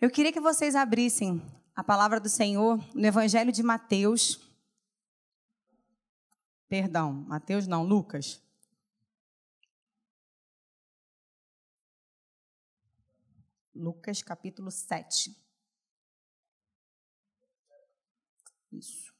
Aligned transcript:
Eu 0.00 0.10
queria 0.10 0.32
que 0.32 0.40
vocês 0.40 0.74
abrissem 0.74 1.42
a 1.76 1.84
palavra 1.84 2.18
do 2.18 2.28
Senhor 2.28 2.78
no 2.94 3.06
Evangelho 3.06 3.52
de 3.52 3.62
Mateus. 3.62 4.40
Perdão, 6.70 7.12
Mateus 7.12 7.66
não, 7.66 7.84
Lucas. 7.84 8.42
Lucas 13.74 14.22
capítulo 14.22 14.70
7. 14.70 15.36
Isso. 18.72 19.12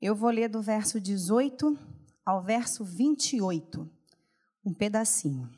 Eu 0.00 0.16
vou 0.16 0.30
ler 0.30 0.48
do 0.48 0.60
verso 0.60 1.00
18 1.00 1.78
ao 2.26 2.42
verso 2.42 2.84
28, 2.84 3.88
um 4.64 4.72
pedacinho. 4.72 5.50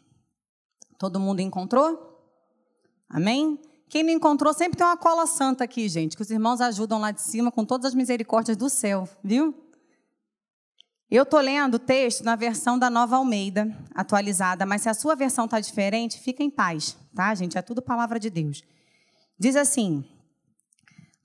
Todo 0.99 1.21
mundo 1.21 1.41
encontrou? 1.41 2.15
Amém? 3.09 3.59
Quem 3.89 4.03
não 4.03 4.11
encontrou, 4.11 4.53
sempre 4.53 4.79
tem 4.79 4.87
uma 4.87 4.97
cola 4.97 5.27
santa 5.27 5.65
aqui, 5.65 5.89
gente, 5.89 6.17
que 6.17 6.23
os 6.23 6.31
irmãos 6.31 6.61
ajudam 6.61 6.99
lá 7.01 7.11
de 7.11 7.23
cima 7.23 7.53
com 7.53 7.65
todas 7.65 7.87
as 7.87 7.95
misericórdias 7.95 8.57
do 8.57 8.69
céu, 8.69 9.09
viu? 9.23 9.55
Eu 11.11 11.23
estou 11.23 11.39
lendo 11.39 11.75
o 11.75 11.79
texto 11.79 12.25
na 12.25 12.35
versão 12.35 12.79
da 12.79 12.91
Nova 12.91 13.17
Almeida, 13.17 13.69
atualizada, 13.95 14.67
mas 14.67 14.83
se 14.83 14.89
a 14.89 14.95
sua 14.95 15.15
versão 15.15 15.45
está 15.45 15.61
diferente, 15.61 16.19
fica 16.19 16.43
em 16.43 16.51
paz, 16.51 16.97
tá, 17.15 17.33
gente? 17.35 17.57
É 17.57 17.63
tudo 17.63 17.83
palavra 17.83 18.19
de 18.19 18.31
Deus. 18.31 18.63
Diz 19.39 19.55
assim: 19.55 20.05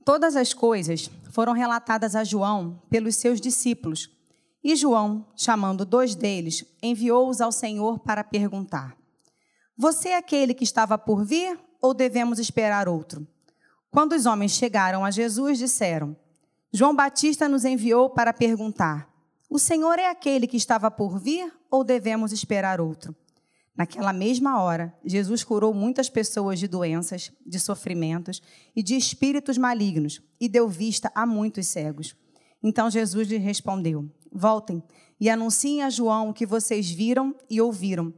Todas 0.05 0.35
as 0.35 0.54
coisas 0.54 1.09
foram 1.32 1.54
relatadas 1.54 2.16
a 2.16 2.23
João 2.23 2.82
pelos 2.90 3.16
seus 3.16 3.40
discípulos, 3.41 4.09
e 4.63 4.76
João, 4.76 5.26
chamando 5.36 5.86
dois 5.86 6.16
deles, 6.16 6.66
enviou-os 6.81 7.41
ao 7.41 7.52
Senhor 7.52 7.99
para 7.99 8.23
perguntar: 8.23 8.98
Você 9.77 10.09
é 10.09 10.18
aquele 10.18 10.54
que 10.54 10.63
estava 10.63 10.98
por 10.98 11.23
vir 11.23 11.59
ou 11.82 11.94
devemos 11.94 12.40
esperar 12.40 12.87
outro? 12.90 13.27
Quando 13.90 14.13
os 14.13 14.26
homens 14.26 14.52
chegaram 14.52 15.05
a 15.05 15.12
Jesus, 15.12 15.57
disseram: 15.57 16.15
João 16.71 16.96
Batista 16.96 17.48
nos 17.48 17.65
enviou 17.65 18.10
para 18.10 18.34
perguntar: 18.34 19.10
o 19.49 19.57
Senhor 19.57 19.98
é 19.98 20.07
aquele 20.07 20.46
que 20.46 20.57
estava 20.57 20.91
por 20.91 21.18
vir 21.20 21.52
ou 21.71 21.84
devemos 21.84 22.32
esperar 22.32 22.80
outro? 22.80 23.15
Naquela 23.76 24.13
mesma 24.13 24.62
hora, 24.62 24.93
Jesus 25.04 25.43
curou 25.43 25.74
muitas 25.74 26.07
pessoas 26.07 26.60
de 26.60 26.68
doenças, 26.68 27.32
de 27.43 27.60
sofrimentos 27.60 28.43
e 28.76 28.84
de 28.84 28.96
espíritos 28.96 29.57
malignos 29.57 30.21
e 30.40 30.48
deu 30.48 30.70
vista 30.70 31.12
a 31.15 31.26
muitos 31.26 31.65
cegos. 31.65 32.15
Então 32.62 32.91
Jesus 32.91 33.27
lhe 33.27 33.37
respondeu: 33.37 34.07
Voltem 34.32 34.84
e 35.20 35.30
anunciem 35.30 35.84
a 35.84 35.90
João 35.90 36.30
o 36.30 36.34
que 36.34 36.46
vocês 36.46 36.90
viram 36.90 37.35
e 37.49 37.60
ouviram. 37.60 38.13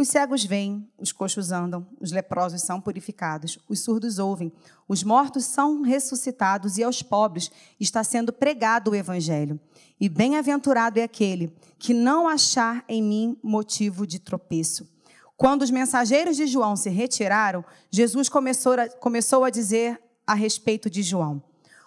Os 0.00 0.08
cegos 0.08 0.42
veem, 0.44 0.88
os 0.98 1.12
coxos 1.12 1.52
andam, 1.52 1.86
os 2.00 2.10
leprosos 2.10 2.62
são 2.62 2.80
purificados, 2.80 3.58
os 3.68 3.80
surdos 3.80 4.18
ouvem, 4.18 4.50
os 4.88 5.02
mortos 5.02 5.44
são 5.44 5.82
ressuscitados 5.82 6.78
e 6.78 6.82
aos 6.82 7.02
pobres 7.02 7.50
está 7.78 8.02
sendo 8.02 8.32
pregado 8.32 8.92
o 8.92 8.94
evangelho. 8.94 9.60
E 10.00 10.08
bem-aventurado 10.08 10.98
é 10.98 11.02
aquele 11.02 11.54
que 11.78 11.92
não 11.92 12.26
achar 12.26 12.82
em 12.88 13.02
mim 13.02 13.38
motivo 13.42 14.06
de 14.06 14.18
tropeço. 14.18 14.88
Quando 15.36 15.62
os 15.62 15.70
mensageiros 15.70 16.34
de 16.34 16.46
João 16.46 16.76
se 16.76 16.88
retiraram, 16.88 17.62
Jesus 17.90 18.28
começou 18.30 18.72
a, 18.72 18.88
começou 18.88 19.44
a 19.44 19.50
dizer 19.50 20.00
a 20.26 20.32
respeito 20.32 20.88
de 20.88 21.02
João: 21.02 21.42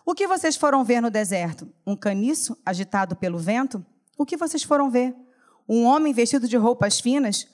O 0.05 0.13
que 0.13 0.27
vocês 0.27 0.57
foram 0.57 0.83
ver 0.83 1.01
no 1.01 1.09
deserto? 1.09 1.71
Um 1.87 1.95
caniço 1.95 2.57
agitado 2.65 3.15
pelo 3.15 3.37
vento? 3.37 3.85
O 4.17 4.25
que 4.25 4.35
vocês 4.35 4.61
foram 4.61 4.89
ver? 4.89 5.15
Um 5.67 5.85
homem 5.85 6.11
vestido 6.11 6.45
de 6.45 6.57
roupas 6.57 6.99
finas? 6.99 7.47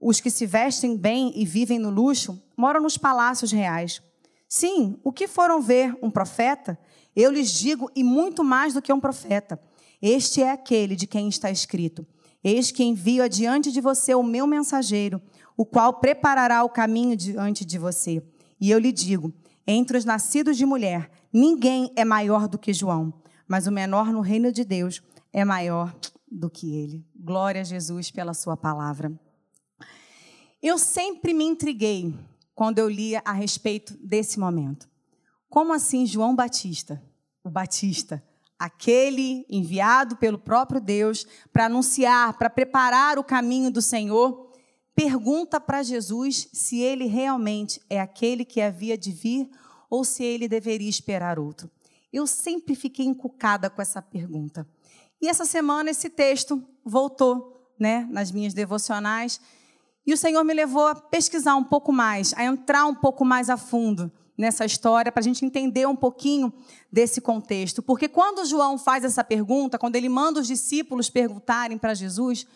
Os 0.00 0.20
que 0.20 0.28
se 0.28 0.46
vestem 0.46 0.96
bem 0.96 1.32
e 1.36 1.44
vivem 1.44 1.78
no 1.78 1.88
luxo 1.88 2.42
moram 2.56 2.80
nos 2.80 2.98
palácios 2.98 3.52
reais. 3.52 4.02
Sim, 4.48 4.98
o 5.04 5.12
que 5.12 5.28
foram 5.28 5.62
ver? 5.62 5.96
Um 6.02 6.10
profeta? 6.10 6.76
Eu 7.14 7.30
lhes 7.30 7.52
digo, 7.52 7.88
e 7.94 8.02
muito 8.02 8.42
mais 8.42 8.74
do 8.74 8.82
que 8.82 8.92
um 8.92 9.00
profeta. 9.00 9.60
Este 10.02 10.42
é 10.42 10.50
aquele 10.50 10.96
de 10.96 11.06
quem 11.06 11.28
está 11.28 11.52
escrito: 11.52 12.04
Eis 12.42 12.72
que 12.72 12.82
envio 12.82 13.22
adiante 13.22 13.70
de 13.70 13.80
você 13.80 14.12
o 14.12 14.24
meu 14.24 14.46
mensageiro, 14.46 15.22
o 15.56 15.64
qual 15.64 15.94
preparará 15.94 16.64
o 16.64 16.68
caminho 16.68 17.16
diante 17.16 17.64
de 17.64 17.78
você. 17.78 18.22
E 18.60 18.70
eu 18.70 18.78
lhe 18.78 18.92
digo: 18.92 19.32
entre 19.66 19.98
os 19.98 20.04
nascidos 20.04 20.56
de 20.56 20.64
mulher, 20.64 21.10
ninguém 21.32 21.92
é 21.96 22.04
maior 22.04 22.46
do 22.46 22.58
que 22.58 22.72
João, 22.72 23.12
mas 23.48 23.66
o 23.66 23.72
menor 23.72 24.12
no 24.12 24.20
reino 24.20 24.52
de 24.52 24.64
Deus 24.64 25.02
é 25.32 25.44
maior 25.44 25.94
do 26.30 26.48
que 26.48 26.74
ele. 26.74 27.04
Glória 27.14 27.60
a 27.60 27.64
Jesus 27.64 28.10
pela 28.10 28.34
sua 28.34 28.56
palavra. 28.56 29.12
Eu 30.62 30.78
sempre 30.78 31.34
me 31.34 31.44
intriguei 31.44 32.14
quando 32.54 32.78
eu 32.78 32.88
lia 32.88 33.22
a 33.24 33.32
respeito 33.32 33.96
desse 33.98 34.38
momento. 34.38 34.88
Como 35.48 35.72
assim 35.72 36.06
João 36.06 36.34
Batista, 36.34 37.02
o 37.44 37.50
Batista, 37.50 38.22
aquele 38.58 39.44
enviado 39.48 40.16
pelo 40.16 40.38
próprio 40.38 40.80
Deus 40.80 41.26
para 41.52 41.66
anunciar, 41.66 42.36
para 42.38 42.50
preparar 42.50 43.18
o 43.18 43.24
caminho 43.24 43.70
do 43.70 43.82
Senhor, 43.82 44.45
pergunta 44.96 45.60
para 45.60 45.82
Jesus 45.82 46.48
se 46.54 46.80
ele 46.80 47.04
realmente 47.04 47.82
é 47.90 48.00
aquele 48.00 48.46
que 48.46 48.62
havia 48.62 48.96
de 48.96 49.12
vir 49.12 49.50
ou 49.90 50.02
se 50.02 50.24
ele 50.24 50.48
deveria 50.48 50.88
esperar 50.88 51.38
outro. 51.38 51.70
Eu 52.10 52.26
sempre 52.26 52.74
fiquei 52.74 53.04
encucada 53.04 53.68
com 53.68 53.82
essa 53.82 54.00
pergunta. 54.00 54.66
E 55.20 55.28
essa 55.28 55.44
semana 55.44 55.90
esse 55.90 56.08
texto 56.08 56.64
voltou, 56.82 57.70
né, 57.78 58.08
nas 58.10 58.32
minhas 58.32 58.54
devocionais, 58.54 59.38
e 60.06 60.14
o 60.14 60.16
Senhor 60.16 60.42
me 60.44 60.54
levou 60.54 60.86
a 60.86 60.94
pesquisar 60.94 61.56
um 61.56 61.64
pouco 61.64 61.92
mais, 61.92 62.32
a 62.34 62.44
entrar 62.44 62.86
um 62.86 62.94
pouco 62.94 63.24
mais 63.24 63.50
a 63.50 63.56
fundo 63.58 64.10
nessa 64.38 64.64
história 64.64 65.12
para 65.12 65.20
a 65.20 65.24
gente 65.24 65.44
entender 65.44 65.86
um 65.86 65.96
pouquinho 65.96 66.52
desse 66.90 67.20
contexto. 67.20 67.82
Porque 67.82 68.08
quando 68.08 68.46
João 68.46 68.78
faz 68.78 69.04
essa 69.04 69.24
pergunta, 69.24 69.78
quando 69.78 69.96
ele 69.96 70.08
manda 70.08 70.40
os 70.40 70.46
discípulos 70.46 71.10
perguntarem 71.10 71.76
para 71.76 71.92
Jesus, 71.92 72.46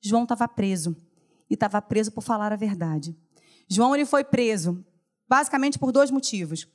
João 0.00 0.22
estava 0.22 0.48
preso. 0.48 0.96
E 1.50 1.54
estava 1.54 1.82
preso 1.82 2.12
por 2.12 2.22
falar 2.22 2.52
a 2.52 2.56
verdade. 2.56 3.16
João 3.68 3.94
ele 3.94 4.06
foi 4.06 4.24
preso 4.24 4.84
basicamente 5.30 5.78
por 5.78 5.92
dois 5.92 6.10
motivos. 6.10 6.66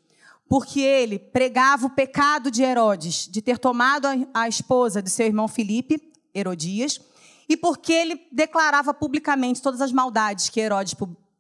Porque 0.47 0.79
ele 0.79 1.19
pregava 1.19 1.87
o 1.87 1.89
pecado 1.89 2.49
de 2.49 2.63
Herodes, 2.63 3.27
de 3.27 3.41
ter 3.41 3.57
tomado 3.57 4.07
a 4.33 4.47
esposa 4.47 5.01
de 5.01 5.09
seu 5.09 5.25
irmão 5.25 5.47
Filipe, 5.47 5.99
Herodias, 6.33 7.01
e 7.49 7.57
porque 7.57 7.91
ele 7.91 8.21
declarava 8.31 8.93
publicamente 8.93 9.61
todas 9.61 9.81
as 9.81 9.91
maldades 9.91 10.49
que 10.49 10.59
Herodes 10.59 10.95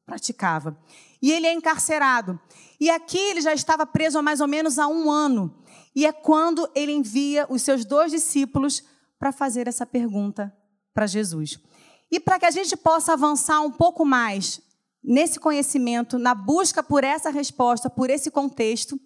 praticava. 0.05 0.77
E 1.21 1.31
ele 1.31 1.47
é 1.47 1.53
encarcerado. 1.53 2.39
E 2.79 2.89
aqui 2.89 3.17
ele 3.17 3.41
já 3.41 3.53
estava 3.53 3.85
preso 3.85 4.17
há 4.17 4.21
mais 4.21 4.41
ou 4.41 4.47
menos 4.47 4.77
há 4.77 4.87
um 4.87 5.09
ano. 5.09 5.55
E 5.95 6.05
é 6.05 6.11
quando 6.11 6.69
ele 6.75 6.91
envia 6.91 7.45
os 7.49 7.61
seus 7.61 7.85
dois 7.85 8.11
discípulos 8.11 8.83
para 9.17 9.31
fazer 9.31 9.67
essa 9.67 9.85
pergunta 9.85 10.53
para 10.93 11.07
Jesus. 11.07 11.59
E 12.11 12.19
para 12.19 12.39
que 12.39 12.45
a 12.45 12.51
gente 12.51 12.75
possa 12.77 13.13
avançar 13.13 13.61
um 13.61 13.71
pouco 13.71 14.05
mais 14.05 14.61
nesse 15.03 15.39
conhecimento, 15.39 16.17
na 16.17 16.33
busca 16.33 16.81
por 16.81 17.03
essa 17.03 17.29
resposta, 17.29 17.89
por 17.89 18.09
esse 18.09 18.31
contexto, 18.31 18.99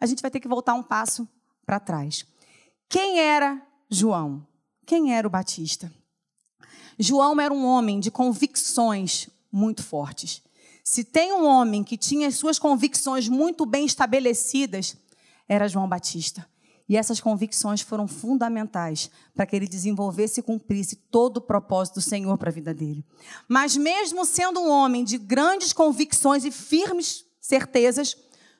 a 0.00 0.06
gente 0.06 0.22
vai 0.22 0.30
ter 0.30 0.40
que 0.40 0.48
voltar 0.48 0.74
um 0.74 0.82
passo 0.82 1.28
para 1.66 1.80
trás. 1.80 2.24
Quem 2.88 3.20
era 3.20 3.60
João? 3.90 4.46
Quem 4.86 5.14
era 5.14 5.26
o 5.26 5.30
Batista? 5.30 5.92
João 6.98 7.38
era 7.40 7.52
um 7.52 7.64
homem 7.64 8.00
de 8.00 8.10
convicções 8.10 9.28
muito 9.52 9.82
fortes. 9.82 10.42
Se 10.82 11.04
tem 11.04 11.32
um 11.32 11.46
homem 11.46 11.84
que 11.84 11.98
tinha 11.98 12.28
as 12.28 12.36
suas 12.36 12.58
convicções 12.58 13.28
muito 13.28 13.66
bem 13.66 13.84
estabelecidas, 13.84 14.96
era 15.46 15.68
João 15.68 15.88
Batista. 15.88 16.48
E 16.88 16.96
essas 16.96 17.20
convicções 17.20 17.82
foram 17.82 18.08
fundamentais 18.08 19.10
para 19.34 19.44
que 19.44 19.54
ele 19.54 19.68
desenvolvesse 19.68 20.40
e 20.40 20.42
cumprisse 20.42 20.96
todo 20.96 21.36
o 21.36 21.40
propósito 21.40 21.96
do 21.96 22.00
Senhor 22.00 22.36
para 22.38 22.48
a 22.48 22.52
vida 22.52 22.72
dele. 22.72 23.04
Mas, 23.46 23.76
mesmo 23.76 24.24
sendo 24.24 24.60
um 24.60 24.70
homem 24.70 25.04
de 25.04 25.18
grandes 25.18 25.72
convicções 25.72 26.44
e 26.44 26.50
firmes 26.50 27.24
certezas, 27.40 28.16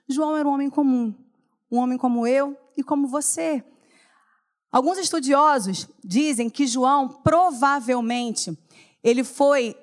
João 0.06 0.37
era 0.37 0.47
um 0.47 0.52
homem 0.52 0.69
comum. 0.69 1.14
Um 1.70 1.79
homem 1.79 1.97
como 1.97 2.26
eu 2.26 2.56
e 2.76 2.82
como 2.82 3.08
você. 3.08 3.64
Alguns 4.70 4.99
estudiosos 4.99 5.88
dizem 6.05 6.50
que 6.50 6.67
João 6.67 7.08
provavelmente 7.08 8.56
ele 9.02 9.25
foi 9.25 9.75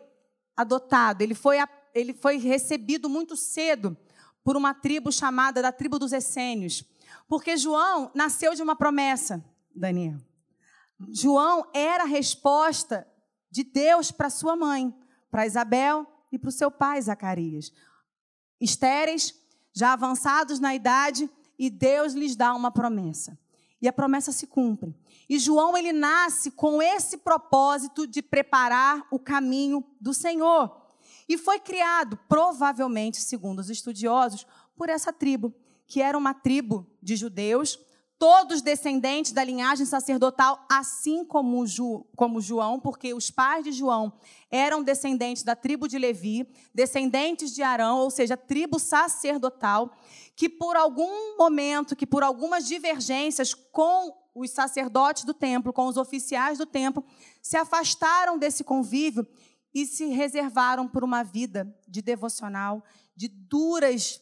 adotado, 0.56 1.24
ele 1.24 1.34
foi 1.34 1.58
ele 1.94 2.14
foi 2.14 2.38
recebido 2.38 3.10
muito 3.10 3.38
cedo 3.38 3.98
por 4.44 4.58
uma 4.58 4.74
tribo 4.74 5.12
chamada 5.12 5.62
da 5.62 5.72
tribo 5.72 5.98
dos 5.98 6.12
essênios. 6.12 6.84
Porque 7.28 7.58
João 7.58 8.12
nasceu 8.14 8.54
de 8.54 8.62
uma 8.62 8.76
promessa, 8.76 9.44
Daniel. 9.76 10.18
João 11.12 11.70
era 11.74 12.04
a 12.04 12.08
resposta 12.08 13.08
de 13.52 13.64
Deus 13.64 14.12
para 14.12 14.30
sua 14.30 14.56
mãe, 14.56 14.94
para 15.30 15.46
Isabel 15.46 16.06
e 16.32 16.40
para 16.40 16.50
o 16.50 16.52
seu 16.52 16.72
pai 16.72 17.02
Zacarias. 17.02 17.72
Estéreis, 18.60 19.34
já 19.74 19.94
avançados 19.94 20.60
na 20.60 20.74
idade, 20.74 21.30
e 21.58 21.70
Deus 21.70 22.14
lhes 22.14 22.36
dá 22.36 22.54
uma 22.54 22.72
promessa. 22.72 23.38
e 23.82 23.88
a 23.88 23.94
promessa 23.94 24.32
se 24.32 24.48
cumpre. 24.48 24.96
E 25.30 25.38
João 25.38 25.78
ele 25.78 25.94
nasce 25.94 26.50
com 26.50 26.82
esse 26.82 27.18
propósito 27.18 28.08
de 28.08 28.22
preparar 28.22 29.06
o 29.12 29.20
caminho 29.20 29.86
do 30.00 30.14
Senhor. 30.14 30.76
E 31.28 31.38
foi 31.38 31.60
criado, 31.60 32.18
provavelmente, 32.28 33.22
segundo 33.22 33.60
os 33.60 33.70
estudiosos, 33.70 34.48
por 34.76 34.90
essa 34.90 35.14
tribo, 35.14 35.54
que 35.88 36.02
era 36.02 36.18
uma 36.18 36.34
tribo 36.34 36.88
de 37.02 37.16
judeus, 37.16 37.80
todos 38.18 38.62
descendentes 38.62 39.32
da 39.32 39.44
linhagem 39.44 39.86
sacerdotal, 39.86 40.66
assim 40.72 41.26
como, 41.26 41.66
Ju, 41.68 42.06
como 42.16 42.42
João, 42.42 42.80
porque 42.80 43.14
os 43.14 43.30
pais 43.30 43.64
de 43.64 43.72
João 43.72 44.14
eram 44.50 44.82
descendentes 44.82 45.44
da 45.44 45.56
tribo 45.56 45.88
de 45.88 45.98
Levi, 45.98 46.48
descendentes 46.74 47.54
de 47.54 47.62
Arão, 47.62 48.00
ou 48.00 48.10
seja, 48.10 48.38
tribo 48.38 48.80
sacerdotal, 48.80 49.92
que 50.36 50.48
por 50.48 50.76
algum 50.76 51.38
momento, 51.38 51.96
que 51.96 52.08
por 52.08 52.24
algumas 52.24 52.66
divergências 52.66 53.54
com 53.54 54.14
os 54.34 54.52
sacerdotes 54.52 55.24
do 55.24 55.34
templo, 55.34 55.74
com 55.74 55.88
os 55.88 55.98
oficiais 55.98 56.58
do 56.58 56.66
templo, 56.66 57.06
se 57.42 57.58
afastaram 57.58 58.38
desse 58.38 58.64
convívio 58.64 59.28
e 59.74 59.86
se 59.86 60.06
reservaram 60.08 60.88
por 60.88 61.04
uma 61.04 61.24
vida 61.24 61.74
de 61.88 62.02
devocional, 62.02 62.84
de 63.16 63.28
duras 63.28 64.22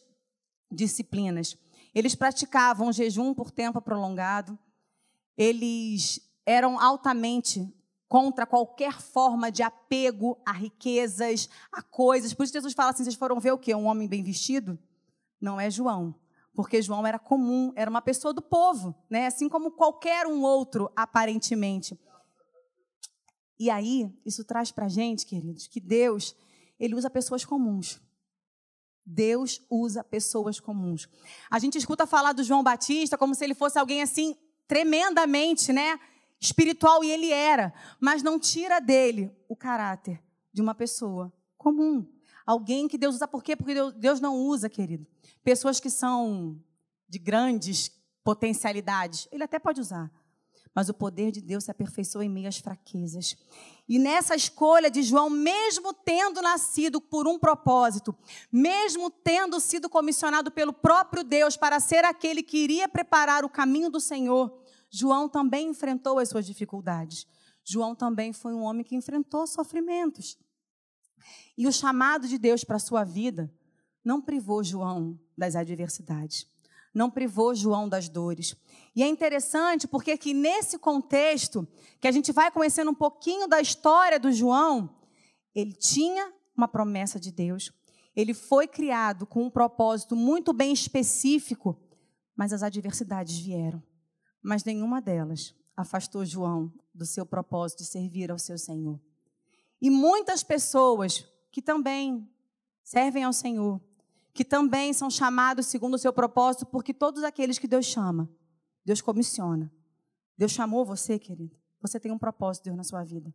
disciplinas. 0.74 1.56
Eles 1.94 2.14
praticavam 2.14 2.92
jejum 2.92 3.32
por 3.32 3.50
tempo 3.50 3.80
prolongado, 3.80 4.58
eles 5.36 6.20
eram 6.44 6.78
altamente 6.78 7.72
contra 8.08 8.46
qualquer 8.46 9.00
forma 9.00 9.50
de 9.50 9.62
apego 9.62 10.38
a 10.44 10.52
riquezas, 10.52 11.48
a 11.72 11.82
coisas. 11.82 12.34
Por 12.34 12.44
isso 12.44 12.52
Jesus 12.52 12.74
fala 12.74 12.90
assim: 12.90 13.04
vocês 13.04 13.14
foram 13.14 13.40
ver 13.40 13.52
o 13.52 13.58
quê? 13.58 13.74
Um 13.74 13.86
homem 13.86 14.08
bem 14.08 14.22
vestido? 14.22 14.78
Não 15.40 15.60
é 15.60 15.70
João 15.70 16.14
porque 16.54 16.80
João 16.80 17.06
era 17.06 17.18
comum, 17.18 17.72
era 17.74 17.90
uma 17.90 18.00
pessoa 18.00 18.32
do 18.32 18.40
povo, 18.40 18.94
né? 19.10 19.26
assim 19.26 19.48
como 19.48 19.72
qualquer 19.72 20.26
um 20.26 20.42
outro, 20.42 20.90
aparentemente. 20.94 21.98
E 23.58 23.68
aí, 23.70 24.08
isso 24.24 24.44
traz 24.44 24.70
para 24.70 24.86
a 24.86 24.88
gente, 24.88 25.26
queridos, 25.26 25.66
que 25.66 25.80
Deus, 25.80 26.34
ele 26.78 26.94
usa 26.94 27.10
pessoas 27.10 27.44
comuns. 27.44 28.00
Deus 29.04 29.60
usa 29.68 30.02
pessoas 30.02 30.58
comuns. 30.58 31.08
A 31.50 31.58
gente 31.58 31.76
escuta 31.76 32.06
falar 32.06 32.32
do 32.32 32.42
João 32.42 32.62
Batista 32.62 33.18
como 33.18 33.34
se 33.34 33.44
ele 33.44 33.54
fosse 33.54 33.78
alguém 33.78 34.02
assim, 34.02 34.36
tremendamente, 34.66 35.72
né? 35.72 35.98
Espiritual, 36.40 37.02
e 37.04 37.10
ele 37.10 37.30
era, 37.30 37.72
mas 38.00 38.22
não 38.22 38.38
tira 38.38 38.80
dele 38.80 39.30
o 39.48 39.56
caráter 39.56 40.22
de 40.52 40.60
uma 40.60 40.74
pessoa 40.74 41.32
comum. 41.56 42.06
Alguém 42.46 42.86
que 42.86 42.98
Deus 42.98 43.14
usa, 43.14 43.26
por 43.26 43.42
quê? 43.42 43.56
Porque 43.56 43.74
Deus 43.92 44.20
não 44.20 44.36
usa, 44.36 44.68
querido, 44.68 45.06
pessoas 45.42 45.80
que 45.80 45.88
são 45.88 46.60
de 47.08 47.18
grandes 47.18 47.90
potencialidades. 48.22 49.28
Ele 49.32 49.44
até 49.44 49.58
pode 49.58 49.80
usar, 49.80 50.10
mas 50.74 50.88
o 50.88 50.94
poder 50.94 51.30
de 51.30 51.40
Deus 51.40 51.64
se 51.64 51.70
aperfeiçoa 51.70 52.24
em 52.24 52.28
meio 52.28 52.48
às 52.48 52.58
fraquezas. 52.58 53.36
E 53.88 53.98
nessa 53.98 54.34
escolha 54.34 54.90
de 54.90 55.02
João, 55.02 55.30
mesmo 55.30 55.94
tendo 55.94 56.42
nascido 56.42 57.00
por 57.00 57.28
um 57.28 57.38
propósito, 57.38 58.14
mesmo 58.50 59.10
tendo 59.10 59.60
sido 59.60 59.88
comissionado 59.88 60.50
pelo 60.50 60.72
próprio 60.72 61.22
Deus 61.22 61.56
para 61.56 61.78
ser 61.78 62.04
aquele 62.04 62.42
que 62.42 62.58
iria 62.58 62.88
preparar 62.88 63.44
o 63.44 63.48
caminho 63.48 63.90
do 63.90 64.00
Senhor, 64.00 64.58
João 64.90 65.28
também 65.28 65.68
enfrentou 65.68 66.18
as 66.18 66.28
suas 66.28 66.46
dificuldades. 66.46 67.26
João 67.64 67.94
também 67.94 68.32
foi 68.32 68.52
um 68.52 68.62
homem 68.62 68.84
que 68.84 68.96
enfrentou 68.96 69.46
sofrimentos. 69.46 70.38
E 71.56 71.66
o 71.66 71.72
chamado 71.72 72.28
de 72.28 72.36
Deus 72.36 72.64
para 72.64 72.76
a 72.76 72.80
sua 72.80 73.04
vida 73.04 73.52
não 74.04 74.20
privou 74.20 74.62
João 74.62 75.18
das 75.36 75.56
adversidades, 75.56 76.46
não 76.92 77.10
privou 77.10 77.54
João 77.54 77.88
das 77.88 78.08
dores. 78.08 78.54
E 78.94 79.02
é 79.02 79.08
interessante 79.08 79.88
porque 79.88 80.16
que 80.16 80.32
nesse 80.32 80.78
contexto, 80.78 81.66
que 82.00 82.06
a 82.06 82.12
gente 82.12 82.30
vai 82.32 82.50
conhecendo 82.50 82.90
um 82.90 82.94
pouquinho 82.94 83.48
da 83.48 83.60
história 83.60 84.20
do 84.20 84.30
João, 84.30 84.94
ele 85.54 85.72
tinha 85.72 86.32
uma 86.56 86.68
promessa 86.68 87.18
de 87.18 87.32
Deus. 87.32 87.72
Ele 88.14 88.32
foi 88.32 88.68
criado 88.68 89.26
com 89.26 89.44
um 89.44 89.50
propósito 89.50 90.14
muito 90.14 90.52
bem 90.52 90.72
específico, 90.72 91.80
mas 92.36 92.52
as 92.52 92.62
adversidades 92.62 93.36
vieram. 93.38 93.82
Mas 94.42 94.62
nenhuma 94.62 95.00
delas 95.00 95.54
afastou 95.76 96.24
João 96.24 96.72
do 96.94 97.04
seu 97.04 97.26
propósito 97.26 97.78
de 97.78 97.86
servir 97.86 98.30
ao 98.30 98.38
seu 98.38 98.56
Senhor. 98.56 99.00
E 99.80 99.90
muitas 99.90 100.44
pessoas 100.44 101.26
que 101.50 101.60
também 101.60 102.28
servem 102.82 103.24
ao 103.24 103.32
Senhor, 103.32 103.80
que 104.32 104.44
também 104.44 104.92
são 104.92 105.10
chamados 105.10 105.66
segundo 105.66 105.94
o 105.94 105.98
seu 105.98 106.12
propósito, 106.12 106.66
porque 106.66 106.94
todos 106.94 107.24
aqueles 107.24 107.58
que 107.58 107.66
Deus 107.66 107.86
chama, 107.86 108.28
Deus 108.84 109.00
comissiona. 109.00 109.72
Deus 110.36 110.52
chamou 110.52 110.84
você, 110.84 111.18
querido. 111.18 111.56
Você 111.80 111.98
tem 112.00 112.12
um 112.12 112.18
propósito, 112.18 112.64
Deus, 112.64 112.76
na 112.76 112.84
sua 112.84 113.04
vida. 113.04 113.32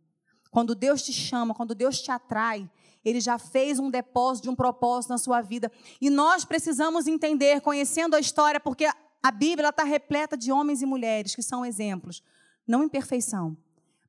Quando 0.50 0.74
Deus 0.74 1.02
te 1.02 1.12
chama, 1.12 1.54
quando 1.54 1.74
Deus 1.74 2.00
te 2.00 2.10
atrai, 2.10 2.68
Ele 3.04 3.20
já 3.20 3.38
fez 3.38 3.78
um 3.78 3.90
depósito 3.90 4.44
de 4.44 4.50
um 4.50 4.56
propósito 4.56 5.10
na 5.10 5.18
sua 5.18 5.40
vida. 5.40 5.70
E 6.00 6.10
nós 6.10 6.44
precisamos 6.44 7.06
entender, 7.06 7.60
conhecendo 7.60 8.16
a 8.16 8.20
história, 8.20 8.58
porque 8.58 8.86
a 9.22 9.30
Bíblia 9.30 9.68
está 9.68 9.84
repleta 9.84 10.36
de 10.36 10.50
homens 10.50 10.82
e 10.82 10.86
mulheres 10.86 11.34
que 11.34 11.42
são 11.42 11.64
exemplos, 11.64 12.22
não 12.66 12.82
em 12.82 12.88
perfeição, 12.88 13.56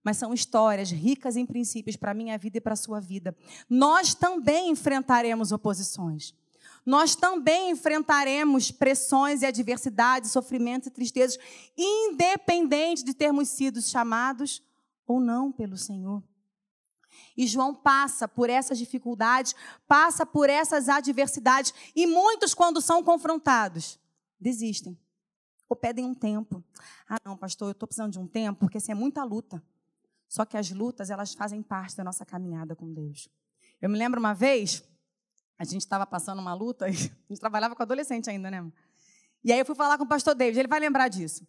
mas 0.03 0.17
são 0.17 0.33
histórias 0.33 0.89
ricas 0.89 1.35
em 1.35 1.45
princípios 1.45 1.95
para 1.95 2.11
a 2.11 2.15
minha 2.15 2.37
vida 2.37 2.57
e 2.57 2.61
para 2.61 2.73
a 2.73 2.77
sua 2.77 2.99
vida. 2.99 3.35
Nós 3.69 4.15
também 4.15 4.69
enfrentaremos 4.69 5.51
oposições 5.51 6.33
nós 6.85 7.15
também 7.15 7.71
enfrentaremos 7.71 8.71
pressões 8.71 9.41
e 9.41 9.45
adversidades, 9.45 10.31
sofrimentos 10.31 10.87
e 10.87 10.91
tristezas, 10.91 11.37
independente 11.77 13.03
de 13.03 13.13
termos 13.13 13.49
sido 13.49 13.81
chamados 13.81 14.63
ou 15.05 15.19
não 15.19 15.51
pelo 15.51 15.77
Senhor. 15.77 16.23
E 17.35 17.47
João 17.47 17.73
passa 17.73 18.27
por 18.27 18.49
essas 18.49 18.77
dificuldades, 18.77 19.55
passa 19.87 20.25
por 20.25 20.49
essas 20.49 20.89
adversidades, 20.89 21.73
e 21.95 22.05
muitos, 22.07 22.53
quando 22.53 22.81
são 22.81 23.03
confrontados, 23.03 23.99
desistem 24.39 24.97
ou 25.69 25.75
pedem 25.75 26.03
um 26.03 26.13
tempo. 26.13 26.63
Ah, 27.07 27.17
não, 27.23 27.37
pastor, 27.37 27.69
eu 27.69 27.71
estou 27.71 27.87
precisando 27.87 28.11
de 28.11 28.19
um 28.19 28.27
tempo, 28.27 28.59
porque 28.59 28.77
assim, 28.77 28.91
é 28.91 28.95
muita 28.95 29.23
luta. 29.23 29.63
Só 30.27 30.45
que 30.45 30.57
as 30.57 30.71
lutas, 30.71 31.09
elas 31.09 31.33
fazem 31.33 31.61
parte 31.61 31.95
da 31.95 32.03
nossa 32.03 32.25
caminhada 32.25 32.75
com 32.75 32.91
Deus. 32.91 33.29
Eu 33.81 33.89
me 33.89 33.97
lembro 33.97 34.19
uma 34.19 34.33
vez, 34.33 34.83
a 35.61 35.63
gente 35.63 35.81
estava 35.81 36.07
passando 36.07 36.39
uma 36.39 36.55
luta, 36.55 36.85
a 36.89 36.91
gente 36.91 37.39
trabalhava 37.39 37.75
com 37.75 37.83
adolescente 37.83 38.29
ainda, 38.29 38.49
né? 38.49 38.65
E 39.43 39.51
aí 39.51 39.59
eu 39.59 39.65
fui 39.65 39.75
falar 39.75 39.95
com 39.95 40.03
o 40.03 40.07
pastor 40.07 40.33
David, 40.33 40.59
ele 40.59 40.67
vai 40.67 40.79
lembrar 40.79 41.07
disso. 41.07 41.47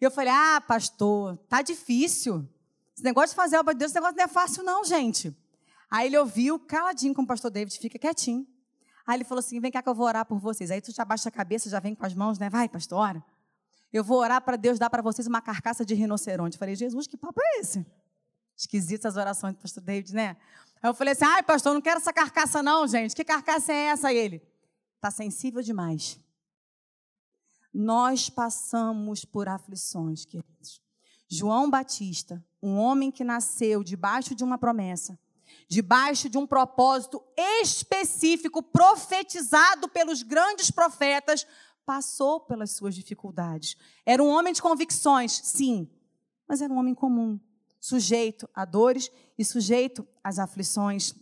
E 0.00 0.04
eu 0.04 0.10
falei: 0.10 0.32
Ah, 0.32 0.60
pastor, 0.60 1.36
tá 1.48 1.62
difícil. 1.62 2.48
Esse 2.92 3.04
negócio 3.04 3.30
de 3.30 3.36
fazer 3.36 3.56
a 3.56 3.60
obra 3.60 3.72
de 3.72 3.78
Deus, 3.78 3.92
esse 3.92 3.94
negócio 3.94 4.16
não 4.16 4.24
é 4.24 4.28
fácil, 4.28 4.64
não, 4.64 4.84
gente. 4.84 5.34
Aí 5.88 6.08
ele 6.08 6.18
ouviu, 6.18 6.58
caladinho 6.58 7.14
com 7.14 7.22
o 7.22 7.26
pastor 7.26 7.52
David, 7.52 7.78
fica 7.78 7.98
quietinho. 7.98 8.46
Aí 9.06 9.16
ele 9.16 9.24
falou 9.24 9.38
assim: 9.38 9.60
Vem 9.60 9.70
cá 9.70 9.80
que 9.80 9.88
eu 9.88 9.94
vou 9.94 10.06
orar 10.06 10.26
por 10.26 10.40
vocês. 10.40 10.70
Aí 10.72 10.80
tu 10.80 10.90
já 10.92 11.04
baixa 11.04 11.28
a 11.28 11.32
cabeça, 11.32 11.70
já 11.70 11.78
vem 11.78 11.94
com 11.94 12.04
as 12.04 12.14
mãos, 12.14 12.40
né? 12.40 12.50
Vai, 12.50 12.68
pastor, 12.68 12.98
ora. 12.98 13.24
Eu 13.92 14.02
vou 14.02 14.18
orar 14.18 14.40
para 14.40 14.56
Deus 14.56 14.76
dar 14.76 14.90
para 14.90 15.02
vocês 15.02 15.28
uma 15.28 15.40
carcaça 15.40 15.84
de 15.84 15.94
rinoceronte. 15.94 16.56
Eu 16.56 16.58
falei: 16.58 16.74
Jesus, 16.74 17.06
que 17.06 17.16
papo 17.16 17.40
é 17.40 17.60
esse? 17.60 17.86
Esquisitas 18.56 19.16
as 19.16 19.16
orações 19.16 19.54
do 19.54 19.60
pastor 19.60 19.84
David, 19.84 20.12
né? 20.14 20.36
Aí 20.82 20.90
eu 20.90 20.94
falei 20.94 21.12
assim: 21.12 21.24
ai, 21.24 21.42
pastor, 21.42 21.72
não 21.72 21.80
quero 21.80 21.98
essa 21.98 22.12
carcaça, 22.12 22.62
não, 22.62 22.86
gente. 22.86 23.14
Que 23.14 23.24
carcaça 23.24 23.72
é 23.72 23.86
essa? 23.86 24.12
ele: 24.12 24.42
está 24.96 25.10
sensível 25.10 25.62
demais. 25.62 26.18
Nós 27.72 28.28
passamos 28.28 29.24
por 29.24 29.48
aflições, 29.48 30.24
queridos. 30.24 30.82
João 31.28 31.70
Batista, 31.70 32.44
um 32.62 32.76
homem 32.76 33.10
que 33.10 33.24
nasceu 33.24 33.82
debaixo 33.82 34.34
de 34.34 34.44
uma 34.44 34.58
promessa, 34.58 35.18
debaixo 35.66 36.28
de 36.28 36.36
um 36.36 36.46
propósito 36.46 37.22
específico, 37.36 38.62
profetizado 38.62 39.88
pelos 39.88 40.22
grandes 40.22 40.70
profetas, 40.70 41.46
passou 41.86 42.40
pelas 42.40 42.72
suas 42.72 42.94
dificuldades. 42.94 43.76
Era 44.04 44.22
um 44.22 44.28
homem 44.28 44.52
de 44.52 44.60
convicções, 44.60 45.32
sim, 45.32 45.88
mas 46.46 46.60
era 46.60 46.72
um 46.72 46.78
homem 46.78 46.94
comum, 46.94 47.40
sujeito 47.82 48.48
a 48.54 48.64
dores 48.64 49.10
e 49.36 49.44
sujeito 49.44 50.06
às 50.22 50.38
aflições. 50.38 51.16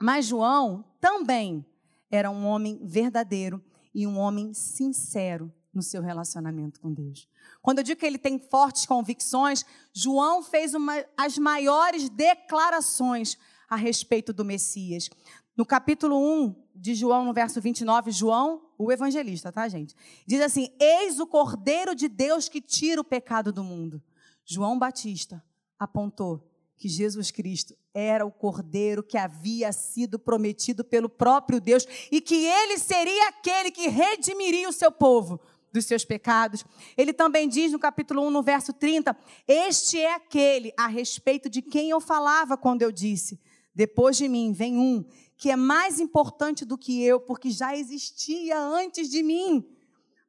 Mas 0.00 0.26
João 0.26 0.84
também 1.00 1.66
era 2.08 2.30
um 2.30 2.46
homem 2.46 2.80
verdadeiro 2.86 3.62
e 3.92 4.06
um 4.06 4.16
homem 4.16 4.54
sincero 4.54 5.52
no 5.74 5.82
seu 5.82 6.00
relacionamento 6.00 6.80
com 6.80 6.94
Deus. 6.94 7.28
Quando 7.60 7.78
eu 7.78 7.84
digo 7.84 7.98
que 7.98 8.06
ele 8.06 8.16
tem 8.16 8.38
fortes 8.38 8.86
convicções, 8.86 9.64
João 9.92 10.40
fez 10.40 10.72
uma, 10.72 11.04
as 11.16 11.36
maiores 11.36 12.08
declarações 12.08 13.36
a 13.68 13.74
respeito 13.74 14.32
do 14.32 14.44
Messias. 14.44 15.10
No 15.56 15.66
capítulo 15.66 16.16
1 16.16 16.54
de 16.76 16.94
João, 16.94 17.24
no 17.24 17.34
verso 17.34 17.60
29, 17.60 18.12
João, 18.12 18.70
o 18.78 18.92
evangelista, 18.92 19.50
tá, 19.50 19.66
gente? 19.66 19.96
Diz 20.24 20.40
assim: 20.40 20.70
Eis 20.78 21.18
o 21.18 21.26
Cordeiro 21.26 21.92
de 21.92 22.08
Deus 22.08 22.48
que 22.48 22.60
tira 22.60 23.00
o 23.00 23.04
pecado 23.04 23.52
do 23.52 23.64
mundo. 23.64 24.00
João 24.44 24.78
Batista 24.78 25.42
apontou 25.78 26.44
que 26.76 26.88
Jesus 26.88 27.30
Cristo 27.30 27.76
era 27.92 28.24
o 28.24 28.30
cordeiro 28.30 29.02
que 29.02 29.18
havia 29.18 29.72
sido 29.72 30.18
prometido 30.18 30.84
pelo 30.84 31.08
próprio 31.08 31.60
Deus 31.60 31.86
e 32.10 32.20
que 32.20 32.46
ele 32.46 32.78
seria 32.78 33.28
aquele 33.28 33.70
que 33.70 33.88
redimiria 33.88 34.68
o 34.68 34.72
seu 34.72 34.92
povo 34.92 35.40
dos 35.72 35.84
seus 35.84 36.04
pecados. 36.04 36.64
Ele 36.96 37.12
também 37.12 37.48
diz 37.48 37.72
no 37.72 37.78
capítulo 37.78 38.22
1, 38.26 38.30
no 38.30 38.42
verso 38.42 38.72
30, 38.72 39.16
este 39.46 40.00
é 40.00 40.14
aquele 40.14 40.72
a 40.78 40.86
respeito 40.86 41.50
de 41.50 41.60
quem 41.60 41.90
eu 41.90 42.00
falava 42.00 42.56
quando 42.56 42.82
eu 42.82 42.92
disse, 42.92 43.40
depois 43.74 44.16
de 44.16 44.28
mim 44.28 44.52
vem 44.52 44.78
um 44.78 45.04
que 45.36 45.50
é 45.52 45.56
mais 45.56 46.00
importante 46.00 46.64
do 46.64 46.76
que 46.76 47.02
eu, 47.02 47.20
porque 47.20 47.48
já 47.48 47.76
existia 47.76 48.58
antes 48.58 49.08
de 49.08 49.22
mim. 49.22 49.64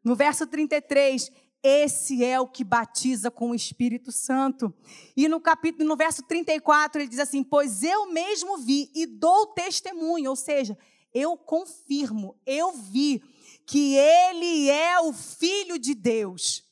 No 0.04 0.16
verso 0.16 0.46
33, 0.46 1.32
esse 1.64 2.24
é 2.24 2.40
o 2.40 2.48
que 2.48 2.64
batiza 2.64 3.30
com 3.30 3.52
o 3.52 3.56
Espírito 3.56 4.12
Santo. 4.12 4.74
E 5.16 5.28
no 5.28 5.42
capítulo, 5.42 5.88
no 5.88 5.98
verso 5.98 6.24
34, 6.24 7.02
ele 7.02 7.10
diz 7.10 7.20
assim: 7.20 7.44
"Pois 7.44 7.84
eu 7.84 8.12
mesmo 8.12 8.58
vi 8.58 8.90
e 8.96 9.06
dou 9.06 9.48
testemunho", 9.48 10.30
ou 10.30 10.36
seja, 10.36 10.78
eu 11.14 11.36
confirmo, 11.36 12.38
eu 12.46 12.72
vi 12.72 13.22
que 13.66 13.96
ele 13.96 14.70
é 14.70 15.00
o 15.00 15.12
filho 15.14 15.78
de 15.78 15.94
Deus. 15.94 16.64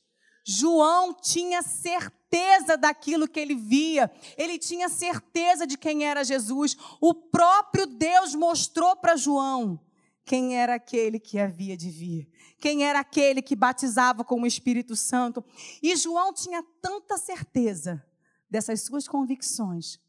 João 0.46 1.14
tinha 1.14 1.62
certeza 1.62 2.78
daquilo 2.78 3.28
que 3.28 3.40
ele 3.40 3.56
via, 3.56 4.10
ele 4.38 4.58
tinha 4.58 4.88
certeza 4.88 5.68
de 5.68 5.78
quem 5.78 6.06
era 6.06 6.24
Jesus. 6.24 6.78
O 7.02 7.14
próprio 7.14 7.86
Deus 7.86 8.34
mostrou 8.34 8.96
para 8.96 9.18
João 9.18 9.80
quem 10.24 10.58
era 10.58 10.76
aquele 10.76 11.20
que 11.20 11.40
havia 11.40 11.76
de 11.76 11.90
vir 11.90 12.30
quem 12.60 12.84
era 12.84 13.00
aquele 13.00 13.42
que 13.42 13.56
batizava 13.56 14.24
com 14.24 14.42
o 14.42 14.48
Espírito 14.48 14.96
Santo. 14.96 15.44
E 15.82 15.96
João 15.96 16.34
tinha 16.34 16.64
tanta 16.82 17.18
certeza 17.18 18.04
dessas 18.50 18.82
suas 18.82 19.08
convicções 19.08 20.00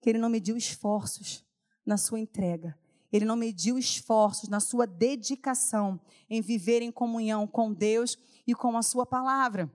que 0.00 0.10
ele 0.10 0.18
não 0.18 0.28
mediu 0.28 0.56
esforços 0.56 1.44
na 1.84 1.96
sua 1.96 2.20
entrega. 2.20 2.78
Ele 3.10 3.24
não 3.24 3.36
mediu 3.36 3.78
esforços 3.78 4.48
na 4.48 4.60
sua 4.60 4.86
dedicação 4.86 6.00
em 6.28 6.40
viver 6.40 6.82
em 6.82 6.90
comunhão 6.90 7.46
com 7.46 7.72
Deus 7.72 8.18
e 8.46 8.54
com 8.54 8.76
a 8.76 8.82
sua 8.82 9.06
palavra. 9.06 9.72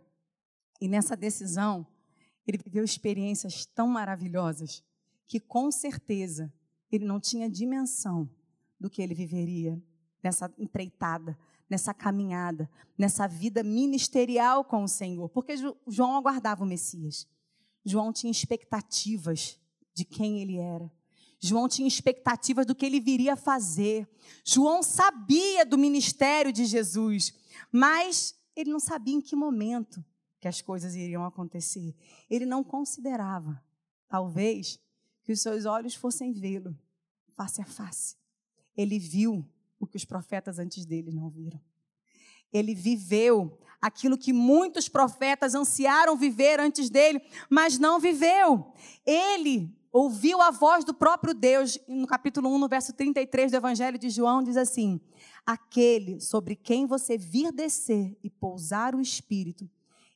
E 0.81 0.88
nessa 0.88 1.15
decisão, 1.15 1.88
ele 2.45 2.57
viveu 2.57 2.83
experiências 2.83 3.65
tão 3.65 3.88
maravilhosas 3.88 4.83
que 5.25 5.39
com 5.39 5.71
certeza 5.71 6.51
ele 6.91 7.05
não 7.05 7.19
tinha 7.19 7.50
dimensão 7.50 8.29
do 8.79 8.89
que 8.89 9.01
ele 9.01 9.13
viveria 9.13 9.81
nessa 10.24 10.51
empreitada, 10.57 11.38
nessa 11.69 11.93
caminhada, 11.93 12.69
nessa 12.97 13.27
vida 13.27 13.63
ministerial 13.63 14.63
com 14.63 14.83
o 14.83 14.88
Senhor, 14.88 15.29
porque 15.29 15.55
João 15.88 16.15
aguardava 16.15 16.63
o 16.63 16.67
Messias. 16.67 17.27
João 17.85 18.11
tinha 18.11 18.31
expectativas 18.31 19.59
de 19.93 20.03
quem 20.03 20.41
ele 20.41 20.57
era. 20.57 20.91
João 21.39 21.69
tinha 21.69 21.88
expectativas 21.88 22.65
do 22.65 22.75
que 22.75 22.85
ele 22.85 22.99
viria 22.99 23.35
fazer. 23.35 24.07
João 24.43 24.83
sabia 24.83 25.65
do 25.65 25.77
ministério 25.77 26.51
de 26.51 26.65
Jesus, 26.65 27.33
mas 27.71 28.35
ele 28.55 28.71
não 28.71 28.79
sabia 28.79 29.15
em 29.15 29.21
que 29.21 29.35
momento 29.35 30.03
que 30.39 30.47
as 30.47 30.61
coisas 30.61 30.95
iriam 30.95 31.23
acontecer. 31.23 31.95
Ele 32.29 32.45
não 32.45 32.63
considerava, 32.63 33.63
talvez, 34.07 34.79
que 35.23 35.31
os 35.31 35.41
seus 35.41 35.65
olhos 35.65 35.95
fossem 35.95 36.33
vê-lo 36.33 36.77
face 37.35 37.61
a 37.61 37.65
face. 37.65 38.17
Ele 38.75 38.99
viu 38.99 39.47
o 39.79 39.88
que 39.88 39.98
os 39.98 40.05
profetas 40.05 40.59
antes 40.59 40.86
dele 40.86 41.12
não 41.12 41.29
viram. 41.29 41.59
Ele 42.51 42.74
viveu 42.74 43.57
aquilo 43.81 44.17
que 44.17 44.33
muitos 44.33 44.89
profetas 44.89 45.55
ansiaram 45.55 46.17
viver 46.17 46.59
antes 46.59 46.89
dele, 46.89 47.21
mas 47.50 47.79
não 47.79 48.00
viveu. 48.00 48.74
Ele 49.05 49.74
ouviu 49.91 50.41
a 50.41 50.51
voz 50.51 50.83
do 50.83 50.93
próprio 50.93 51.33
Deus, 51.33 51.79
no 51.88 52.05
capítulo 52.05 52.53
1, 52.53 52.57
no 52.57 52.67
verso 52.67 52.93
33 52.93 53.51
do 53.51 53.57
Evangelho 53.57 53.98
de 53.98 54.09
João, 54.09 54.43
diz 54.43 54.57
assim: 54.57 55.00
Aquele 55.45 56.19
sobre 56.19 56.55
quem 56.55 56.86
você 56.86 57.17
vir 57.17 57.51
descer 57.51 58.17
e 58.24 58.29
pousar 58.29 58.95
o 58.95 59.01
Espírito, 59.01 59.69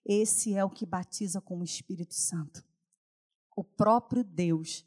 esse 0.06 0.54
é 0.54 0.64
o 0.64 0.70
que 0.70 0.86
batiza 0.86 1.40
com 1.40 1.60
o 1.60 1.64
Espírito 1.64 2.14
Santo. 2.14 2.64
O 3.56 3.64
próprio 3.64 4.24
Deus 4.24 4.86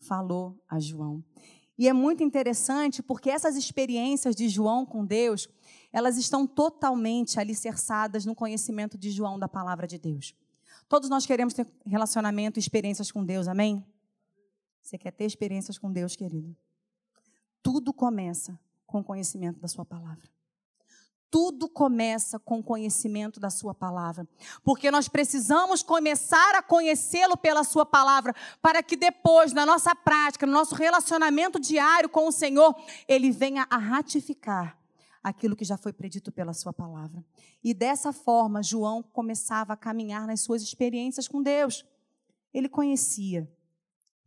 falou 0.00 0.62
a 0.68 0.78
João. 0.78 1.24
E 1.76 1.88
é 1.88 1.92
muito 1.92 2.22
interessante 2.22 3.02
porque 3.02 3.30
essas 3.30 3.56
experiências 3.56 4.36
de 4.36 4.48
João 4.48 4.86
com 4.86 5.04
Deus, 5.04 5.48
elas 5.92 6.16
estão 6.16 6.46
totalmente 6.46 7.40
alicerçadas 7.40 8.24
no 8.24 8.34
conhecimento 8.34 8.96
de 8.96 9.10
João 9.10 9.38
da 9.38 9.48
palavra 9.48 9.86
de 9.86 9.98
Deus. 9.98 10.34
Todos 10.88 11.08
nós 11.08 11.26
queremos 11.26 11.54
ter 11.54 11.66
relacionamento 11.84 12.58
e 12.58 12.60
experiências 12.60 13.10
com 13.10 13.24
Deus, 13.24 13.48
amém? 13.48 13.84
Você 14.82 14.98
quer 14.98 15.10
ter 15.10 15.24
experiências 15.24 15.78
com 15.78 15.90
Deus, 15.90 16.14
querido? 16.14 16.54
Tudo 17.62 17.92
começa 17.92 18.58
com 18.86 19.00
o 19.00 19.04
conhecimento 19.04 19.58
da 19.58 19.66
Sua 19.66 19.84
palavra. 19.84 20.33
Tudo 21.34 21.68
começa 21.68 22.38
com 22.38 22.60
o 22.60 22.62
conhecimento 22.62 23.40
da 23.40 23.50
Sua 23.50 23.74
palavra. 23.74 24.24
Porque 24.62 24.88
nós 24.88 25.08
precisamos 25.08 25.82
começar 25.82 26.54
a 26.54 26.62
conhecê-lo 26.62 27.36
pela 27.36 27.64
Sua 27.64 27.84
palavra, 27.84 28.32
para 28.62 28.84
que 28.84 28.96
depois, 28.96 29.52
na 29.52 29.66
nossa 29.66 29.96
prática, 29.96 30.46
no 30.46 30.52
nosso 30.52 30.76
relacionamento 30.76 31.58
diário 31.58 32.08
com 32.08 32.28
o 32.28 32.30
Senhor, 32.30 32.72
Ele 33.08 33.32
venha 33.32 33.66
a 33.68 33.76
ratificar 33.76 34.78
aquilo 35.24 35.56
que 35.56 35.64
já 35.64 35.76
foi 35.76 35.92
predito 35.92 36.30
pela 36.30 36.52
Sua 36.52 36.72
palavra. 36.72 37.24
E 37.64 37.74
dessa 37.74 38.12
forma, 38.12 38.62
João 38.62 39.02
começava 39.02 39.72
a 39.72 39.76
caminhar 39.76 40.28
nas 40.28 40.40
suas 40.40 40.62
experiências 40.62 41.26
com 41.26 41.42
Deus. 41.42 41.84
Ele 42.52 42.68
conhecia 42.68 43.50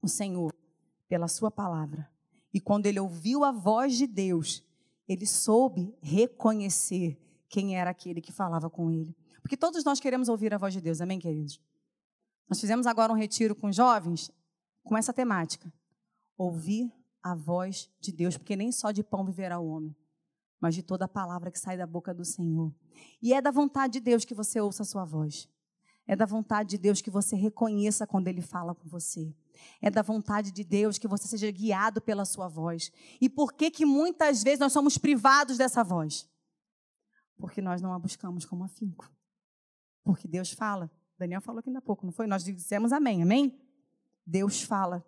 o 0.01 0.09
Senhor 0.09 0.53
pela 1.07 1.29
Sua 1.29 1.49
palavra. 1.49 2.11
E 2.53 2.59
quando 2.59 2.85
ele 2.85 2.99
ouviu 2.99 3.45
a 3.45 3.51
voz 3.53 3.95
de 3.95 4.05
Deus, 4.05 4.61
ele 5.07 5.25
soube 5.25 5.95
reconhecer 6.01 7.19
quem 7.49 7.77
era 7.77 7.89
aquele 7.89 8.21
que 8.21 8.31
falava 8.31 8.69
com 8.69 8.91
ele. 8.91 9.15
Porque 9.41 9.55
todos 9.55 9.83
nós 9.83 9.99
queremos 9.99 10.27
ouvir 10.27 10.53
a 10.53 10.57
voz 10.57 10.73
de 10.73 10.81
Deus, 10.81 10.99
amém, 10.99 11.19
queridos? 11.19 11.61
Nós 12.49 12.59
fizemos 12.59 12.85
agora 12.85 13.11
um 13.11 13.15
retiro 13.15 13.55
com 13.55 13.71
jovens 13.71 14.31
com 14.83 14.97
essa 14.97 15.13
temática: 15.13 15.71
ouvir 16.37 16.91
a 17.21 17.35
voz 17.35 17.89
de 17.99 18.11
Deus, 18.11 18.37
porque 18.37 18.55
nem 18.55 18.71
só 18.71 18.91
de 18.91 19.03
pão 19.03 19.25
viverá 19.25 19.59
o 19.59 19.67
homem, 19.67 19.95
mas 20.59 20.75
de 20.75 20.83
toda 20.83 21.05
a 21.05 21.09
palavra 21.09 21.51
que 21.51 21.59
sai 21.59 21.77
da 21.77 21.85
boca 21.85 22.13
do 22.13 22.25
Senhor. 22.25 22.73
E 23.21 23.33
é 23.33 23.41
da 23.41 23.51
vontade 23.51 23.93
de 23.93 23.99
Deus 23.99 24.25
que 24.25 24.33
você 24.33 24.59
ouça 24.59 24.83
a 24.83 24.85
sua 24.85 25.05
voz. 25.05 25.49
É 26.07 26.15
da 26.15 26.25
vontade 26.25 26.69
de 26.69 26.77
Deus 26.77 27.01
que 27.01 27.11
você 27.11 27.35
reconheça 27.35 28.07
quando 28.07 28.29
Ele 28.29 28.41
fala 28.41 28.73
com 28.73 28.87
você. 28.87 29.35
É 29.81 29.91
da 29.91 30.01
vontade 30.01 30.51
de 30.51 30.63
Deus 30.63 30.97
que 30.97 31.07
você 31.07 31.27
seja 31.27 31.51
guiado 31.51 32.01
pela 32.01 32.23
sua 32.23 32.47
voz. 32.47 32.91
E 33.19 33.27
por 33.29 33.53
que 33.53 33.69
que 33.69 33.85
muitas 33.85 34.41
vezes 34.41 34.59
nós 34.59 34.71
somos 34.71 34.97
privados 34.97 35.57
dessa 35.57 35.83
voz? 35.83 36.29
Porque 37.37 37.61
nós 37.61 37.81
não 37.81 37.93
a 37.93 37.99
buscamos 37.99 38.45
como 38.45 38.63
afinco. 38.63 39.11
Porque 40.03 40.27
Deus 40.27 40.51
fala. 40.51 40.89
Daniel 41.19 41.41
falou 41.41 41.59
aqui 41.59 41.69
ainda 41.69 41.79
há 41.79 41.81
pouco, 41.81 42.05
não 42.05 42.13
foi? 42.13 42.25
Nós 42.25 42.43
dissemos 42.43 42.93
amém, 42.93 43.21
amém? 43.21 43.59
Deus 44.25 44.61
fala. 44.61 45.05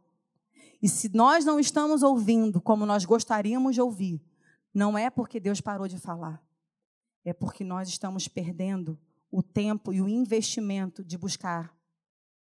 E 0.82 0.90
se 0.90 1.10
nós 1.16 1.46
não 1.46 1.60
estamos 1.60 2.04
ouvindo 2.04 2.60
como 2.60 2.86
nós 2.86 3.06
gostaríamos 3.06 3.76
de 3.76 3.82
ouvir, 3.82 4.22
não 4.74 4.98
é 4.98 5.10
porque 5.10 5.40
Deus 5.40 5.62
parou 5.62 5.88
de 5.88 5.98
falar. 5.98 6.44
É 7.24 7.34
porque 7.34 7.64
nós 7.64 7.88
estamos 7.88 8.28
perdendo 8.28 9.00
o 9.32 9.44
tempo 9.44 9.94
e 9.94 10.02
o 10.02 10.08
investimento 10.08 11.04
de 11.04 11.18
buscar 11.18 11.76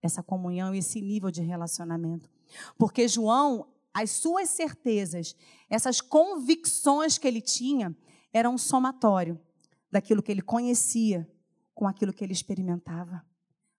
essa 0.01 0.23
comunhão 0.23 0.73
e 0.73 0.79
esse 0.79 1.01
nível 1.01 1.29
de 1.29 1.41
relacionamento. 1.41 2.29
Porque 2.77 3.07
João, 3.07 3.67
as 3.93 4.11
suas 4.11 4.49
certezas, 4.49 5.35
essas 5.69 6.01
convicções 6.01 7.17
que 7.17 7.27
ele 7.27 7.41
tinha, 7.41 7.95
eram 8.33 8.55
um 8.55 8.57
somatório 8.57 9.39
daquilo 9.91 10.23
que 10.23 10.31
ele 10.31 10.41
conhecia 10.41 11.29
com 11.73 11.87
aquilo 11.87 12.13
que 12.13 12.23
ele 12.23 12.33
experimentava. 12.33 13.25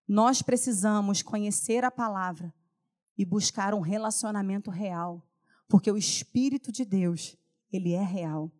Nós 0.06 0.42
precisamos 0.42 1.22
conhecer 1.22 1.84
a 1.84 1.90
palavra 1.90 2.52
e 3.16 3.24
buscar 3.24 3.74
um 3.74 3.80
relacionamento 3.80 4.70
real, 4.70 5.26
porque 5.68 5.90
o 5.90 5.96
Espírito 5.96 6.70
de 6.70 6.84
Deus, 6.84 7.36
ele 7.72 7.92
é 7.92 8.02
real. 8.02 8.50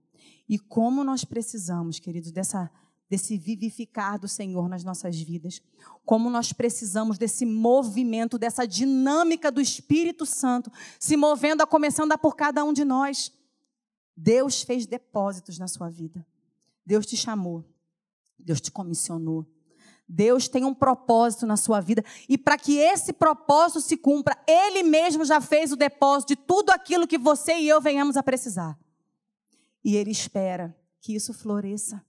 E 0.49 0.59
como 0.59 1.05
nós 1.05 1.25
precisamos, 1.25 1.99
queridos, 1.99 2.31
dessa 2.31 2.71
desse 3.13 3.37
vivificar 3.37 4.19
do 4.19 4.27
Senhor 4.27 4.71
nas 4.71 4.83
nossas 4.83 5.21
vidas. 5.21 5.61
Como 6.03 6.31
nós 6.31 6.51
precisamos 6.51 7.19
desse 7.19 7.45
movimento, 7.45 8.39
dessa 8.39 8.67
dinâmica 8.67 9.53
do 9.53 9.61
Espírito 9.61 10.25
Santo 10.25 10.73
se 10.99 11.15
movendo, 11.15 11.61
a 11.61 11.67
começando 11.67 12.17
por 12.17 12.35
cada 12.35 12.65
um 12.65 12.73
de 12.73 12.87
nós. 12.87 13.31
Deus 14.17 14.63
fez 14.63 14.87
depósitos 14.87 15.59
na 15.59 15.69
sua 15.69 15.91
vida. 15.91 16.27
Deus 16.87 17.05
te 17.05 17.15
chamou. 17.15 17.63
Deus 18.39 18.63
te 18.63 18.71
comissionou. 18.71 19.47
Deus 20.09 20.49
tem 20.49 20.65
um 20.65 20.73
propósito 20.73 21.47
na 21.47 21.59
sua 21.59 21.83
vida 21.83 22.03
e 22.27 22.39
para 22.39 22.57
que 22.57 22.79
esse 22.79 23.13
propósito 23.13 23.83
se 23.83 23.99
cumpra, 23.99 24.43
Ele 24.49 24.83
mesmo 24.83 25.23
já 25.23 25.39
fez 25.39 25.71
o 25.71 25.77
depósito 25.77 26.35
de 26.35 26.37
tudo 26.37 26.71
aquilo 26.71 27.07
que 27.07 27.19
você 27.19 27.59
e 27.59 27.69
eu 27.69 27.79
venhamos 27.79 28.17
a 28.17 28.23
precisar. 28.23 28.79
E 29.85 29.97
Ele 29.97 30.11
espera 30.11 30.75
que 30.99 31.15
isso 31.15 31.35
floresça. 31.35 32.03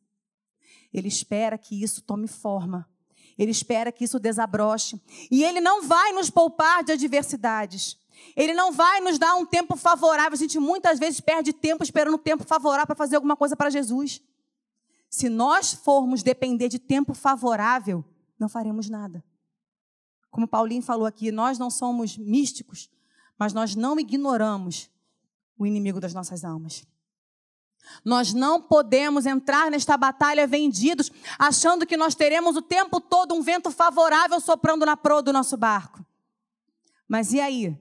Ele 0.93 1.07
espera 1.07 1.57
que 1.57 1.81
isso 1.81 2.01
tome 2.01 2.27
forma. 2.27 2.87
Ele 3.37 3.51
espera 3.51 3.91
que 3.91 4.03
isso 4.03 4.19
desabroche. 4.19 5.01
E 5.31 5.43
Ele 5.43 5.59
não 5.59 5.83
vai 5.83 6.11
nos 6.11 6.29
poupar 6.29 6.83
de 6.83 6.91
adversidades. 6.91 7.97
Ele 8.35 8.53
não 8.53 8.71
vai 8.71 9.01
nos 9.01 9.17
dar 9.17 9.35
um 9.35 9.45
tempo 9.45 9.75
favorável. 9.75 10.33
A 10.33 10.37
gente 10.37 10.59
muitas 10.59 10.99
vezes 10.99 11.19
perde 11.19 11.51
tempo 11.51 11.83
esperando 11.83 12.15
um 12.15 12.19
tempo 12.19 12.43
favorável 12.43 12.87
para 12.87 12.95
fazer 12.95 13.15
alguma 13.15 13.35
coisa 13.35 13.55
para 13.55 13.69
Jesus. 13.69 14.21
Se 15.09 15.29
nós 15.29 15.73
formos 15.73 16.23
depender 16.23 16.69
de 16.69 16.79
tempo 16.79 17.13
favorável, 17.13 18.03
não 18.39 18.49
faremos 18.49 18.89
nada. 18.89 19.23
Como 20.29 20.47
Paulinho 20.47 20.81
falou 20.81 21.05
aqui, 21.05 21.31
nós 21.31 21.59
não 21.59 21.69
somos 21.69 22.17
místicos, 22.17 22.89
mas 23.37 23.53
nós 23.53 23.75
não 23.75 23.99
ignoramos 23.99 24.89
o 25.57 25.65
inimigo 25.65 25.99
das 25.99 26.13
nossas 26.13 26.43
almas. 26.43 26.85
Nós 28.03 28.33
não 28.33 28.61
podemos 28.61 29.25
entrar 29.25 29.69
nesta 29.69 29.95
batalha 29.97 30.47
vendidos, 30.47 31.11
achando 31.37 31.85
que 31.85 31.97
nós 31.97 32.15
teremos 32.15 32.55
o 32.55 32.61
tempo 32.61 32.99
todo 32.99 33.33
um 33.33 33.41
vento 33.41 33.71
favorável 33.71 34.39
soprando 34.39 34.85
na 34.85 34.97
proa 34.97 35.21
do 35.21 35.33
nosso 35.33 35.57
barco. 35.57 36.05
Mas 37.07 37.33
e 37.33 37.39
aí? 37.39 37.77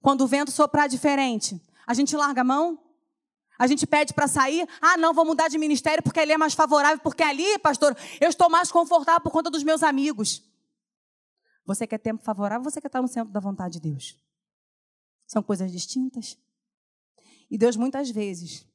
Quando 0.00 0.22
o 0.22 0.26
vento 0.26 0.50
soprar 0.50 0.88
diferente, 0.88 1.60
a 1.86 1.94
gente 1.94 2.16
larga 2.16 2.40
a 2.40 2.44
mão? 2.44 2.78
A 3.58 3.66
gente 3.66 3.86
pede 3.86 4.12
para 4.12 4.26
sair? 4.26 4.68
Ah, 4.80 4.96
não, 4.96 5.14
vou 5.14 5.24
mudar 5.24 5.48
de 5.48 5.56
ministério 5.56 6.02
porque 6.02 6.18
ali 6.18 6.32
é 6.32 6.38
mais 6.38 6.54
favorável, 6.54 6.98
porque 6.98 7.22
ali, 7.22 7.58
pastor, 7.60 7.96
eu 8.20 8.28
estou 8.28 8.50
mais 8.50 8.72
confortável 8.72 9.20
por 9.20 9.30
conta 9.30 9.50
dos 9.50 9.62
meus 9.62 9.82
amigos. 9.82 10.42
Você 11.64 11.86
quer 11.86 11.98
tempo 11.98 12.24
favorável, 12.24 12.64
você 12.64 12.80
quer 12.80 12.88
estar 12.88 13.00
no 13.00 13.06
centro 13.06 13.32
da 13.32 13.38
vontade 13.38 13.74
de 13.74 13.88
Deus. 13.88 14.18
São 15.26 15.42
coisas 15.42 15.70
distintas. 15.70 16.36
E 17.48 17.56
Deus 17.56 17.76
muitas 17.76 18.10
vezes 18.10 18.66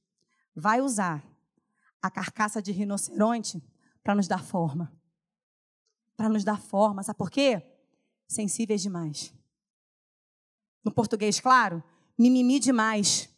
vai 0.59 0.81
usar 0.81 1.23
a 2.01 2.09
carcaça 2.09 2.61
de 2.61 2.71
rinoceronte 2.71 3.63
para 4.03 4.15
nos 4.15 4.27
dar 4.27 4.43
forma. 4.43 4.91
Para 6.15 6.29
nos 6.29 6.43
dar 6.43 6.59
forma, 6.59 7.03
sabe 7.03 7.17
por 7.17 7.29
quê? 7.29 7.61
Sensíveis 8.27 8.81
demais. 8.81 9.33
No 10.83 10.91
português, 10.91 11.39
claro, 11.39 11.83
mimimi 12.17 12.59
demais. 12.59 13.29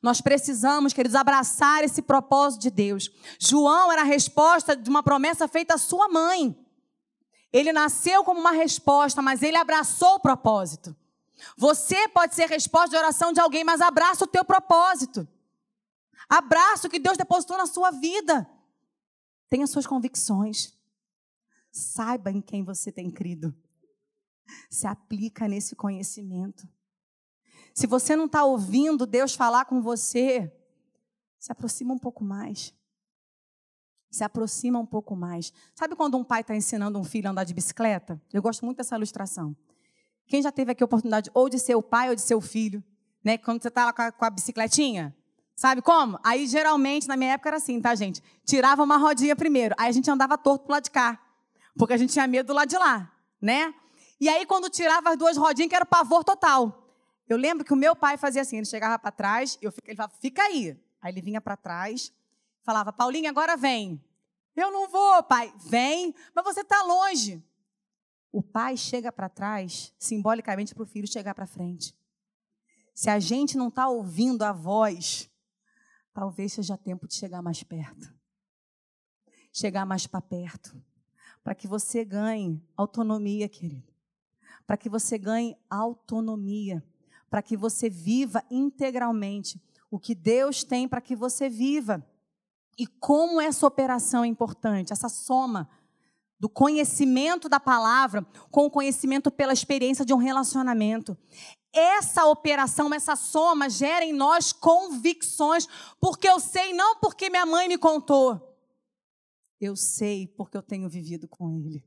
Nós 0.00 0.20
precisamos, 0.20 0.92
queridos, 0.92 1.16
abraçar 1.16 1.82
esse 1.82 2.02
propósito 2.02 2.62
de 2.62 2.70
Deus. 2.70 3.10
João 3.38 3.90
era 3.90 4.02
a 4.02 4.04
resposta 4.04 4.76
de 4.76 4.88
uma 4.88 5.02
promessa 5.02 5.48
feita 5.48 5.74
à 5.74 5.78
sua 5.78 6.08
mãe. 6.08 6.56
Ele 7.52 7.72
nasceu 7.72 8.22
como 8.22 8.38
uma 8.38 8.52
resposta, 8.52 9.20
mas 9.20 9.42
ele 9.42 9.56
abraçou 9.56 10.16
o 10.16 10.20
propósito. 10.20 10.94
Você 11.56 12.08
pode 12.08 12.34
ser 12.34 12.48
resposta 12.48 12.90
de 12.90 12.96
oração 12.96 13.32
de 13.32 13.40
alguém, 13.40 13.64
mas 13.64 13.80
abraça 13.80 14.24
o 14.24 14.28
teu 14.28 14.44
propósito. 14.44 15.26
Abraça 16.28 16.86
o 16.86 16.90
que 16.90 16.98
Deus 16.98 17.16
depositou 17.16 17.56
na 17.56 17.66
sua 17.66 17.90
vida. 17.90 18.48
Tenha 19.48 19.66
suas 19.66 19.86
convicções. 19.86 20.76
Saiba 21.72 22.30
em 22.30 22.40
quem 22.40 22.62
você 22.62 22.92
tem 22.92 23.10
crido. 23.10 23.54
Se 24.70 24.86
aplica 24.86 25.48
nesse 25.48 25.74
conhecimento. 25.74 26.68
Se 27.74 27.86
você 27.86 28.16
não 28.16 28.26
está 28.26 28.44
ouvindo 28.44 29.06
Deus 29.06 29.34
falar 29.34 29.64
com 29.64 29.80
você, 29.80 30.52
se 31.38 31.52
aproxima 31.52 31.94
um 31.94 31.98
pouco 31.98 32.24
mais. 32.24 32.74
Se 34.10 34.24
aproxima 34.24 34.78
um 34.78 34.86
pouco 34.86 35.14
mais. 35.14 35.52
Sabe 35.74 35.94
quando 35.94 36.16
um 36.16 36.24
pai 36.24 36.40
está 36.40 36.56
ensinando 36.56 36.98
um 36.98 37.04
filho 37.04 37.28
a 37.28 37.30
andar 37.30 37.44
de 37.44 37.54
bicicleta? 37.54 38.20
Eu 38.32 38.42
gosto 38.42 38.64
muito 38.64 38.78
dessa 38.78 38.96
ilustração. 38.96 39.56
Quem 40.26 40.42
já 40.42 40.52
teve 40.52 40.72
aqui 40.72 40.82
a 40.82 40.86
oportunidade 40.86 41.30
ou 41.32 41.48
de 41.48 41.58
ser 41.58 41.74
o 41.74 41.82
pai 41.82 42.10
ou 42.10 42.14
de 42.14 42.20
ser 42.20 42.34
o 42.34 42.40
filho, 42.40 42.82
né? 43.24 43.38
Quando 43.38 43.62
você 43.62 43.68
está 43.68 43.86
lá 43.86 43.92
com 43.92 44.02
a, 44.02 44.12
com 44.12 44.24
a 44.24 44.30
bicicletinha, 44.30 45.16
Sabe 45.58 45.82
como? 45.82 46.20
Aí, 46.22 46.46
geralmente, 46.46 47.08
na 47.08 47.16
minha 47.16 47.32
época 47.32 47.48
era 47.48 47.56
assim, 47.56 47.80
tá, 47.80 47.92
gente? 47.92 48.22
Tirava 48.44 48.80
uma 48.84 48.96
rodinha 48.96 49.34
primeiro. 49.34 49.74
Aí 49.76 49.88
a 49.88 49.92
gente 49.92 50.08
andava 50.08 50.38
torto 50.38 50.66
pro 50.66 50.74
lado 50.74 50.84
de 50.84 50.90
cá. 50.92 51.20
Porque 51.76 51.92
a 51.92 51.96
gente 51.96 52.12
tinha 52.12 52.28
medo 52.28 52.46
do 52.46 52.52
lado 52.52 52.68
de 52.68 52.78
lá, 52.78 53.12
né? 53.42 53.74
E 54.20 54.28
aí, 54.28 54.46
quando 54.46 54.70
tirava 54.70 55.10
as 55.10 55.18
duas 55.18 55.36
rodinhas, 55.36 55.68
que 55.68 55.74
era 55.74 55.84
pavor 55.84 56.22
total. 56.22 56.88
Eu 57.28 57.36
lembro 57.36 57.64
que 57.64 57.72
o 57.72 57.76
meu 57.76 57.96
pai 57.96 58.16
fazia 58.16 58.42
assim: 58.42 58.58
ele 58.58 58.66
chegava 58.66 58.96
para 59.00 59.10
trás, 59.10 59.58
eu, 59.60 59.74
ele 59.84 59.96
falava, 59.96 60.14
fica 60.20 60.44
aí. 60.44 60.80
Aí 61.02 61.12
ele 61.12 61.20
vinha 61.20 61.40
para 61.40 61.56
trás, 61.56 62.12
falava, 62.62 62.92
Paulinha, 62.92 63.28
agora 63.28 63.56
vem. 63.56 64.00
Eu 64.54 64.70
não 64.70 64.88
vou, 64.88 65.24
pai. 65.24 65.52
Vem, 65.66 66.14
mas 66.36 66.44
você 66.44 66.60
está 66.60 66.84
longe. 66.84 67.42
O 68.30 68.44
pai 68.44 68.76
chega 68.76 69.10
para 69.10 69.28
trás, 69.28 69.92
simbolicamente, 69.98 70.72
para 70.72 70.84
o 70.84 70.86
filho 70.86 71.08
chegar 71.08 71.34
para 71.34 71.48
frente. 71.48 71.92
Se 72.94 73.10
a 73.10 73.18
gente 73.18 73.56
não 73.56 73.66
está 73.66 73.88
ouvindo 73.88 74.44
a 74.44 74.52
voz 74.52 75.28
talvez 76.18 76.52
seja 76.52 76.76
tempo 76.76 77.06
de 77.06 77.14
chegar 77.14 77.40
mais 77.40 77.62
perto. 77.62 78.12
Chegar 79.52 79.86
mais 79.86 80.04
para 80.04 80.20
perto. 80.20 80.76
Para 81.44 81.54
que 81.54 81.68
você 81.68 82.04
ganhe 82.04 82.60
autonomia, 82.76 83.48
querido. 83.48 83.92
Para 84.66 84.76
que 84.76 84.88
você 84.88 85.16
ganhe 85.16 85.56
autonomia. 85.70 86.84
Para 87.30 87.40
que 87.40 87.56
você 87.56 87.88
viva 87.88 88.42
integralmente 88.50 89.62
o 89.88 89.96
que 89.96 90.12
Deus 90.12 90.64
tem 90.64 90.88
para 90.88 91.00
que 91.00 91.14
você 91.14 91.48
viva. 91.48 92.04
E 92.76 92.84
como 92.84 93.40
essa 93.40 93.64
operação 93.64 94.24
é 94.24 94.26
importante, 94.26 94.92
essa 94.92 95.08
soma 95.08 95.70
do 96.38 96.48
conhecimento 96.48 97.48
da 97.48 97.58
palavra 97.58 98.24
com 98.50 98.66
o 98.66 98.70
conhecimento 98.70 99.30
pela 99.30 99.52
experiência 99.52 100.04
de 100.04 100.14
um 100.14 100.18
relacionamento 100.18 101.16
essa 101.72 102.26
operação, 102.26 102.92
essa 102.92 103.14
soma 103.14 103.68
gera 103.68 104.04
em 104.04 104.12
nós 104.12 104.52
convicções, 104.52 105.66
porque 106.00 106.28
eu 106.28 106.40
sei 106.40 106.72
não 106.72 106.96
porque 106.96 107.30
minha 107.30 107.46
mãe 107.46 107.68
me 107.68 107.78
contou. 107.78 108.44
Eu 109.60 109.76
sei 109.76 110.26
porque 110.26 110.56
eu 110.56 110.62
tenho 110.62 110.88
vivido 110.88 111.28
com 111.28 111.50
ele. 111.50 111.84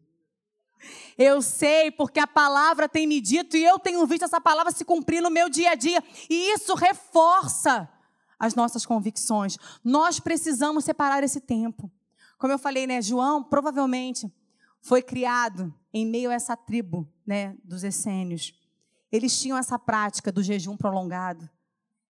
Eu 1.18 1.42
sei 1.42 1.92
porque 1.92 2.20
a 2.20 2.28
palavra 2.28 2.90
tem 2.90 3.06
me 3.06 3.22
dito 3.22 3.56
e 3.56 3.64
eu 3.64 3.78
tenho 3.78 4.06
visto 4.08 4.24
essa 4.24 4.42
palavra 4.42 4.72
se 4.72 4.84
cumprir 4.84 5.22
no 5.22 5.30
meu 5.30 5.48
dia 5.48 5.72
a 5.72 5.76
dia, 5.76 6.04
e 6.30 6.54
isso 6.54 6.74
reforça 6.74 7.90
as 8.40 8.56
nossas 8.56 8.86
convicções. 8.86 9.58
Nós 9.84 10.20
precisamos 10.20 10.84
separar 10.84 11.24
esse 11.24 11.40
tempo. 11.40 11.92
Como 12.40 12.52
eu 12.52 12.58
falei, 12.58 12.88
né, 12.88 13.00
João 13.02 13.44
provavelmente 13.44 14.32
foi 14.82 15.02
criado 15.02 15.74
em 15.94 16.06
meio 16.06 16.32
a 16.32 16.34
essa 16.34 16.58
tribo, 16.58 17.08
né, 17.26 17.56
dos 17.64 17.84
essênios. 17.84 18.54
Eles 19.12 19.40
tinham 19.40 19.58
essa 19.58 19.78
prática 19.78 20.32
do 20.32 20.42
jejum 20.42 20.76
prolongado, 20.76 21.50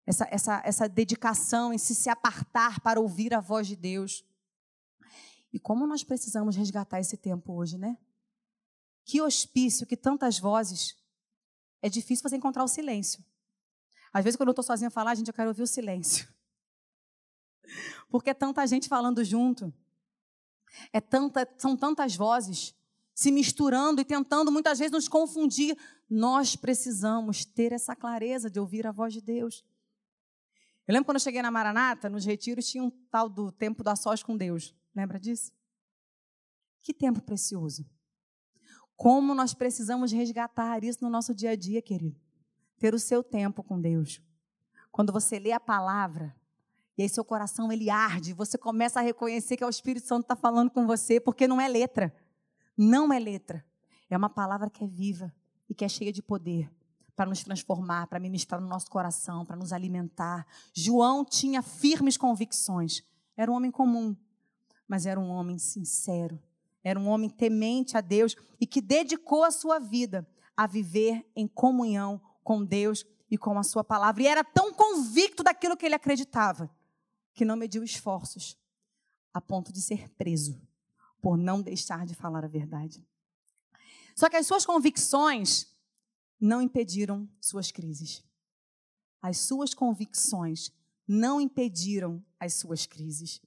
essa, 0.06 0.26
essa, 0.30 0.62
essa 0.64 0.88
dedicação 0.88 1.72
em 1.72 1.78
se, 1.78 1.94
se 1.94 2.08
apartar 2.08 2.80
para 2.80 3.00
ouvir 3.00 3.34
a 3.34 3.40
voz 3.40 3.66
de 3.66 3.76
Deus. 3.76 4.24
E 5.52 5.60
como 5.60 5.86
nós 5.86 6.02
precisamos 6.02 6.56
resgatar 6.56 6.98
esse 6.98 7.16
tempo 7.16 7.52
hoje, 7.52 7.76
né? 7.76 7.98
Que 9.04 9.20
hospício, 9.20 9.86
que 9.86 9.96
tantas 9.96 10.38
vozes. 10.38 10.96
É 11.82 11.88
difícil 11.88 12.28
você 12.28 12.36
encontrar 12.36 12.64
o 12.64 12.68
silêncio. 12.68 13.24
Às 14.12 14.24
vezes, 14.24 14.36
quando 14.36 14.48
eu 14.48 14.52
estou 14.52 14.62
sozinha 14.62 14.90
falar, 14.90 15.14
gente, 15.14 15.28
eu 15.28 15.34
quero 15.34 15.48
ouvir 15.48 15.62
o 15.62 15.66
silêncio. 15.66 16.28
Porque 18.08 18.30
é 18.30 18.34
tanta 18.34 18.66
gente 18.66 18.88
falando 18.88 19.24
junto. 19.24 19.72
É 20.92 21.00
tanta, 21.00 21.48
são 21.58 21.76
tantas 21.76 22.16
vozes 22.16 22.74
se 23.14 23.30
misturando 23.30 24.00
e 24.00 24.04
tentando 24.04 24.50
muitas 24.50 24.78
vezes 24.78 24.92
nos 24.92 25.08
confundir. 25.08 25.76
Nós 26.08 26.56
precisamos 26.56 27.44
ter 27.44 27.72
essa 27.72 27.94
clareza 27.94 28.50
de 28.50 28.58
ouvir 28.58 28.86
a 28.86 28.92
voz 28.92 29.12
de 29.12 29.20
Deus. 29.20 29.64
Eu 30.86 30.94
lembro 30.94 31.06
quando 31.06 31.16
eu 31.16 31.20
cheguei 31.20 31.42
na 31.42 31.50
Maranata, 31.50 32.10
nos 32.10 32.24
retiros, 32.24 32.68
tinha 32.68 32.82
um 32.82 32.90
tal 33.10 33.28
do 33.28 33.52
tempo 33.52 33.84
da 33.84 33.94
sós 33.94 34.22
com 34.22 34.36
Deus. 34.36 34.74
Lembra 34.94 35.18
disso? 35.18 35.52
Que 36.82 36.92
tempo 36.92 37.22
precioso. 37.22 37.88
Como 38.96 39.34
nós 39.34 39.54
precisamos 39.54 40.12
resgatar 40.12 40.82
isso 40.84 40.98
no 41.02 41.10
nosso 41.10 41.34
dia 41.34 41.50
a 41.50 41.56
dia, 41.56 41.80
querido. 41.80 42.20
Ter 42.78 42.94
o 42.94 42.98
seu 42.98 43.22
tempo 43.22 43.62
com 43.62 43.80
Deus. 43.80 44.20
Quando 44.90 45.12
você 45.12 45.38
lê 45.38 45.52
a 45.52 45.60
palavra, 45.60 46.36
e 47.02 47.04
aí 47.04 47.08
seu 47.08 47.24
coração 47.24 47.72
ele 47.72 47.90
arde, 47.90 48.32
você 48.32 48.56
começa 48.56 49.00
a 49.00 49.02
reconhecer 49.02 49.56
que 49.56 49.64
é 49.64 49.66
o 49.66 49.70
Espírito 49.70 50.06
Santo 50.06 50.22
está 50.22 50.36
falando 50.36 50.70
com 50.70 50.86
você, 50.86 51.18
porque 51.18 51.48
não 51.48 51.60
é 51.60 51.66
letra. 51.66 52.14
Não 52.78 53.12
é 53.12 53.18
letra. 53.18 53.64
É 54.08 54.16
uma 54.16 54.30
palavra 54.30 54.70
que 54.70 54.84
é 54.84 54.86
viva 54.86 55.34
e 55.68 55.74
que 55.74 55.84
é 55.84 55.88
cheia 55.88 56.12
de 56.12 56.22
poder 56.22 56.70
para 57.16 57.28
nos 57.28 57.42
transformar, 57.42 58.06
para 58.06 58.20
ministrar 58.20 58.60
no 58.60 58.68
nosso 58.68 58.88
coração, 58.88 59.44
para 59.44 59.56
nos 59.56 59.72
alimentar. 59.72 60.46
João 60.72 61.24
tinha 61.24 61.60
firmes 61.60 62.16
convicções. 62.16 63.02
Era 63.36 63.50
um 63.50 63.54
homem 63.56 63.72
comum, 63.72 64.16
mas 64.86 65.04
era 65.04 65.18
um 65.18 65.28
homem 65.28 65.58
sincero. 65.58 66.40
Era 66.84 67.00
um 67.00 67.08
homem 67.08 67.28
temente 67.28 67.96
a 67.96 68.00
Deus 68.00 68.36
e 68.60 68.66
que 68.66 68.80
dedicou 68.80 69.42
a 69.42 69.50
sua 69.50 69.80
vida 69.80 70.24
a 70.56 70.68
viver 70.68 71.28
em 71.34 71.48
comunhão 71.48 72.20
com 72.44 72.64
Deus 72.64 73.04
e 73.28 73.36
com 73.36 73.58
a 73.58 73.64
sua 73.64 73.82
palavra. 73.82 74.22
E 74.22 74.28
era 74.28 74.44
tão 74.44 74.72
convicto 74.72 75.42
daquilo 75.42 75.76
que 75.76 75.84
ele 75.84 75.96
acreditava 75.96 76.70
que 77.34 77.44
não 77.44 77.56
mediu 77.56 77.82
esforços 77.82 78.58
a 79.32 79.40
ponto 79.40 79.72
de 79.72 79.80
ser 79.80 80.08
preso 80.10 80.60
por 81.20 81.36
não 81.36 81.62
deixar 81.62 82.04
de 82.04 82.14
falar 82.14 82.44
a 82.44 82.48
verdade. 82.48 83.06
Só 84.14 84.28
que 84.28 84.36
as 84.36 84.46
suas 84.46 84.66
convicções 84.66 85.66
não 86.40 86.60
impediram 86.60 87.28
suas 87.40 87.70
crises. 87.70 88.22
As 89.22 89.38
suas 89.38 89.72
convicções 89.72 90.72
não 91.06 91.40
impediram 91.40 92.24
as 92.38 92.54
suas 92.54 92.84
crises. 92.84 93.40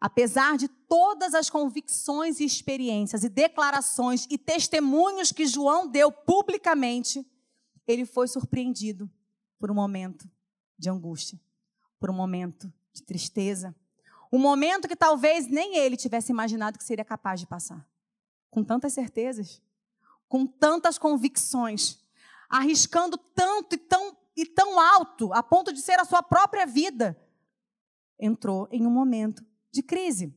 Apesar 0.00 0.58
de 0.58 0.66
todas 0.66 1.32
as 1.32 1.48
convicções 1.48 2.40
e 2.40 2.44
experiências 2.44 3.22
e 3.22 3.28
declarações 3.28 4.26
e 4.28 4.36
testemunhos 4.36 5.30
que 5.30 5.46
João 5.46 5.86
deu 5.86 6.10
publicamente, 6.10 7.24
ele 7.86 8.04
foi 8.04 8.26
surpreendido 8.26 9.08
por 9.58 9.70
um 9.70 9.74
momento 9.74 10.28
de 10.76 10.90
angústia, 10.90 11.40
por 12.00 12.10
um 12.10 12.14
momento 12.14 12.72
de 12.92 13.02
tristeza, 13.02 13.74
Um 14.34 14.38
momento 14.38 14.88
que 14.88 14.96
talvez 14.96 15.46
nem 15.46 15.76
ele 15.76 15.94
tivesse 15.94 16.32
imaginado 16.32 16.78
que 16.78 16.84
seria 16.84 17.04
capaz 17.04 17.38
de 17.38 17.46
passar. 17.46 17.86
Com 18.50 18.64
tantas 18.64 18.94
certezas, 18.94 19.60
com 20.26 20.46
tantas 20.46 20.96
convicções, 20.96 21.98
arriscando 22.48 23.18
tanto 23.18 23.74
e 23.74 23.78
tão, 23.78 24.16
e 24.34 24.46
tão 24.46 24.80
alto, 24.80 25.34
a 25.34 25.42
ponto 25.42 25.70
de 25.70 25.82
ser 25.82 26.00
a 26.00 26.06
sua 26.06 26.22
própria 26.22 26.64
vida, 26.64 27.14
entrou 28.18 28.66
em 28.72 28.86
um 28.86 28.90
momento 28.90 29.44
de 29.70 29.82
crise. 29.82 30.34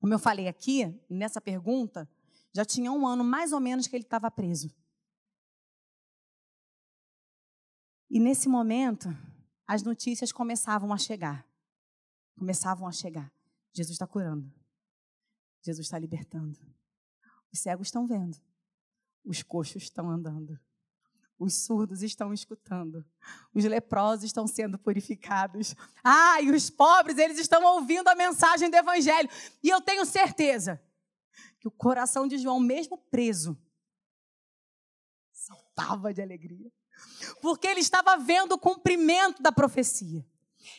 Como 0.00 0.12
eu 0.12 0.18
falei 0.18 0.48
aqui, 0.48 1.00
nessa 1.08 1.40
pergunta, 1.40 2.10
já 2.52 2.64
tinha 2.64 2.90
um 2.90 3.06
ano 3.06 3.22
mais 3.22 3.52
ou 3.52 3.60
menos 3.60 3.86
que 3.86 3.94
ele 3.94 4.02
estava 4.02 4.32
preso. 4.32 4.74
E 8.10 8.18
nesse 8.18 8.48
momento, 8.48 9.08
as 9.64 9.84
notícias 9.84 10.32
começavam 10.32 10.92
a 10.92 10.98
chegar. 10.98 11.46
Começavam 12.36 12.86
a 12.86 12.92
chegar. 12.92 13.32
Jesus 13.72 13.94
está 13.94 14.06
curando. 14.06 14.52
Jesus 15.62 15.86
está 15.86 15.98
libertando. 15.98 16.58
Os 17.52 17.60
cegos 17.60 17.88
estão 17.88 18.06
vendo. 18.06 18.36
Os 19.24 19.42
coxos 19.42 19.84
estão 19.84 20.10
andando. 20.10 20.58
Os 21.38 21.54
surdos 21.54 22.02
estão 22.02 22.32
escutando. 22.32 23.04
Os 23.54 23.64
leprosos 23.64 24.24
estão 24.24 24.46
sendo 24.46 24.78
purificados. 24.78 25.74
Ah, 26.02 26.40
e 26.40 26.50
os 26.50 26.70
pobres, 26.70 27.18
eles 27.18 27.38
estão 27.38 27.64
ouvindo 27.64 28.08
a 28.08 28.14
mensagem 28.14 28.70
do 28.70 28.76
Evangelho. 28.76 29.28
E 29.62 29.68
eu 29.68 29.80
tenho 29.80 30.04
certeza 30.04 30.80
que 31.58 31.66
o 31.66 31.70
coração 31.70 32.26
de 32.26 32.38
João, 32.38 32.60
mesmo 32.60 32.96
preso, 32.96 33.58
saltava 35.32 36.12
de 36.12 36.22
alegria. 36.22 36.70
Porque 37.40 37.66
ele 37.66 37.80
estava 37.80 38.16
vendo 38.16 38.52
o 38.52 38.58
cumprimento 38.58 39.42
da 39.42 39.50
profecia. 39.50 40.26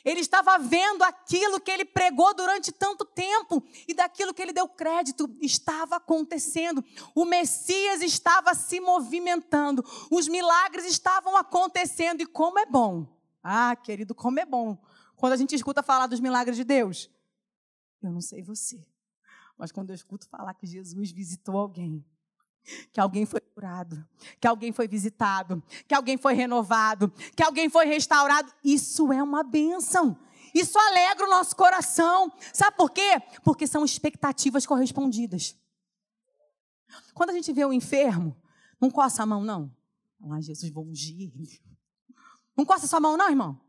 Ele 0.04 0.20
estava 0.20 0.58
vendo 0.58 1.04
aquilo 1.04 1.60
que 1.60 1.72
ele 1.72 1.86
pregou 1.86 2.34
durante 2.34 2.72
tanto 2.72 3.06
tempo 3.06 3.64
e 3.88 3.94
daquilo 3.94 4.34
que 4.34 4.42
ele 4.42 4.54
deu 4.54 4.68
crédito 4.68 5.30
estava 5.42 5.98
acontecendo. 5.98 6.84
O 7.16 7.26
Messias 7.26 8.02
estava 8.02 8.54
se 8.54 8.80
movimentando, 8.80 9.84
os 10.12 10.28
milagres 10.28 10.86
estavam 10.86 11.36
acontecendo 11.38 12.22
e 12.22 12.26
como 12.26 12.60
é 12.60 12.66
bom. 12.66 13.08
Ah, 13.44 13.76
querido, 13.76 14.16
como 14.16 14.40
é 14.40 14.46
bom 14.46 14.78
quando 15.24 15.34
a 15.34 15.38
gente 15.38 15.56
escuta 15.56 15.82
falar 15.82 16.08
dos 16.08 16.20
milagres 16.20 16.58
de 16.58 16.66
Deus. 16.66 17.10
Eu 18.02 18.12
não 18.12 18.20
sei 18.20 18.42
você, 18.42 18.86
mas 19.58 19.72
quando 19.72 19.92
eu 19.92 19.96
escuto 19.96 20.28
falar 20.28 20.54
que 20.54 20.68
Jesus 20.68 21.12
visitou 21.12 21.58
alguém, 21.58 22.06
que 22.92 23.00
alguém 23.00 23.26
foi 23.26 23.42
curado, 23.42 24.06
que 24.40 24.48
alguém 24.48 24.72
foi 24.72 24.88
visitado, 24.88 25.62
que 25.88 25.94
alguém 25.94 26.18
foi 26.18 26.34
renovado, 26.34 27.10
que 27.36 27.44
alguém 27.44 27.70
foi 27.70 27.86
restaurado. 27.86 28.52
Isso 28.64 29.12
é 29.12 29.22
uma 29.22 29.44
bênção. 29.44 30.18
Isso 30.54 30.78
alegra 30.78 31.26
o 31.26 31.30
nosso 31.30 31.56
coração. 31.56 32.32
Sabe 32.54 32.78
por 32.78 32.92
quê? 32.92 33.22
Porque 33.44 33.66
são 33.66 33.84
expectativas 33.84 34.66
correspondidas. 34.66 35.58
Quando 37.14 37.32
a 37.32 37.34
gente 37.34 37.52
vê 37.52 37.66
o 37.66 37.74
enfermo, 37.74 38.36
não 38.80 38.90
coça 38.90 39.24
a 39.24 39.26
mão, 39.26 39.44
não. 39.44 39.76
Ah, 40.32 40.40
Jesus, 40.40 40.72
bom 40.72 40.90
dia. 40.92 41.32
Não 42.56 42.66
coça 42.66 42.86
a 42.86 42.88
sua 42.88 43.00
mão, 43.00 43.18
não, 43.18 43.30
irmão. 43.30 43.60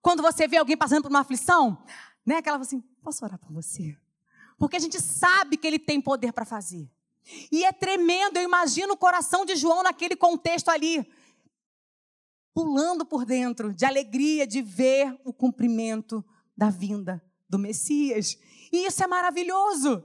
Quando 0.00 0.22
você 0.22 0.46
vê 0.46 0.56
alguém 0.56 0.76
passando 0.76 1.02
por 1.02 1.10
uma 1.10 1.20
aflição, 1.20 1.82
né? 2.24 2.36
Aquela 2.36 2.58
assim, 2.58 2.80
posso 3.02 3.24
orar 3.24 3.38
por 3.38 3.52
você? 3.52 3.96
Porque 4.58 4.76
a 4.76 4.80
gente 4.80 5.00
sabe 5.00 5.56
que 5.56 5.66
ele 5.66 5.78
tem 5.78 6.00
poder 6.00 6.32
para 6.32 6.44
fazer. 6.44 6.90
E 7.50 7.64
é 7.64 7.72
tremendo, 7.72 8.36
eu 8.36 8.42
imagino 8.42 8.94
o 8.94 8.96
coração 8.96 9.44
de 9.44 9.54
João 9.56 9.82
naquele 9.82 10.16
contexto 10.16 10.68
ali, 10.68 11.06
pulando 12.54 13.04
por 13.04 13.24
dentro 13.24 13.72
de 13.72 13.84
alegria 13.84 14.46
de 14.46 14.60
ver 14.60 15.18
o 15.24 15.32
cumprimento 15.32 16.24
da 16.56 16.68
vinda 16.68 17.22
do 17.48 17.58
Messias. 17.58 18.36
E 18.72 18.86
isso 18.86 19.02
é 19.02 19.06
maravilhoso. 19.06 20.04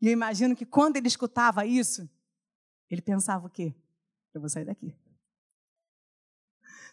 E 0.00 0.06
eu 0.06 0.12
imagino 0.12 0.56
que 0.56 0.66
quando 0.66 0.96
ele 0.96 1.08
escutava 1.08 1.66
isso, 1.66 2.08
ele 2.90 3.00
pensava 3.00 3.46
o 3.46 3.50
quê? 3.50 3.74
Eu 4.34 4.40
vou 4.40 4.50
sair 4.50 4.64
daqui. 4.64 4.96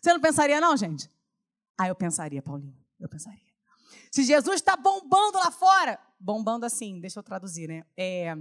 Você 0.01 0.13
não 0.13 0.21
pensaria, 0.21 0.61
não, 0.61 0.75
gente? 0.77 1.11
Ah, 1.77 1.87
eu 1.87 1.95
pensaria, 1.95 2.41
Paulinho. 2.41 2.77
Eu 2.99 3.09
pensaria. 3.09 3.49
Se 4.11 4.23
Jesus 4.23 4.55
está 4.55 4.75
bombando 4.75 5.37
lá 5.37 5.51
fora, 5.51 5.99
bombando 6.19 6.65
assim, 6.65 6.99
deixa 6.99 7.19
eu 7.19 7.23
traduzir, 7.23 7.67
né? 7.67 7.85
É, 7.95 8.35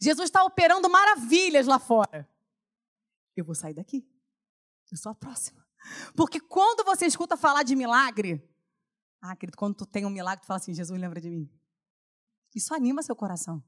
Jesus 0.00 0.28
está 0.28 0.42
operando 0.44 0.88
maravilhas 0.88 1.66
lá 1.66 1.78
fora. 1.78 2.28
Eu 3.36 3.44
vou 3.44 3.54
sair 3.54 3.74
daqui. 3.74 4.06
Eu 4.90 4.96
sou 4.96 5.12
a 5.12 5.14
próxima. 5.14 5.64
Porque 6.14 6.40
quando 6.40 6.84
você 6.84 7.06
escuta 7.06 7.36
falar 7.36 7.62
de 7.62 7.74
milagre, 7.74 8.46
ah, 9.20 9.36
querido, 9.36 9.56
quando 9.56 9.76
tu 9.76 9.86
tem 9.86 10.04
um 10.04 10.10
milagre, 10.10 10.42
tu 10.42 10.46
fala 10.46 10.58
assim: 10.58 10.74
Jesus, 10.74 10.98
lembra 10.98 11.20
de 11.20 11.30
mim. 11.30 11.50
Isso 12.54 12.74
anima 12.74 13.02
seu 13.02 13.14
coração. 13.14 13.62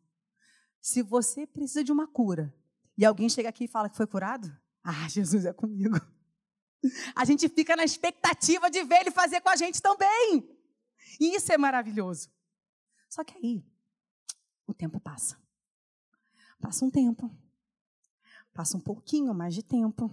Se 0.80 1.02
você 1.02 1.46
precisa 1.46 1.84
de 1.84 1.92
uma 1.92 2.08
cura 2.08 2.52
e 2.96 3.04
alguém 3.04 3.28
chega 3.28 3.48
aqui 3.48 3.64
e 3.64 3.68
fala 3.68 3.88
que 3.88 3.96
foi 3.96 4.06
curado, 4.06 4.50
ah, 4.82 5.08
Jesus 5.08 5.44
é 5.44 5.52
comigo. 5.52 5.96
A 7.14 7.24
gente 7.24 7.48
fica 7.48 7.76
na 7.76 7.84
expectativa 7.84 8.68
de 8.68 8.82
ver 8.82 9.02
ele 9.02 9.10
fazer 9.10 9.40
com 9.40 9.48
a 9.48 9.56
gente 9.56 9.80
também. 9.80 10.48
E 11.20 11.36
isso 11.36 11.52
é 11.52 11.58
maravilhoso. 11.58 12.28
Só 13.08 13.22
que 13.22 13.36
aí, 13.36 13.64
o 14.66 14.74
tempo 14.74 14.98
passa. 14.98 15.41
Passa 16.62 16.84
um 16.84 16.90
tempo. 16.90 17.28
Passa 18.54 18.76
um 18.76 18.80
pouquinho 18.80 19.34
mais 19.34 19.52
de 19.52 19.64
tempo. 19.64 20.08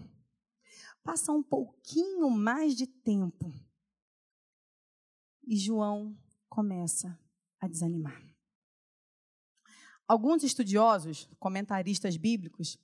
Passa 1.04 1.32
um 1.32 1.44
pouquinho 1.44 2.28
mais 2.32 2.76
de 2.76 2.88
tempo. 2.88 3.54
E 5.46 5.56
João 5.56 6.18
começa 6.50 7.18
a 7.60 7.68
desanimar. 7.68 8.20
Alguns 10.08 10.44
estudiosos, 10.44 11.30
comentaristas 11.40 12.18
bíblicos, 12.18 12.80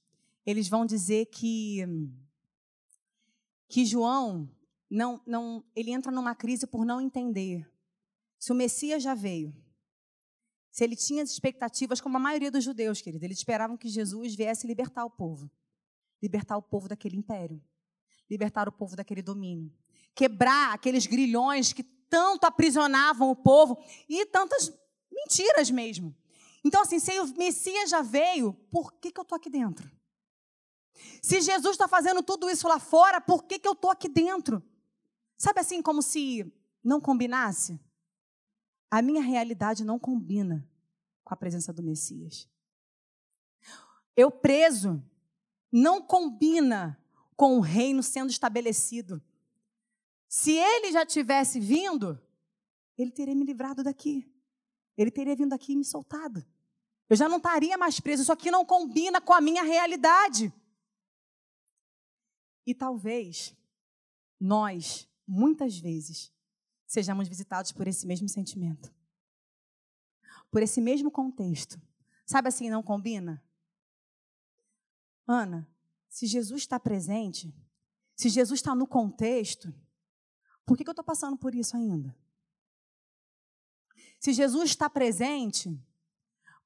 eles 0.46 0.70
vão 0.70 0.86
dizer 0.86 1.26
que 1.26 1.80
que 3.68 3.84
João 3.84 4.48
não, 4.88 5.20
não, 5.26 5.66
ele 5.76 5.90
entra 5.90 6.12
numa 6.12 6.36
crise 6.36 6.68
por 6.68 6.86
não 6.86 7.02
entender 7.02 7.68
se 8.38 8.52
o 8.52 8.56
Messias 8.56 9.02
já 9.02 9.16
veio, 9.16 9.52
se 10.76 10.84
ele 10.84 10.98
tinha 10.98 11.24
expectativas, 11.24 12.02
como 12.02 12.18
a 12.18 12.20
maioria 12.20 12.52
dos 12.52 12.62
judeus, 12.62 13.02
querido, 13.02 13.24
eles 13.24 13.38
esperavam 13.38 13.78
que 13.78 13.88
Jesus 13.88 14.36
viesse 14.36 14.68
libertar 14.68 15.06
o 15.06 15.10
povo, 15.10 15.50
libertar 16.22 16.58
o 16.58 16.62
povo 16.62 16.90
daquele 16.90 17.16
império, 17.16 17.64
libertar 18.30 18.68
o 18.68 18.74
povo 18.74 18.94
daquele 18.94 19.22
domínio, 19.22 19.74
quebrar 20.14 20.74
aqueles 20.74 21.06
grilhões 21.06 21.72
que 21.72 21.82
tanto 21.82 22.44
aprisionavam 22.44 23.30
o 23.30 23.38
povo 23.38 23.82
e 24.10 24.26
tantas 24.26 24.70
mentiras 25.10 25.72
mesmo. 25.72 26.14
Então, 26.62 26.82
assim, 26.82 27.00
se 27.00 27.18
o 27.22 27.38
Messias 27.38 27.90
já 27.90 28.02
veio, 28.02 28.52
por 28.70 28.92
que, 28.96 29.14
que 29.14 29.20
eu 29.22 29.24
estou 29.24 29.38
aqui 29.38 29.50
dentro? 29.50 29.90
Se 31.22 31.40
Jesus 31.40 31.76
está 31.76 31.88
fazendo 31.88 32.22
tudo 32.22 32.50
isso 32.50 32.68
lá 32.68 32.80
fora, 32.80 33.22
por 33.22 33.46
que, 33.46 33.60
que 33.60 33.68
eu 33.68 33.72
estou 33.72 33.92
aqui 33.92 34.10
dentro? 34.10 34.62
Sabe 35.38 35.62
assim, 35.62 35.82
como 35.82 36.02
se 36.02 36.54
não 36.84 37.00
combinasse? 37.00 37.80
A 38.96 39.02
minha 39.02 39.22
realidade 39.22 39.84
não 39.84 40.00
combina 40.00 40.66
com 41.22 41.34
a 41.34 41.36
presença 41.38 41.74
do 41.74 41.84
Messias. 41.84 42.48
Eu 44.16 44.32
preso 44.32 45.04
não 45.70 46.02
combina 46.02 46.98
com 47.36 47.58
o 47.58 47.60
reino 47.60 48.02
sendo 48.02 48.30
estabelecido. 48.30 49.22
Se 50.30 50.54
ele 50.54 50.94
já 50.94 51.06
tivesse 51.06 51.60
vindo, 51.60 52.18
ele 52.98 53.12
teria 53.12 53.36
me 53.36 53.44
livrado 53.44 53.84
daqui. 53.84 54.32
Ele 54.96 55.12
teria 55.12 55.36
vindo 55.36 55.52
aqui 55.52 55.74
e 55.74 55.76
me 55.76 55.84
soltado. 55.84 56.46
Eu 57.10 57.18
já 57.18 57.28
não 57.28 57.36
estaria 57.36 57.78
mais 57.78 58.00
preso. 58.00 58.22
Isso 58.22 58.32
aqui 58.32 58.50
não 58.50 58.64
combina 58.64 59.20
com 59.20 59.34
a 59.34 59.42
minha 59.42 59.64
realidade. 59.64 60.54
E 62.66 62.74
talvez 62.74 63.54
nós, 64.40 65.06
muitas 65.28 65.78
vezes, 65.78 66.34
sejamos 66.96 67.28
visitados 67.28 67.72
por 67.74 67.88
esse 67.88 68.08
mesmo 68.08 68.30
sentimento. 68.30 68.94
Por 70.50 70.64
esse 70.64 70.80
mesmo 70.80 71.12
contexto. 71.12 71.80
Sabe 72.26 72.48
assim, 72.48 72.70
não 72.70 72.82
combina? 72.82 73.44
Ana, 75.28 75.68
se 76.08 76.26
Jesus 76.26 76.62
está 76.62 76.80
presente, 76.80 77.54
se 78.16 78.30
Jesus 78.30 78.60
está 78.60 78.74
no 78.74 78.88
contexto, 78.88 79.74
por 80.66 80.78
que, 80.78 80.84
que 80.84 80.90
eu 80.90 80.94
estou 80.94 81.04
passando 81.04 81.38
por 81.38 81.54
isso 81.54 81.76
ainda? 81.76 82.16
Se 84.18 84.32
Jesus 84.32 84.70
está 84.70 84.90
presente, 84.90 85.78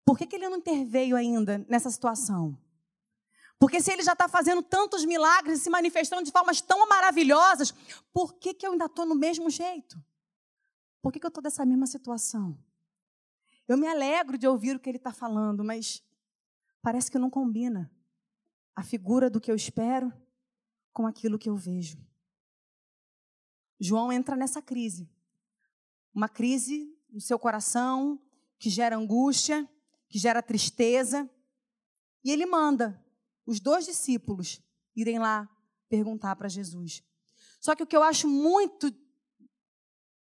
por 0.05 0.15
que, 0.15 0.27
que 0.27 0.35
ele 0.35 0.47
não 0.47 0.57
interveio 0.57 1.15
ainda 1.15 1.57
nessa 1.67 1.89
situação? 1.89 2.55
Porque 3.57 3.81
se 3.81 3.91
ele 3.91 4.03
já 4.03 4.13
está 4.13 4.29
fazendo 4.29 4.61
tantos 4.61 5.03
milagres 5.03 5.59
e 5.59 5.63
se 5.63 5.69
manifestando 5.69 6.23
de 6.23 6.31
formas 6.31 6.61
tão 6.61 6.87
maravilhosas, 6.87 7.73
por 8.13 8.35
que, 8.35 8.53
que 8.53 8.65
eu 8.65 8.73
ainda 8.73 8.85
estou 8.85 9.05
no 9.05 9.15
mesmo 9.15 9.49
jeito? 9.49 10.01
Por 11.01 11.11
que, 11.11 11.19
que 11.19 11.25
eu 11.25 11.29
estou 11.29 11.43
dessa 11.43 11.65
mesma 11.65 11.87
situação? 11.87 12.57
Eu 13.67 13.77
me 13.77 13.87
alegro 13.87 14.37
de 14.37 14.47
ouvir 14.47 14.75
o 14.75 14.79
que 14.79 14.89
ele 14.89 14.97
está 14.97 15.13
falando, 15.13 15.63
mas 15.63 16.03
parece 16.81 17.11
que 17.11 17.19
não 17.19 17.29
combina 17.29 17.91
a 18.75 18.83
figura 18.83 19.29
do 19.29 19.39
que 19.39 19.51
eu 19.51 19.55
espero 19.55 20.11
com 20.91 21.05
aquilo 21.05 21.37
que 21.37 21.49
eu 21.49 21.55
vejo. 21.55 21.97
João 23.79 24.11
entra 24.11 24.35
nessa 24.35 24.61
crise, 24.61 25.09
uma 26.13 26.27
crise 26.27 26.93
no 27.09 27.21
seu 27.21 27.39
coração 27.39 28.21
que 28.57 28.69
gera 28.69 28.97
angústia, 28.97 29.67
que 30.09 30.19
gera 30.19 30.43
tristeza. 30.43 31.29
E 32.23 32.31
ele 32.31 32.45
manda 32.45 33.01
os 33.45 33.59
dois 33.59 33.85
discípulos 33.85 34.61
irem 34.95 35.19
lá 35.19 35.49
perguntar 35.87 36.35
para 36.35 36.49
Jesus. 36.49 37.03
Só 37.59 37.75
que 37.75 37.83
o 37.83 37.87
que 37.87 37.95
eu 37.95 38.03
acho 38.03 38.27
muito 38.27 38.91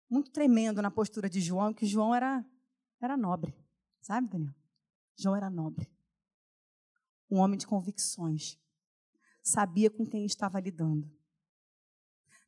muito 0.08 0.30
tremendo 0.30 0.80
na 0.80 0.90
postura 0.90 1.28
de 1.28 1.40
João, 1.40 1.72
que 1.72 1.86
João 1.86 2.14
era 2.14 2.44
era 3.00 3.16
nobre, 3.16 3.54
sabe, 4.00 4.28
Daniel? 4.28 4.54
João 5.16 5.36
era 5.36 5.50
nobre. 5.50 5.90
Um 7.30 7.38
homem 7.38 7.58
de 7.58 7.66
convicções. 7.66 8.58
Sabia 9.42 9.90
com 9.90 10.06
quem 10.06 10.24
estava 10.24 10.58
lidando. 10.60 11.10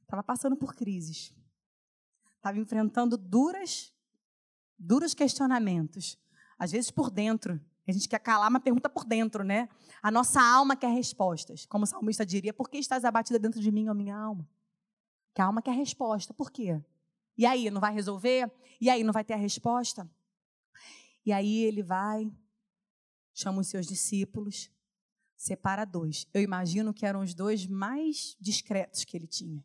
Estava 0.02 0.22
passando 0.22 0.56
por 0.56 0.74
crises. 0.74 1.34
Estava 2.36 2.58
enfrentando 2.58 3.16
duras 3.16 3.92
duros 4.78 5.12
questionamentos. 5.12 6.16
Às 6.58 6.72
vezes 6.72 6.90
por 6.90 7.10
dentro. 7.10 7.60
A 7.86 7.92
gente 7.92 8.08
quer 8.08 8.18
calar, 8.18 8.50
mas 8.50 8.62
pergunta 8.62 8.88
por 8.88 9.04
dentro, 9.04 9.42
né? 9.42 9.68
A 10.02 10.10
nossa 10.10 10.40
alma 10.40 10.76
quer 10.76 10.92
respostas. 10.92 11.64
Como 11.66 11.84
o 11.84 11.86
salmista 11.86 12.24
diria, 12.24 12.52
por 12.52 12.68
que 12.68 12.76
estás 12.78 13.04
abatida 13.04 13.38
dentro 13.38 13.60
de 13.60 13.70
mim, 13.70 13.88
ó 13.88 13.94
minha 13.94 14.16
alma? 14.16 14.48
Que 15.34 15.40
a 15.40 15.46
alma 15.46 15.62
quer 15.62 15.72
resposta. 15.72 16.34
Por 16.34 16.50
quê? 16.50 16.82
E 17.38 17.46
aí, 17.46 17.70
não 17.70 17.80
vai 17.80 17.94
resolver? 17.94 18.52
E 18.80 18.90
aí, 18.90 19.02
não 19.02 19.12
vai 19.12 19.24
ter 19.24 19.34
a 19.34 19.36
resposta? 19.38 20.10
E 21.28 21.32
aí 21.32 21.64
ele 21.64 21.82
vai, 21.82 22.32
chama 23.34 23.60
os 23.60 23.68
seus 23.68 23.86
discípulos, 23.86 24.70
separa 25.36 25.84
dois. 25.84 26.26
Eu 26.32 26.40
imagino 26.40 26.94
que 26.94 27.04
eram 27.04 27.20
os 27.20 27.34
dois 27.34 27.66
mais 27.66 28.34
discretos 28.40 29.04
que 29.04 29.14
ele 29.14 29.26
tinha. 29.26 29.62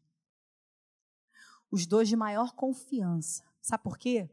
Os 1.72 1.86
dois 1.86 2.10
de 2.10 2.18
maior 2.18 2.54
confiança. 2.54 3.44
Sabe 3.62 3.82
por 3.82 3.98
quê? 3.98 4.30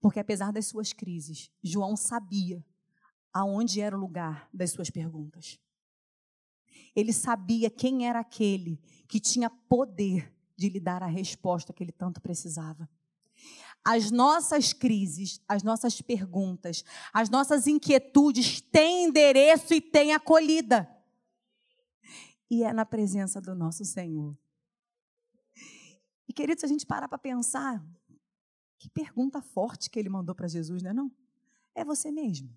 Porque 0.00 0.20
apesar 0.20 0.52
das 0.52 0.66
suas 0.66 0.92
crises, 0.92 1.50
João 1.62 1.96
sabia 1.96 2.64
aonde 3.32 3.80
era 3.80 3.96
o 3.96 4.00
lugar 4.00 4.48
das 4.54 4.70
suas 4.70 4.88
perguntas. 4.88 5.58
Ele 6.94 7.12
sabia 7.12 7.68
quem 7.68 8.06
era 8.06 8.20
aquele 8.20 8.80
que 9.08 9.18
tinha 9.18 9.50
poder 9.50 10.32
de 10.56 10.68
lhe 10.68 10.80
dar 10.80 11.02
a 11.02 11.06
resposta 11.06 11.72
que 11.72 11.84
ele 11.84 11.92
tanto 11.92 12.20
precisava. 12.20 12.88
As 13.84 14.10
nossas 14.10 14.72
crises, 14.72 15.40
as 15.46 15.62
nossas 15.62 16.00
perguntas, 16.00 16.84
as 17.12 17.28
nossas 17.28 17.66
inquietudes 17.66 18.60
têm 18.60 19.04
endereço 19.04 19.74
e 19.74 19.80
têm 19.80 20.12
acolhida. 20.12 20.90
E 22.50 22.64
é 22.64 22.72
na 22.72 22.86
presença 22.86 23.40
do 23.40 23.54
nosso 23.54 23.84
Senhor. 23.84 24.36
E 26.28 26.32
queridos, 26.32 26.60
se 26.60 26.66
a 26.66 26.68
gente 26.68 26.86
parar 26.86 27.08
para 27.08 27.18
pensar, 27.18 27.84
que 28.78 28.88
pergunta 28.88 29.40
forte 29.40 29.88
que 29.90 29.98
ele 29.98 30.08
mandou 30.08 30.34
para 30.34 30.48
Jesus, 30.48 30.82
não 30.82 30.90
é 30.90 30.94
não? 30.94 31.12
É 31.74 31.84
você 31.84 32.10
mesmo. 32.10 32.56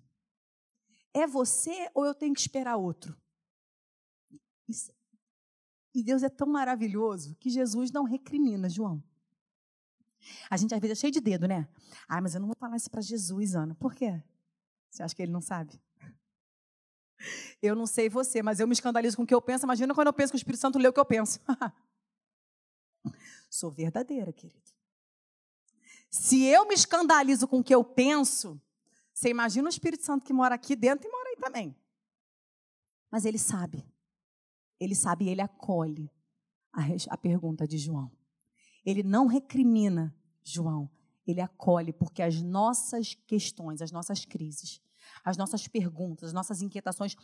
É 1.12 1.26
você 1.26 1.90
ou 1.94 2.04
eu 2.04 2.14
tenho 2.14 2.34
que 2.34 2.40
esperar 2.40 2.76
outro? 2.76 3.16
Isso. 4.68 4.92
E 5.94 6.02
Deus 6.02 6.22
é 6.22 6.28
tão 6.28 6.46
maravilhoso 6.46 7.34
que 7.36 7.50
Jesus 7.50 7.90
não 7.90 8.04
recrimina, 8.04 8.68
João. 8.68 9.02
A 10.48 10.56
gente 10.56 10.74
às 10.74 10.80
vezes 10.80 10.98
é 10.98 11.00
cheio 11.00 11.12
de 11.12 11.20
dedo, 11.20 11.48
né? 11.48 11.68
Ah, 12.08 12.20
mas 12.20 12.34
eu 12.34 12.40
não 12.40 12.46
vou 12.46 12.56
falar 12.56 12.76
isso 12.76 12.90
para 12.90 13.00
Jesus, 13.00 13.54
Ana. 13.54 13.74
Por 13.74 13.94
quê? 13.94 14.22
Você 14.90 15.02
acha 15.02 15.14
que 15.14 15.22
ele 15.22 15.32
não 15.32 15.40
sabe? 15.40 15.80
Eu 17.62 17.76
não 17.76 17.86
sei 17.86 18.08
você, 18.08 18.42
mas 18.42 18.60
eu 18.60 18.66
me 18.66 18.72
escandalizo 18.72 19.14
com 19.14 19.24
o 19.24 19.26
que 19.26 19.34
eu 19.34 19.42
penso. 19.42 19.66
Imagina 19.66 19.94
quando 19.94 20.06
eu 20.06 20.12
penso 20.14 20.32
que 20.32 20.36
o 20.36 20.38
Espírito 20.38 20.62
Santo 20.62 20.78
lê 20.78 20.88
o 20.88 20.92
que 20.92 20.98
eu 20.98 21.04
penso. 21.04 21.38
Sou 23.50 23.70
verdadeira, 23.70 24.32
querido. 24.32 24.70
Se 26.08 26.42
eu 26.44 26.66
me 26.66 26.74
escandalizo 26.74 27.46
com 27.46 27.58
o 27.58 27.62
que 27.62 27.74
eu 27.74 27.84
penso, 27.84 28.58
você 29.12 29.28
imagina 29.28 29.66
o 29.66 29.68
Espírito 29.68 30.02
Santo 30.02 30.24
que 30.24 30.32
mora 30.32 30.54
aqui 30.54 30.74
dentro 30.74 31.06
e 31.06 31.12
mora 31.12 31.28
aí 31.28 31.36
também. 31.36 31.76
Mas 33.10 33.26
ele 33.26 33.38
sabe. 33.38 33.86
Ele 34.80 34.94
sabe 34.94 35.28
ele 35.28 35.42
acolhe 35.42 36.10
a, 36.72 36.80
a 37.10 37.16
pergunta 37.18 37.68
de 37.68 37.76
João. 37.76 38.10
Ele 38.84 39.02
não 39.02 39.26
recrimina 39.26 40.16
João. 40.42 40.90
Ele 41.26 41.40
acolhe, 41.40 41.92
porque 41.92 42.22
as 42.22 42.40
nossas 42.40 43.14
questões, 43.26 43.82
as 43.82 43.92
nossas 43.92 44.24
crises, 44.24 44.80
as 45.22 45.36
nossas 45.36 45.68
perguntas, 45.68 46.28
as 46.28 46.32
nossas 46.32 46.62
inquietações 46.62 47.14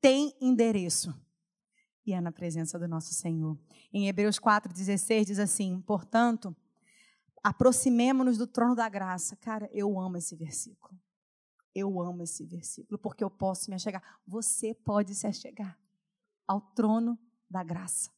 têm 0.00 0.36
endereço. 0.40 1.14
E 2.04 2.12
é 2.12 2.20
na 2.20 2.32
presença 2.32 2.78
do 2.78 2.88
nosso 2.88 3.14
Senhor. 3.14 3.58
Em 3.92 4.08
Hebreus 4.08 4.38
4,16 4.38 5.24
diz 5.24 5.38
assim: 5.38 5.80
portanto, 5.80 6.54
aproximemo-nos 7.42 8.36
do 8.36 8.46
trono 8.46 8.74
da 8.74 8.88
graça. 8.88 9.36
Cara, 9.36 9.70
eu 9.72 9.98
amo 9.98 10.16
esse 10.16 10.36
versículo. 10.36 11.00
Eu 11.74 12.00
amo 12.00 12.22
esse 12.22 12.44
versículo, 12.44 12.98
porque 12.98 13.24
eu 13.24 13.30
posso 13.30 13.70
me 13.70 13.76
achegar. 13.76 14.02
Você 14.26 14.74
pode 14.74 15.14
se 15.14 15.26
achegar 15.26 15.78
ao 16.46 16.60
trono 16.60 17.18
da 17.48 17.62
graça. 17.62 18.10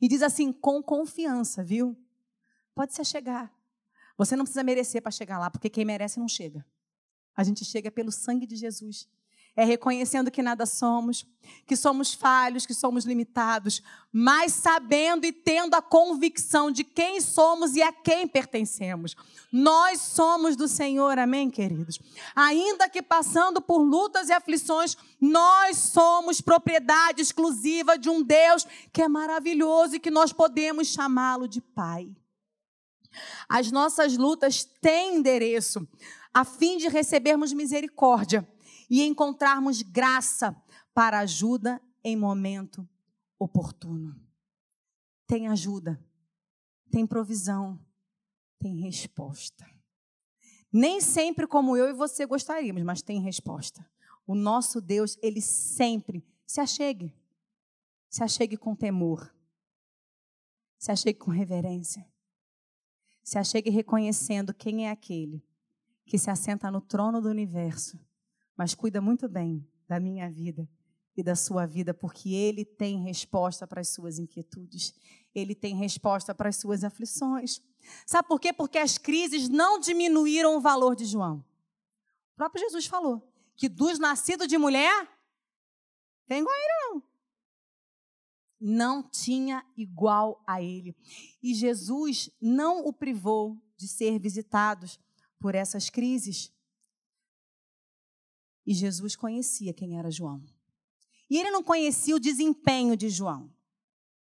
E 0.00 0.08
diz 0.08 0.22
assim, 0.22 0.52
com 0.52 0.82
confiança, 0.82 1.62
viu? 1.62 1.96
Pode 2.74 2.94
se 2.94 3.00
achegar. 3.00 3.52
Você 4.16 4.36
não 4.36 4.44
precisa 4.44 4.62
merecer 4.62 5.02
para 5.02 5.10
chegar 5.10 5.38
lá, 5.38 5.50
porque 5.50 5.68
quem 5.68 5.84
merece 5.84 6.18
não 6.18 6.28
chega. 6.28 6.64
A 7.36 7.42
gente 7.42 7.64
chega 7.64 7.90
pelo 7.90 8.12
sangue 8.12 8.46
de 8.46 8.56
Jesus 8.56 9.08
é 9.56 9.64
reconhecendo 9.64 10.30
que 10.32 10.42
nada 10.42 10.66
somos, 10.66 11.24
que 11.66 11.76
somos 11.76 12.12
falhos, 12.12 12.66
que 12.66 12.74
somos 12.74 13.04
limitados, 13.04 13.82
mas 14.12 14.52
sabendo 14.52 15.24
e 15.24 15.32
tendo 15.32 15.74
a 15.74 15.82
convicção 15.82 16.70
de 16.70 16.82
quem 16.82 17.20
somos 17.20 17.76
e 17.76 17.82
a 17.82 17.92
quem 17.92 18.26
pertencemos. 18.26 19.14
Nós 19.52 20.00
somos 20.00 20.56
do 20.56 20.66
Senhor, 20.66 21.18
amém, 21.18 21.50
queridos? 21.50 22.00
Ainda 22.34 22.88
que 22.88 23.00
passando 23.00 23.60
por 23.60 23.78
lutas 23.78 24.28
e 24.28 24.32
aflições, 24.32 24.96
nós 25.20 25.76
somos 25.76 26.40
propriedade 26.40 27.22
exclusiva 27.22 27.96
de 27.96 28.10
um 28.10 28.22
Deus 28.22 28.66
que 28.92 29.02
é 29.02 29.08
maravilhoso 29.08 29.96
e 29.96 30.00
que 30.00 30.10
nós 30.10 30.32
podemos 30.32 30.88
chamá-lo 30.88 31.46
de 31.46 31.60
Pai. 31.60 32.08
As 33.48 33.70
nossas 33.70 34.16
lutas 34.16 34.64
têm 34.64 35.18
endereço, 35.18 35.86
a 36.32 36.44
fim 36.44 36.76
de 36.76 36.88
recebermos 36.88 37.52
misericórdia 37.52 38.44
e 38.88 39.02
encontrarmos 39.02 39.82
graça 39.82 40.54
para 40.92 41.20
ajuda 41.20 41.80
em 42.02 42.16
momento 42.16 42.88
oportuno. 43.38 44.14
Tem 45.26 45.48
ajuda, 45.48 46.02
tem 46.90 47.06
provisão, 47.06 47.80
tem 48.58 48.76
resposta. 48.76 49.66
Nem 50.72 51.00
sempre 51.00 51.46
como 51.46 51.76
eu 51.76 51.88
e 51.88 51.92
você 51.92 52.26
gostaríamos, 52.26 52.82
mas 52.82 53.00
tem 53.00 53.20
resposta. 53.20 53.88
O 54.26 54.34
nosso 54.34 54.80
Deus, 54.80 55.16
ele 55.22 55.40
sempre 55.40 56.24
se 56.46 56.60
achegue. 56.60 57.14
Se 58.10 58.22
achegue 58.22 58.56
com 58.56 58.74
temor. 58.74 59.34
Se 60.78 60.90
achegue 60.90 61.18
com 61.18 61.30
reverência. 61.30 62.06
Se 63.22 63.38
achegue 63.38 63.70
reconhecendo 63.70 64.52
quem 64.52 64.86
é 64.86 64.90
aquele 64.90 65.42
que 66.04 66.18
se 66.18 66.30
assenta 66.30 66.70
no 66.70 66.80
trono 66.80 67.20
do 67.20 67.28
universo 67.28 67.98
mas 68.56 68.74
cuida 68.74 69.00
muito 69.00 69.28
bem 69.28 69.66
da 69.88 70.00
minha 70.00 70.30
vida 70.30 70.68
e 71.16 71.22
da 71.22 71.36
sua 71.36 71.66
vida, 71.66 71.94
porque 71.94 72.30
Ele 72.30 72.64
tem 72.64 73.02
resposta 73.02 73.66
para 73.66 73.80
as 73.80 73.88
suas 73.88 74.18
inquietudes, 74.18 74.94
Ele 75.34 75.54
tem 75.54 75.76
resposta 75.76 76.34
para 76.34 76.48
as 76.48 76.56
suas 76.56 76.82
aflições. 76.82 77.60
Sabe 78.06 78.28
por 78.28 78.40
quê? 78.40 78.52
Porque 78.52 78.78
as 78.78 78.98
crises 78.98 79.48
não 79.48 79.78
diminuíram 79.78 80.56
o 80.56 80.60
valor 80.60 80.96
de 80.96 81.04
João. 81.04 81.44
O 82.32 82.36
próprio 82.36 82.64
Jesus 82.64 82.86
falou 82.86 83.30
que 83.56 83.68
dos 83.68 83.98
nascidos 83.98 84.48
de 84.48 84.58
mulher, 84.58 85.08
tem 86.26 86.40
igual 86.40 86.54
a 86.54 86.58
ele 86.58 86.72
não. 86.82 87.02
Não 88.60 89.02
tinha 89.02 89.64
igual 89.76 90.42
a 90.46 90.62
ele. 90.62 90.96
E 91.42 91.54
Jesus 91.54 92.30
não 92.40 92.86
o 92.86 92.92
privou 92.92 93.60
de 93.76 93.86
ser 93.86 94.18
visitados 94.18 94.98
por 95.38 95.54
essas 95.54 95.90
crises. 95.90 96.50
E 98.66 98.72
Jesus 98.72 99.14
conhecia 99.14 99.72
quem 99.72 99.98
era 99.98 100.10
João. 100.10 100.42
E 101.28 101.38
ele 101.38 101.50
não 101.50 101.62
conhecia 101.62 102.16
o 102.16 102.20
desempenho 102.20 102.96
de 102.96 103.08
João 103.08 103.50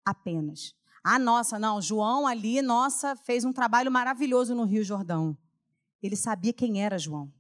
apenas. 0.05 0.75
Ah, 1.03 1.19
nossa, 1.19 1.59
não, 1.59 1.81
João 1.81 2.27
ali, 2.27 2.61
nossa, 2.61 3.17
fez 3.17 3.45
um 3.45 3.53
trabalho 3.53 3.91
maravilhoso 3.91 4.55
no 4.55 4.65
Rio 4.65 4.85
Jordão. 4.85 5.37
Ele 6.03 6.17
sabia 6.17 6.53
quem 6.53 6.83
era 6.83 6.99
João. 6.99 7.33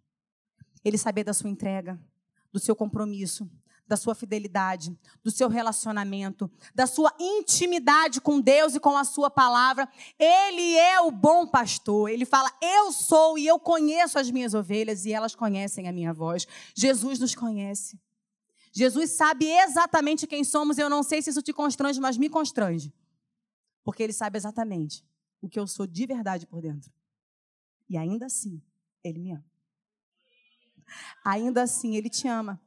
Ele 0.85 0.97
sabia 0.97 1.25
da 1.25 1.35
sua 1.35 1.51
entrega, 1.51 2.01
do 2.53 2.59
seu 2.59 2.75
compromisso, 2.75 3.51
da 3.91 3.97
sua 3.97 4.15
fidelidade, 4.15 4.97
do 5.21 5.33
seu 5.33 5.49
relacionamento, 5.49 6.49
da 6.73 6.87
sua 6.87 7.13
intimidade 7.19 8.21
com 8.21 8.41
Deus 8.41 8.77
e 8.77 8.79
com 8.79 8.97
a 8.97 9.03
sua 9.03 9.29
palavra. 9.29 9.89
Ele 10.17 10.77
é 10.77 11.01
o 11.01 11.11
bom 11.11 11.45
pastor. 11.45 12.09
Ele 12.09 12.25
fala: 12.25 12.49
Eu 12.63 12.93
sou 12.93 13.37
e 13.37 13.49
eu 13.49 13.59
conheço 13.59 14.17
as 14.17 14.31
minhas 14.31 14.55
ovelhas 14.55 15.05
e 15.05 15.13
elas 15.13 15.35
conhecem 15.35 15.89
a 15.89 15.93
minha 15.93 16.15
voz. 16.15 16.47
Jesus 16.73 17.19
nos 17.19 17.35
conhece. 17.35 17.99
Jesus 18.73 19.11
sabe 19.11 19.47
exatamente 19.47 20.25
quem 20.25 20.45
somos. 20.45 20.79
Eu 20.79 20.89
não 20.89 21.03
sei 21.03 21.21
se 21.21 21.31
isso 21.31 21.43
te 21.43 21.53
constrange, 21.53 22.01
mas 22.01 22.17
me 22.17 22.29
constrange. 22.29 22.95
Porque 23.83 24.05
ele 24.05 24.13
sabe 24.13 24.39
exatamente 24.39 25.05
o 25.43 25.49
que 25.49 25.59
eu 25.59 25.67
sou 25.67 25.85
de 25.85 26.07
verdade 26.07 26.47
por 26.47 26.63
dentro. 26.63 26.93
E 27.89 27.97
ainda 27.97 28.27
assim, 28.27 28.63
ele 29.03 29.19
me 29.19 29.33
ama. 29.33 29.45
Ainda 31.25 31.63
assim, 31.65 31.97
ele 31.97 32.09
te 32.09 32.29
ama. 32.29 32.61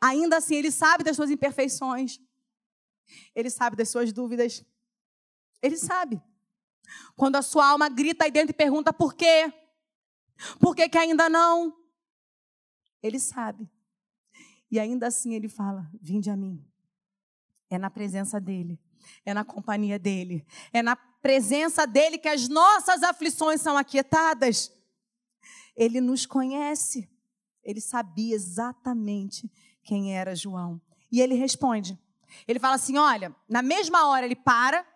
Ainda 0.00 0.36
assim, 0.36 0.56
ele 0.56 0.70
sabe 0.70 1.04
das 1.04 1.16
suas 1.16 1.30
imperfeições. 1.30 2.20
Ele 3.34 3.50
sabe 3.50 3.76
das 3.76 3.88
suas 3.88 4.12
dúvidas. 4.12 4.64
Ele 5.60 5.76
sabe. 5.76 6.22
Quando 7.16 7.36
a 7.36 7.42
sua 7.42 7.68
alma 7.68 7.88
grita 7.88 8.24
aí 8.24 8.30
dentro 8.30 8.50
e 8.50 8.56
pergunta 8.56 8.92
por 8.92 9.14
quê? 9.14 9.52
Por 10.58 10.74
que, 10.74 10.88
que 10.88 10.98
ainda 10.98 11.28
não? 11.28 11.76
Ele 13.02 13.18
sabe. 13.18 13.70
E 14.70 14.78
ainda 14.80 15.06
assim 15.06 15.34
ele 15.34 15.48
fala: 15.48 15.90
Vinde 16.00 16.30
a 16.30 16.36
mim. 16.36 16.64
É 17.70 17.78
na 17.78 17.88
presença 17.88 18.38
dele, 18.38 18.78
é 19.24 19.32
na 19.32 19.44
companhia 19.44 19.98
dele, 19.98 20.46
é 20.74 20.82
na 20.82 20.94
presença 20.94 21.86
dele 21.86 22.18
que 22.18 22.28
as 22.28 22.46
nossas 22.46 23.02
aflições 23.02 23.62
são 23.62 23.78
aquietadas. 23.78 24.70
Ele 25.74 25.98
nos 25.98 26.26
conhece, 26.26 27.08
ele 27.64 27.80
sabia 27.80 28.34
exatamente 28.34 29.50
quem 29.82 30.16
era 30.16 30.34
João. 30.34 30.80
E 31.10 31.20
ele 31.20 31.34
responde: 31.34 31.98
Ele 32.46 32.58
fala 32.58 32.74
assim: 32.74 32.96
Olha, 32.98 33.34
na 33.48 33.62
mesma 33.62 34.06
hora 34.08 34.24
ele 34.24 34.36
para, 34.36 34.86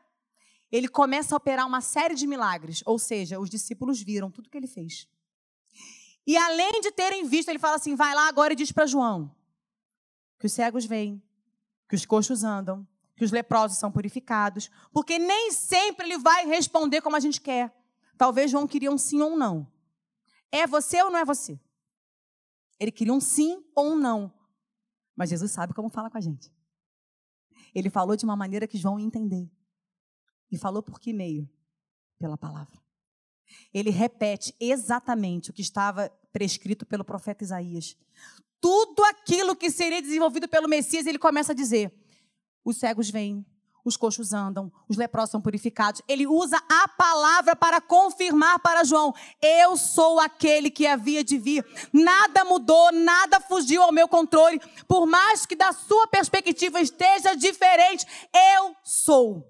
ele 0.71 0.89
começa 0.89 1.35
a 1.35 1.39
operar 1.39 1.67
uma 1.67 1.81
série 1.81 2.15
de 2.15 2.27
milagres, 2.27 2.83
ou 2.85 2.99
seja, 2.99 3.39
os 3.39 3.51
discípulos 3.51 4.03
viram 4.03 4.31
tudo 4.31 4.51
que 4.51 4.57
ele 4.57 4.67
fez. 4.67 5.07
E 6.27 6.37
além 6.37 6.81
de 6.81 6.91
terem 6.91 7.25
visto, 7.27 7.49
ele 7.49 7.59
fala 7.59 7.77
assim: 7.77 7.95
vai 7.95 8.15
lá 8.15 8.29
agora 8.29 8.53
e 8.53 8.57
diz 8.57 8.73
para 8.73 8.87
João 8.87 9.35
que 10.39 10.47
os 10.47 10.53
cegos 10.53 10.85
veem, 10.85 11.23
que 11.89 11.95
os 11.95 12.05
coxos 12.05 12.45
andam, 12.45 12.87
que 13.17 13.25
os 13.25 13.33
leprosos 13.33 13.79
são 13.79 13.91
purificados, 13.91 14.71
porque 14.93 15.19
nem 15.19 15.51
sempre 15.51 16.07
ele 16.07 16.19
vai 16.19 16.47
responder 16.47 17.01
como 17.01 17.17
a 17.17 17.21
gente 17.21 17.41
quer. 17.41 17.75
Talvez 18.19 18.51
João 18.51 18.67
queria 18.67 18.91
um 18.91 18.99
sim 18.99 19.21
ou 19.23 19.33
um 19.33 19.37
não. 19.37 19.67
É 20.53 20.67
você 20.67 21.03
ou 21.03 21.11
não 21.11 21.19
é 21.19 21.25
você? 21.25 21.59
Ele 22.79 22.93
queria 22.93 23.13
um 23.13 23.21
sim 23.21 23.65
ou 23.75 23.93
um 23.93 23.97
não. 23.97 24.33
Mas 25.15 25.31
Jesus 25.31 25.51
sabe 25.51 25.73
como 25.73 25.89
fala 25.89 26.11
com 26.11 26.19
a 26.19 26.21
gente. 26.21 26.53
Ele 27.75 27.91
falou 27.91 28.17
de 28.17 28.25
uma 28.25 28.37
maneira 28.37 28.67
que 28.67 28.79
João 28.79 28.99
ia 28.99 29.07
entender. 29.07 29.51
E 30.51 30.59
falou 30.59 30.83
por 30.83 31.01
que 31.01 31.13
meio? 31.13 31.49
Pela 32.19 32.37
palavra. 32.37 32.81
Ele 33.73 33.91
repete 33.91 34.55
exatamente 34.59 35.51
o 35.51 35.53
que 35.53 35.63
estava 35.63 36.11
prescrito 36.33 36.85
pelo 36.85 37.05
profeta 37.05 37.45
Isaías. 37.45 37.97
Tudo 38.61 39.05
aquilo 39.05 39.55
que 39.55 39.71
seria 39.71 40.03
desenvolvido 40.03 40.49
pelo 40.49 40.69
Messias, 40.69 41.07
ele 41.07 41.19
começa 41.19 41.53
a 41.53 41.55
dizer: 41.55 41.93
os 42.65 42.77
cegos 42.79 43.11
vêm, 43.11 43.45
os 43.89 43.97
coxos 43.97 44.33
andam, 44.33 44.71
os 44.89 44.97
leprosos 44.97 45.31
são 45.31 45.41
purificados. 45.41 46.03
Ele 46.09 46.27
usa 46.27 46.61
a 46.69 46.89
palavra 46.89 47.55
para 47.55 47.81
confirmar 47.81 48.59
para 48.59 48.85
João: 48.85 49.15
eu 49.41 49.77
sou 49.77 50.19
aquele 50.19 50.71
que 50.71 50.87
havia 50.87 51.23
de 51.23 51.39
vir. 51.39 51.65
Nada 51.93 52.45
mudou, 52.45 52.93
nada 52.93 53.41
fugiu 53.41 53.83
ao 53.83 53.93
meu 53.93 54.09
controle. 54.09 54.61
Por 54.89 55.07
mais 55.07 55.47
que 55.47 55.55
da 55.55 55.73
sua 55.73 56.09
perspectiva 56.09 56.81
esteja 56.81 57.35
diferente, 57.35 58.05
eu 58.57 58.75
sou. 58.83 59.47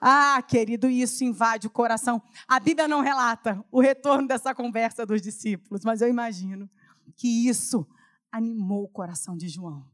Ah, 0.00 0.42
querido, 0.42 0.88
isso 0.88 1.24
invade 1.24 1.66
o 1.66 1.70
coração. 1.70 2.22
A 2.46 2.60
Bíblia 2.60 2.86
não 2.86 3.00
relata 3.00 3.64
o 3.70 3.80
retorno 3.80 4.28
dessa 4.28 4.54
conversa 4.54 5.06
dos 5.06 5.22
discípulos, 5.22 5.84
mas 5.84 6.02
eu 6.02 6.08
imagino 6.08 6.68
que 7.16 7.48
isso 7.48 7.86
animou 8.30 8.84
o 8.84 8.88
coração 8.88 9.36
de 9.36 9.48
João. 9.48 9.86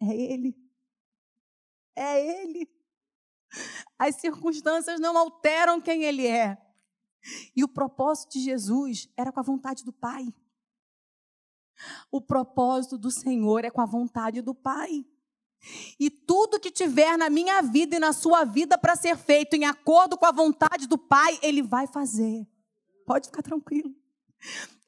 É 0.00 0.14
ele. 0.14 0.63
É 1.96 2.42
ele. 2.42 2.68
As 3.98 4.16
circunstâncias 4.16 4.98
não 5.00 5.16
alteram 5.16 5.80
quem 5.80 6.04
ele 6.04 6.26
é. 6.26 6.58
E 7.56 7.64
o 7.64 7.68
propósito 7.68 8.32
de 8.32 8.40
Jesus 8.40 9.08
era 9.16 9.32
com 9.32 9.40
a 9.40 9.44
vontade 9.44 9.84
do 9.84 9.92
Pai. 9.92 10.32
O 12.10 12.20
propósito 12.20 12.98
do 12.98 13.10
Senhor 13.10 13.64
é 13.64 13.70
com 13.70 13.80
a 13.80 13.86
vontade 13.86 14.42
do 14.42 14.54
Pai. 14.54 15.04
E 15.98 16.10
tudo 16.10 16.60
que 16.60 16.70
tiver 16.70 17.16
na 17.16 17.30
minha 17.30 17.62
vida 17.62 17.96
e 17.96 17.98
na 17.98 18.12
sua 18.12 18.44
vida 18.44 18.76
para 18.76 18.96
ser 18.96 19.16
feito 19.16 19.54
em 19.54 19.64
acordo 19.64 20.18
com 20.18 20.26
a 20.26 20.32
vontade 20.32 20.86
do 20.86 20.98
Pai, 20.98 21.38
Ele 21.42 21.62
vai 21.62 21.86
fazer. 21.86 22.46
Pode 23.06 23.28
ficar 23.28 23.42
tranquilo. 23.42 23.94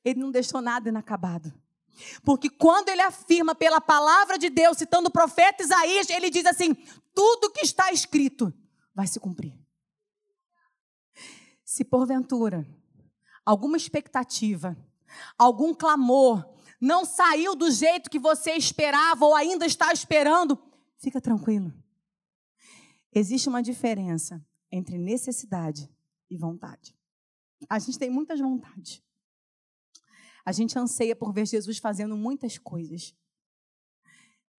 Ele 0.04 0.20
não 0.20 0.30
deixou 0.30 0.60
nada 0.60 0.88
inacabado. 0.88 1.52
Porque 2.24 2.48
quando 2.50 2.88
ele 2.88 3.02
afirma 3.02 3.54
pela 3.54 3.80
palavra 3.80 4.38
de 4.38 4.50
Deus, 4.50 4.78
citando 4.78 5.08
o 5.08 5.12
profeta 5.12 5.62
Isaías, 5.62 6.10
ele 6.10 6.30
diz 6.30 6.46
assim: 6.46 6.74
tudo 7.14 7.50
que 7.50 7.64
está 7.64 7.92
escrito 7.92 8.52
vai 8.94 9.06
se 9.06 9.18
cumprir. 9.20 9.58
Se 11.64 11.84
porventura 11.84 12.66
alguma 13.44 13.76
expectativa, 13.76 14.76
algum 15.38 15.74
clamor 15.74 16.44
não 16.80 17.04
saiu 17.04 17.54
do 17.54 17.70
jeito 17.70 18.10
que 18.10 18.18
você 18.18 18.52
esperava 18.52 19.24
ou 19.24 19.34
ainda 19.34 19.66
está 19.66 19.92
esperando, 19.92 20.58
fica 20.98 21.20
tranquilo. 21.20 21.72
Existe 23.12 23.48
uma 23.48 23.62
diferença 23.62 24.44
entre 24.70 24.98
necessidade 24.98 25.90
e 26.30 26.36
vontade. 26.36 26.94
A 27.68 27.78
gente 27.78 27.98
tem 27.98 28.10
muitas 28.10 28.38
vontades. 28.40 29.02
A 30.46 30.52
gente 30.52 30.78
anseia 30.78 31.16
por 31.16 31.32
ver 31.32 31.44
Jesus 31.44 31.78
fazendo 31.78 32.16
muitas 32.16 32.56
coisas. 32.56 33.12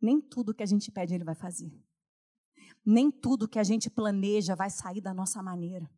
Nem 0.02 0.20
tudo 0.20 0.54
que 0.54 0.62
a 0.62 0.66
gente 0.66 0.92
pede 0.92 1.16
ele 1.16 1.24
vai 1.24 1.34
fazer. 1.34 1.72
Nem 2.86 3.10
tudo 3.10 3.48
que 3.48 3.58
a 3.58 3.64
gente 3.64 3.90
planeja 3.90 4.54
vai 4.54 4.70
sair 4.70 5.00
da 5.00 5.14
nossa 5.14 5.42
maneira. 5.42 5.90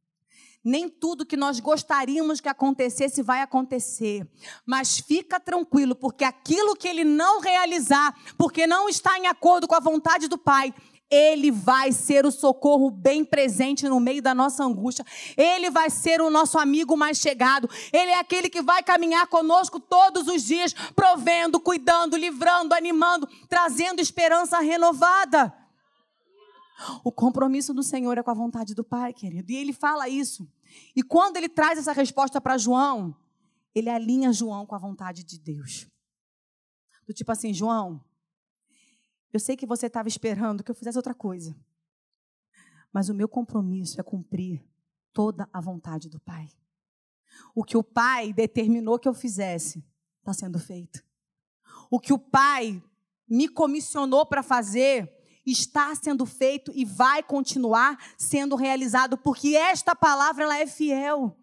Nem 0.64 0.90
tudo 0.90 1.26
que 1.26 1.36
nós 1.36 1.60
gostaríamos 1.60 2.40
que 2.40 2.50
acontecesse 2.50 3.24
vai 3.24 3.42
acontecer. 3.42 4.30
Mas 4.66 5.00
fica 5.00 5.40
tranquilo, 5.40 5.96
porque 5.96 6.24
aquilo 6.24 6.76
que 6.76 6.88
ele 6.88 7.04
não 7.04 7.40
realizar, 7.40 8.14
porque 8.38 8.68
não 8.68 8.90
está 8.90 9.18
em 9.18 9.26
acordo 9.26 9.68
com 9.68 9.76
a 9.76 9.80
vontade 9.80 10.28
do 10.28 10.38
Pai, 10.38 10.74
ele 11.10 11.52
vai 11.52 11.92
ser 11.92 12.26
o 12.26 12.32
socorro 12.32 12.92
bem 12.92 13.26
presente 13.26 13.90
no 13.90 14.00
meio 14.00 14.22
da 14.22 14.36
nossa 14.36 14.64
angústia. 14.64 15.04
Ele 15.36 15.70
vai 15.70 15.90
ser 15.90 16.22
o 16.22 16.30
nosso 16.30 16.60
amigo 16.60 16.96
mais 16.96 17.18
chegado. 17.18 17.70
Ele 17.92 18.12
é 18.12 18.20
aquele 18.20 18.50
que 18.50 18.62
vai 18.62 18.84
caminhar 18.84 19.26
conosco 19.28 19.80
todos 19.80 20.28
os 20.28 20.44
dias, 20.44 20.74
provendo, 20.96 21.60
cuidando, 21.60 22.16
livrando, 22.16 22.76
animando, 22.76 23.28
trazendo 23.48 24.00
esperança 24.00 24.60
renovada. 24.60 25.54
O 27.04 27.12
compromisso 27.12 27.74
do 27.74 27.84
Senhor 27.84 28.18
é 28.18 28.24
com 28.24 28.32
a 28.32 28.36
vontade 28.36 28.76
do 28.76 28.84
Pai, 28.84 29.12
querido. 29.12 29.52
E 29.52 29.56
ele 29.56 29.74
fala 29.74 30.08
isso. 30.08 30.48
E 30.96 31.02
quando 31.02 31.38
ele 31.38 31.50
traz 31.50 31.80
essa 31.80 31.92
resposta 31.92 32.40
para 32.40 32.58
João, 32.58 33.16
ele 33.74 33.90
alinha 33.90 34.32
João 34.32 34.66
com 34.66 34.76
a 34.76 34.80
vontade 34.80 35.24
de 35.24 35.40
Deus. 35.40 35.88
Do 37.08 37.14
tipo 37.14 37.32
assim, 37.32 37.54
João, 37.54 38.00
eu 39.32 39.40
sei 39.40 39.56
que 39.56 39.66
você 39.66 39.88
estava 39.88 40.08
esperando 40.08 40.64
que 40.64 40.72
eu 40.72 40.76
fizesse 40.76 40.98
outra 40.98 41.14
coisa. 41.14 41.56
Mas 42.92 43.10
o 43.10 43.14
meu 43.14 43.28
compromisso 43.28 44.00
é 44.00 44.04
cumprir 44.04 44.64
toda 45.14 45.48
a 45.54 45.62
vontade 45.62 46.10
do 46.10 46.20
Pai. 46.20 46.50
O 47.54 47.64
que 47.64 47.78
o 47.78 47.84
Pai 47.84 48.34
determinou 48.34 48.98
que 48.98 49.08
eu 49.08 49.14
fizesse 49.14 49.84
está 50.20 50.34
sendo 50.34 50.60
feito. 50.60 51.04
O 51.90 52.00
que 52.00 52.14
o 52.14 52.20
Pai 52.20 52.82
me 53.28 53.48
comissionou 53.48 54.26
para 54.26 54.42
fazer 54.42 55.16
está 55.46 55.94
sendo 55.96 56.26
feito 56.26 56.72
e 56.76 56.84
vai 56.84 57.24
continuar 57.24 57.98
sendo 58.18 58.56
realizado, 58.56 59.18
porque 59.18 59.56
esta 59.56 59.96
palavra 59.96 60.44
ela 60.44 60.58
é 60.58 60.68
fiel. 60.68 61.36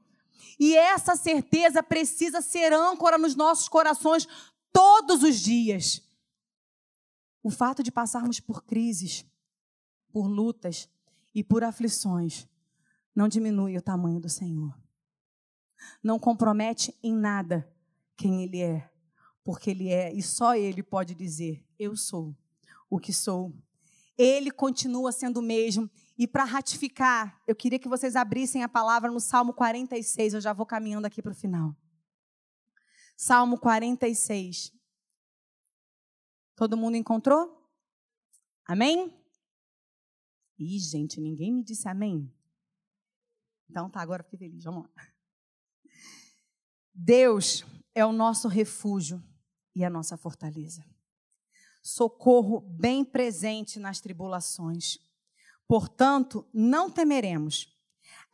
E 0.59 0.77
essa 0.77 1.17
certeza 1.17 1.83
precisa 1.83 2.41
ser 2.41 2.73
âncora 2.73 3.19
nos 3.19 3.35
nossos 3.35 3.69
corações 3.69 4.27
todos 4.73 5.23
os 5.23 5.41
dias. 5.41 6.03
O 7.47 7.51
fato 7.51 7.81
de 7.81 7.93
passarmos 7.93 8.41
por 8.41 8.65
crises, 8.65 9.25
por 10.11 10.27
lutas 10.27 10.89
e 11.33 11.45
por 11.45 11.63
aflições 11.63 12.45
não 13.15 13.29
diminui 13.29 13.79
o 13.79 13.81
tamanho 13.81 14.19
do 14.19 14.29
Senhor. 14.29 14.77
Não 16.03 16.19
compromete 16.19 16.93
em 17.01 17.15
nada 17.15 17.73
quem 18.17 18.43
Ele 18.43 18.61
é, 18.61 18.91
porque 19.45 19.71
Ele 19.71 19.91
é 19.91 20.13
e 20.13 20.21
só 20.25 20.57
Ele 20.57 20.83
pode 20.83 21.15
dizer: 21.15 21.65
Eu 21.79 21.97
sou 21.97 22.37
o 22.91 22.99
que 22.99 23.13
sou 23.13 23.55
ele 24.19 24.51
continua 24.51 25.13
sendo 25.13 25.37
o 25.37 25.43
mesmo. 25.43 25.89
E 26.19 26.27
para 26.27 26.43
ratificar, 26.43 27.41
eu 27.47 27.55
queria 27.55 27.79
que 27.79 27.89
vocês 27.89 28.17
abrissem 28.17 28.65
a 28.65 28.69
palavra 28.69 29.09
no 29.09 29.21
Salmo 29.21 29.53
46. 29.53 30.35
Eu 30.35 30.41
já 30.41 30.53
vou 30.53 30.67
caminhando 30.67 31.07
aqui 31.07 31.23
para 31.23 31.31
o 31.31 31.35
final. 31.37 31.77
Salmo 33.17 33.57
46. 33.57 34.76
Todo 36.57 36.77
mundo 36.77 36.97
encontrou? 36.97 37.71
Amém? 38.65 39.15
Ih, 40.59 40.79
gente, 40.81 41.21
ninguém 41.21 41.53
me 41.53 41.63
disse 41.63 41.89
amém. 41.89 42.35
Então 43.71 43.89
tá, 43.89 44.01
agora 44.01 44.25
fiquei 44.25 44.39
feliz. 44.39 44.65
Vamos 44.65 44.89
lá. 44.97 45.09
Deus 46.93 47.65
é 47.95 48.05
o 48.05 48.13
nosso 48.13 48.49
refúgio 48.49 49.23
e 49.75 49.85
a 49.85 49.91
nossa 49.91 50.17
fortaleza 50.17 50.85
socorro 51.83 52.61
bem 52.61 53.05
presente 53.05 53.79
nas 53.79 54.01
tribulações. 54.01 54.99
Portanto, 55.69 56.45
não 56.53 56.91
temeremos, 56.91 57.77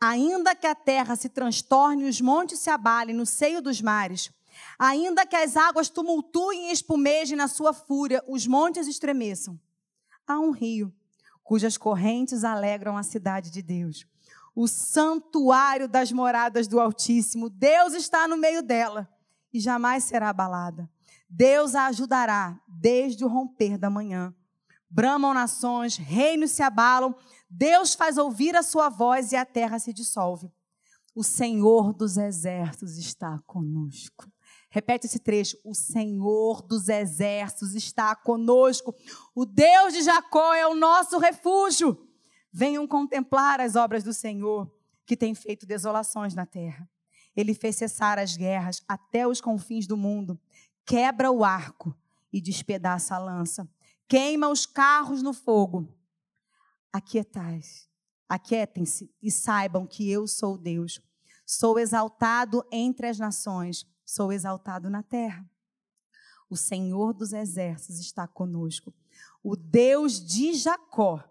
Ainda 0.03 0.53
que 0.53 0.67
a 0.67 0.75
terra 0.75 1.15
se 1.15 1.29
transtorne 1.29 2.03
e 2.03 2.09
os 2.09 2.19
montes 2.19 2.59
se 2.59 2.69
abalem 2.69 3.15
no 3.15 3.25
seio 3.25 3.61
dos 3.61 3.79
mares, 3.79 4.29
ainda 4.77 5.25
que 5.25 5.35
as 5.35 5.55
águas 5.55 5.89
tumultuem 5.89 6.69
e 6.69 6.71
espumejem 6.71 7.37
na 7.37 7.47
sua 7.47 7.73
fúria, 7.73 8.23
os 8.27 8.47
montes 8.47 8.87
estremeçam. 8.87 9.59
Há 10.27 10.39
um 10.39 10.51
rio 10.51 10.93
cujas 11.43 11.77
correntes 11.77 12.43
alegram 12.43 12.97
a 12.97 13.03
cidade 13.03 13.51
de 13.51 13.61
Deus, 13.61 14.05
o 14.55 14.67
santuário 14.67 15.87
das 15.87 16.11
moradas 16.11 16.67
do 16.67 16.79
Altíssimo. 16.79 17.49
Deus 17.49 17.93
está 17.93 18.27
no 18.27 18.37
meio 18.37 18.63
dela 18.63 19.09
e 19.53 19.59
jamais 19.59 20.05
será 20.05 20.29
abalada. 20.29 20.89
Deus 21.29 21.75
a 21.75 21.87
ajudará 21.87 22.59
desde 22.67 23.25
o 23.25 23.27
romper 23.27 23.77
da 23.77 23.89
manhã. 23.89 24.33
Bramam 24.89 25.33
nações, 25.33 25.97
reinos 25.97 26.51
se 26.51 26.61
abalam, 26.61 27.15
Deus 27.49 27.93
faz 27.93 28.17
ouvir 28.17 28.55
a 28.55 28.63
sua 28.63 28.89
voz 28.89 29.31
e 29.31 29.35
a 29.35 29.45
terra 29.45 29.79
se 29.79 29.91
dissolve. 29.91 30.51
O 31.15 31.23
Senhor 31.23 31.93
dos 31.93 32.17
exércitos 32.17 32.97
está 32.97 33.39
conosco. 33.45 34.31
Repete 34.73 35.05
esse 35.05 35.19
trecho. 35.19 35.55
O 35.63 35.75
Senhor 35.75 36.63
dos 36.63 36.89
exércitos 36.89 37.75
está 37.75 38.15
conosco. 38.15 38.95
O 39.35 39.45
Deus 39.45 39.93
de 39.93 40.01
Jacó 40.01 40.51
é 40.55 40.65
o 40.65 40.73
nosso 40.73 41.19
refúgio. 41.19 42.09
Venham 42.51 42.87
contemplar 42.87 43.61
as 43.61 43.75
obras 43.75 44.03
do 44.03 44.11
Senhor, 44.11 44.67
que 45.05 45.15
tem 45.15 45.35
feito 45.35 45.67
desolações 45.67 46.33
na 46.33 46.47
terra. 46.47 46.89
Ele 47.35 47.53
fez 47.53 47.75
cessar 47.75 48.17
as 48.17 48.35
guerras 48.35 48.81
até 48.87 49.27
os 49.27 49.39
confins 49.39 49.85
do 49.85 49.95
mundo. 49.95 50.41
Quebra 50.83 51.29
o 51.29 51.43
arco 51.43 51.95
e 52.31 52.41
despedaça 52.41 53.13
a 53.13 53.19
lança. 53.19 53.69
Queima 54.07 54.49
os 54.49 54.65
carros 54.65 55.21
no 55.21 55.33
fogo 55.33 55.87
aquietais, 56.91 57.87
aquietem-se 58.27 59.13
e 59.21 59.29
saibam 59.29 59.85
que 59.85 60.09
eu 60.09 60.27
sou 60.27 60.57
Deus. 60.57 60.99
Sou 61.45 61.77
exaltado 61.77 62.65
entre 62.71 63.07
as 63.07 63.19
nações, 63.19 63.85
sou 64.05 64.31
exaltado 64.31 64.89
na 64.89 65.03
terra. 65.03 65.45
O 66.49 66.55
Senhor 66.55 67.13
dos 67.13 67.33
exércitos 67.33 67.99
está 67.99 68.27
conosco. 68.27 68.93
O 69.43 69.55
Deus 69.55 70.23
de 70.23 70.53
Jacó 70.53 71.23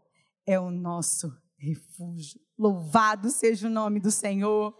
é 0.46 0.58
o 0.58 0.70
nosso 0.70 1.36
refúgio. 1.56 2.40
Louvado 2.58 3.30
seja 3.30 3.68
o 3.68 3.70
nome 3.70 4.00
do 4.00 4.10
Senhor. 4.10 4.74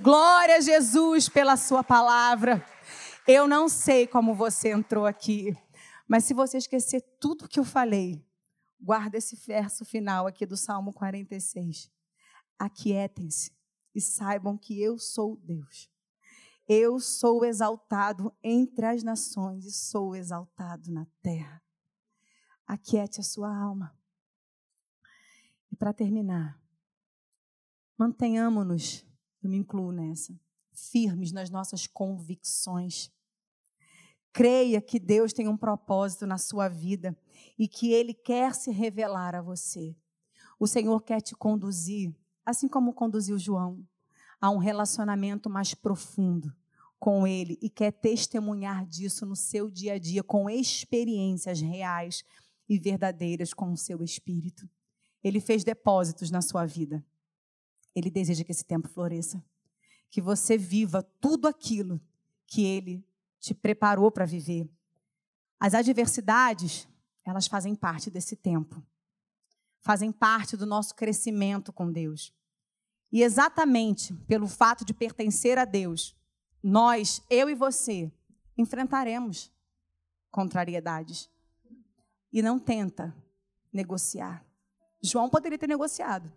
Glória 0.00 0.56
a 0.56 0.60
Jesus 0.60 1.28
pela 1.28 1.56
sua 1.56 1.82
palavra. 1.82 2.64
Eu 3.26 3.48
não 3.48 3.68
sei 3.68 4.06
como 4.06 4.34
você 4.34 4.70
entrou 4.70 5.06
aqui, 5.06 5.56
mas 6.08 6.24
se 6.24 6.34
você 6.34 6.58
esquecer 6.58 7.00
tudo 7.20 7.48
que 7.48 7.60
eu 7.60 7.64
falei, 7.64 8.24
Guarda 8.82 9.18
esse 9.18 9.36
verso 9.36 9.84
final 9.84 10.26
aqui 10.26 10.46
do 10.46 10.56
Salmo 10.56 10.92
46. 10.92 11.90
Aquietem-se 12.58 13.52
e 13.94 14.00
saibam 14.00 14.56
que 14.56 14.80
eu 14.80 14.98
sou 14.98 15.36
Deus. 15.36 15.90
Eu 16.72 17.00
sou 17.00 17.44
exaltado 17.44 18.32
entre 18.40 18.86
as 18.86 19.02
nações 19.02 19.64
e 19.64 19.72
sou 19.72 20.14
exaltado 20.14 20.88
na 20.92 21.04
terra. 21.20 21.60
Aquiete 22.64 23.18
a 23.18 23.24
sua 23.24 23.52
alma. 23.52 23.92
E 25.72 25.74
para 25.74 25.92
terminar, 25.92 26.62
mantenhamos-nos, 27.98 29.04
eu 29.42 29.50
me 29.50 29.56
incluo 29.56 29.90
nessa, 29.90 30.32
firmes 30.72 31.32
nas 31.32 31.50
nossas 31.50 31.88
convicções. 31.88 33.10
Creia 34.32 34.80
que 34.80 35.00
Deus 35.00 35.32
tem 35.32 35.48
um 35.48 35.56
propósito 35.56 36.24
na 36.24 36.38
sua 36.38 36.68
vida 36.68 37.18
e 37.58 37.66
que 37.66 37.90
Ele 37.92 38.14
quer 38.14 38.54
se 38.54 38.70
revelar 38.70 39.34
a 39.34 39.42
você. 39.42 39.96
O 40.56 40.68
Senhor 40.68 41.00
quer 41.02 41.20
te 41.20 41.34
conduzir, 41.34 42.14
assim 42.46 42.68
como 42.68 42.94
conduziu 42.94 43.36
João, 43.40 43.84
a 44.40 44.50
um 44.50 44.58
relacionamento 44.58 45.50
mais 45.50 45.74
profundo 45.74 46.59
com 47.00 47.26
Ele 47.26 47.58
e 47.62 47.70
quer 47.70 47.90
testemunhar 47.90 48.86
disso 48.86 49.24
no 49.24 49.34
seu 49.34 49.70
dia 49.70 49.94
a 49.94 49.98
dia, 49.98 50.22
com 50.22 50.50
experiências 50.50 51.58
reais 51.58 52.22
e 52.68 52.78
verdadeiras 52.78 53.54
com 53.54 53.72
o 53.72 53.76
seu 53.76 54.04
espírito. 54.04 54.68
Ele 55.24 55.40
fez 55.40 55.64
depósitos 55.64 56.30
na 56.30 56.42
sua 56.42 56.66
vida. 56.66 57.04
Ele 57.94 58.10
deseja 58.10 58.44
que 58.44 58.52
esse 58.52 58.64
tempo 58.64 58.86
floresça, 58.86 59.42
que 60.10 60.20
você 60.20 60.58
viva 60.58 61.02
tudo 61.20 61.48
aquilo 61.48 62.00
que 62.46 62.64
Ele 62.64 63.02
te 63.40 63.54
preparou 63.54 64.10
para 64.10 64.26
viver. 64.26 64.70
As 65.58 65.72
adversidades, 65.72 66.86
elas 67.24 67.46
fazem 67.46 67.74
parte 67.74 68.10
desse 68.10 68.36
tempo. 68.36 68.82
Fazem 69.80 70.12
parte 70.12 70.56
do 70.56 70.66
nosso 70.66 70.94
crescimento 70.94 71.72
com 71.72 71.90
Deus. 71.90 72.32
E 73.10 73.22
exatamente 73.22 74.14
pelo 74.28 74.46
fato 74.46 74.84
de 74.84 74.92
pertencer 74.92 75.58
a 75.58 75.64
Deus, 75.64 76.14
nós, 76.62 77.22
eu 77.30 77.48
e 77.48 77.54
você, 77.54 78.12
enfrentaremos 78.56 79.50
contrariedades. 80.30 81.28
E 82.32 82.42
não 82.42 82.58
tenta 82.58 83.14
negociar. 83.72 84.44
João 85.02 85.28
poderia 85.28 85.58
ter 85.58 85.66
negociado. 85.66 86.32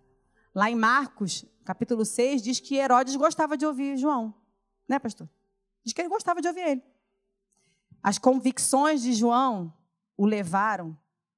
Lá 0.55 0.69
em 0.69 0.75
Marcos, 0.75 1.45
capítulo 1.63 2.05
6, 2.05 2.41
diz 2.41 2.59
que 2.59 2.75
Herodes 2.75 3.15
gostava 3.15 3.55
de 3.55 3.65
ouvir 3.65 3.97
João. 3.97 4.33
Né, 4.87 4.97
pastor? 4.97 5.29
Diz 5.83 5.93
que 5.93 6.01
ele 6.01 6.09
gostava 6.09 6.41
de 6.41 6.47
ouvir 6.47 6.61
ele. 6.61 6.83
As 8.01 8.17
convicções 8.17 9.01
de 9.01 9.13
João 9.13 9.73
o 10.17 10.25
levaram 10.25 10.97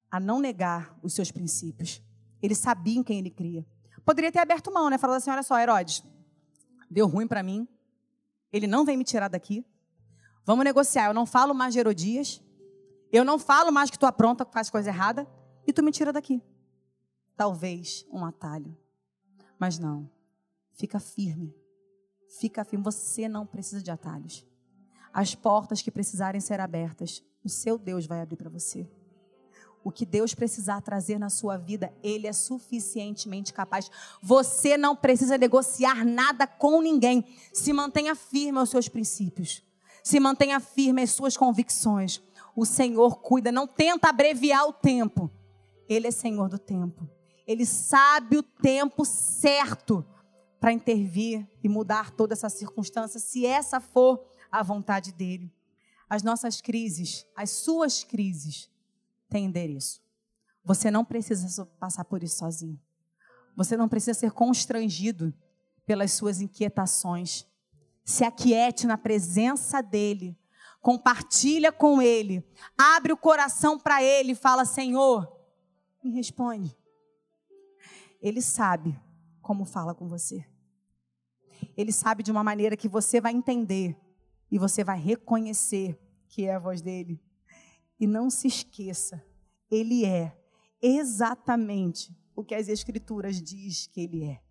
a 0.10 0.20
não 0.20 0.40
negar 0.40 0.98
os 1.02 1.14
seus 1.14 1.32
princípios. 1.32 2.02
Ele 2.42 2.56
sabia 2.56 2.98
em 2.98 3.04
quem 3.04 3.20
ele 3.20 3.30
cria. 3.30 3.66
Poderia 4.06 4.32
ter 4.32 4.40
aberto 4.40 4.72
mão, 4.72 4.90
né? 4.90 4.98
Falando 4.98 5.18
assim: 5.18 5.32
olha 5.32 5.44
só, 5.44 5.60
Herodes, 5.60 6.04
deu 6.90 7.08
ruim 7.08 7.28
para 7.28 7.44
mim. 7.44 7.68
Ele 8.56 8.68
não 8.68 8.86
vem 8.86 8.96
me 8.98 9.04
tirar 9.04 9.28
daqui. 9.28 9.66
Vamos 10.46 10.64
negociar. 10.64 11.08
Eu 11.08 11.14
não 11.14 11.26
falo 11.26 11.54
mais 11.54 11.74
de 11.74 11.80
Herodias. 11.80 12.42
Eu 13.12 13.26
não 13.26 13.38
falo 13.38 13.72
mais 13.72 13.90
que 13.90 14.00
tu 14.00 14.06
apronta, 14.06 14.46
que 14.46 14.54
faz 14.54 14.70
coisa 14.70 14.90
errada. 14.90 15.28
E 15.68 15.74
tu 15.74 15.84
me 15.84 15.92
tira 15.92 16.14
daqui. 16.14 16.42
Talvez 17.36 18.06
um 18.12 18.24
atalho. 18.24 18.78
Mas 19.60 19.80
não. 19.80 20.10
Fica 20.74 21.00
firme. 21.00 21.56
Fica 22.40 22.64
firme. 22.64 22.84
Você 22.84 23.28
não 23.28 23.46
precisa 23.46 23.82
de 23.82 23.92
atalhos 23.92 24.46
as 25.16 25.34
portas 25.34 25.82
que 25.82 25.90
precisarem 25.90 26.42
ser 26.42 26.60
abertas, 26.60 27.24
o 27.42 27.48
seu 27.48 27.78
Deus 27.78 28.06
vai 28.06 28.20
abrir 28.20 28.36
para 28.36 28.50
você. 28.50 28.86
O 29.86 29.92
que 29.92 30.04
Deus 30.04 30.34
precisar 30.34 30.82
trazer 30.82 31.20
na 31.20 31.30
sua 31.30 31.58
vida, 31.58 31.94
Ele 32.02 32.26
é 32.26 32.34
suficientemente 32.34 33.54
capaz. 33.54 33.92
Você 34.20 34.78
não 34.78 34.96
precisa 34.96 35.38
negociar 35.38 36.04
nada 36.04 36.48
com 36.48 36.82
ninguém. 36.82 37.24
Se 37.54 37.72
mantenha 37.72 38.16
firme 38.16 38.58
aos 38.58 38.72
seus 38.72 38.90
princípios. 38.90 39.62
Se 40.04 40.20
mantenha 40.20 40.60
firme 40.60 41.04
às 41.04 41.12
suas 41.12 41.38
convicções. 41.38 42.20
O 42.56 42.66
Senhor 42.66 43.18
cuida, 43.22 43.52
não 43.52 43.68
tenta 43.68 44.10
abreviar 44.10 44.68
o 44.68 44.74
tempo. 44.74 45.30
Ele 45.88 46.08
é 46.08 46.12
Senhor 46.12 46.50
do 46.50 46.58
tempo. 46.58 47.08
Ele 47.46 47.64
sabe 47.64 48.38
o 48.38 48.42
tempo 48.42 49.06
certo 49.06 50.04
para 50.60 50.72
intervir 50.72 51.48
e 51.64 51.70
mudar 51.70 52.10
toda 52.10 52.34
essa 52.34 52.50
circunstância, 52.50 53.20
se 53.20 53.46
essa 53.46 53.80
for 53.80 54.26
a 54.52 54.64
vontade 54.64 55.12
dele. 55.12 55.54
As 56.10 56.24
nossas 56.24 56.60
crises, 56.60 57.24
as 57.36 57.52
suas 57.52 58.04
crises, 58.04 58.68
têm 59.30 59.46
endereço. 59.46 60.02
Você 60.64 60.90
não 60.90 61.06
precisa 61.06 61.66
passar 61.80 62.06
por 62.06 62.24
isso 62.24 62.40
sozinho. 62.40 62.80
Você 63.56 63.78
não 63.78 63.88
precisa 63.88 64.20
ser 64.20 64.32
constrangido 64.32 65.34
pelas 65.86 66.12
suas 66.12 66.42
inquietações. 66.42 67.46
Se 68.04 68.24
aquiete 68.24 68.88
na 68.88 68.98
presença 68.98 69.82
dele. 69.82 70.38
Compartilha 70.82 71.72
com 71.72 72.02
ele. 72.02 72.44
Abre 72.78 73.14
o 73.14 73.18
coração 73.18 73.80
para 73.80 74.04
ele 74.04 74.34
e 74.34 74.36
fala: 74.36 74.66
Senhor, 74.66 75.32
me 76.04 76.12
responde. 76.12 76.76
Ele 78.22 78.42
sabe 78.42 79.00
como 79.42 79.66
fala 79.66 79.94
com 79.94 80.08
você. 80.08 80.46
Ele 81.78 81.92
sabe 81.92 82.24
de 82.24 82.32
uma 82.32 82.44
maneira 82.44 82.78
que 82.78 82.88
você 82.88 83.22
vai 83.22 83.34
entender 83.34 83.98
e 84.52 84.58
você 84.58 84.84
vai 84.84 85.00
reconhecer 85.00 86.00
que 86.28 86.46
é 86.46 86.56
a 86.56 86.60
voz 86.60 86.82
dele. 86.82 87.22
E 88.00 88.06
não 88.06 88.30
se 88.30 88.48
esqueça, 88.48 89.24
ele 89.72 90.06
é 90.06 90.38
exatamente 90.82 92.16
o 92.36 92.44
que 92.44 92.54
as 92.54 92.68
escrituras 92.68 93.42
diz 93.42 93.88
que 93.88 94.02
ele 94.02 94.24
é. 94.26 94.42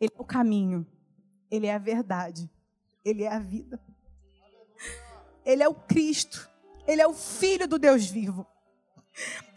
Ele 0.00 0.12
é 0.14 0.20
o 0.20 0.24
caminho, 0.24 0.86
ele 1.50 1.66
é 1.66 1.74
a 1.74 1.78
verdade, 1.78 2.50
ele 3.04 3.24
é 3.24 3.32
a 3.32 3.38
vida. 3.38 3.80
Ele 5.44 5.62
é 5.62 5.68
o 5.68 5.74
Cristo, 5.74 6.48
ele 6.86 7.00
é 7.00 7.06
o 7.06 7.14
filho 7.14 7.66
do 7.66 7.78
Deus 7.78 8.06
vivo. 8.06 8.46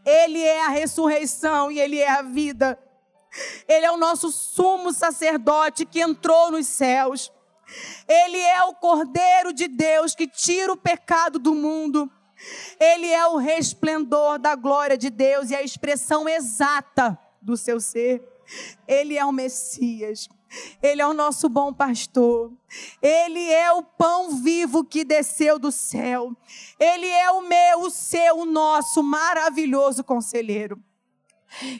Ele 0.06 0.42
é 0.42 0.66
a 0.66 0.70
ressurreição 0.70 1.72
e 1.72 1.80
ele 1.80 2.00
é 2.00 2.10
a 2.10 2.22
vida. 2.22 2.78
Ele 3.68 3.86
é 3.86 3.92
o 3.92 3.98
nosso 3.98 4.32
sumo 4.32 4.92
sacerdote 4.92 5.86
que 5.86 6.02
entrou 6.02 6.52
nos 6.52 6.68
céus. 6.68 7.32
Ele 8.08 8.38
é 8.38 8.64
o 8.64 8.74
Cordeiro 8.76 9.54
de 9.54 9.68
Deus 9.68 10.16
que 10.16 10.28
tira 10.28 10.72
o 10.72 10.78
pecado 10.78 11.40
do 11.40 11.54
mundo. 11.54 12.12
Ele 12.80 13.08
é 13.08 13.26
o 13.28 13.38
resplendor 13.38 14.38
da 14.38 14.56
glória 14.56 14.98
de 14.98 15.10
Deus 15.10 15.50
e 15.50 15.56
a 15.56 15.64
expressão 15.64 16.28
exata 16.28 17.18
do 17.42 17.56
seu 17.56 17.80
ser. 17.80 18.22
Ele 18.88 19.18
é 19.18 19.26
o 19.26 19.32
Messias. 19.32 20.28
Ele 20.82 21.02
é 21.02 21.08
o 21.08 21.14
nosso 21.14 21.50
bom 21.50 21.74
pastor. 21.74 22.52
Ele 23.02 23.52
é 23.52 23.72
o 23.72 23.84
pão 23.84 24.38
vivo 24.42 24.84
que 24.84 25.04
desceu 25.04 25.58
do 25.58 25.72
céu. 25.72 26.36
Ele 26.80 27.08
é 27.08 27.32
o 27.32 27.42
meu, 27.42 27.82
o 27.82 27.90
seu, 27.90 28.40
o 28.40 28.46
nosso 28.46 29.02
maravilhoso 29.02 30.04
conselheiro. 30.04 30.82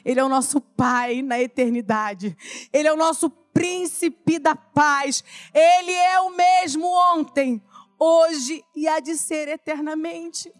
Ele 0.04 0.20
é 0.20 0.24
o 0.24 0.28
nosso 0.28 0.60
Pai 0.60 1.22
na 1.22 1.40
eternidade. 1.40 2.36
Ele 2.72 2.88
é 2.88 2.92
o 2.92 2.96
nosso 2.96 3.30
príncipe 3.54 4.38
da 4.38 4.54
paz. 4.54 5.24
Ele 5.54 5.92
é 5.92 6.20
o 6.20 6.30
mesmo 6.30 6.86
ontem, 7.14 7.62
hoje 7.98 8.62
e 8.74 8.86
há 8.86 9.00
de 9.00 9.16
ser 9.16 9.48
eternamente. 9.48 10.52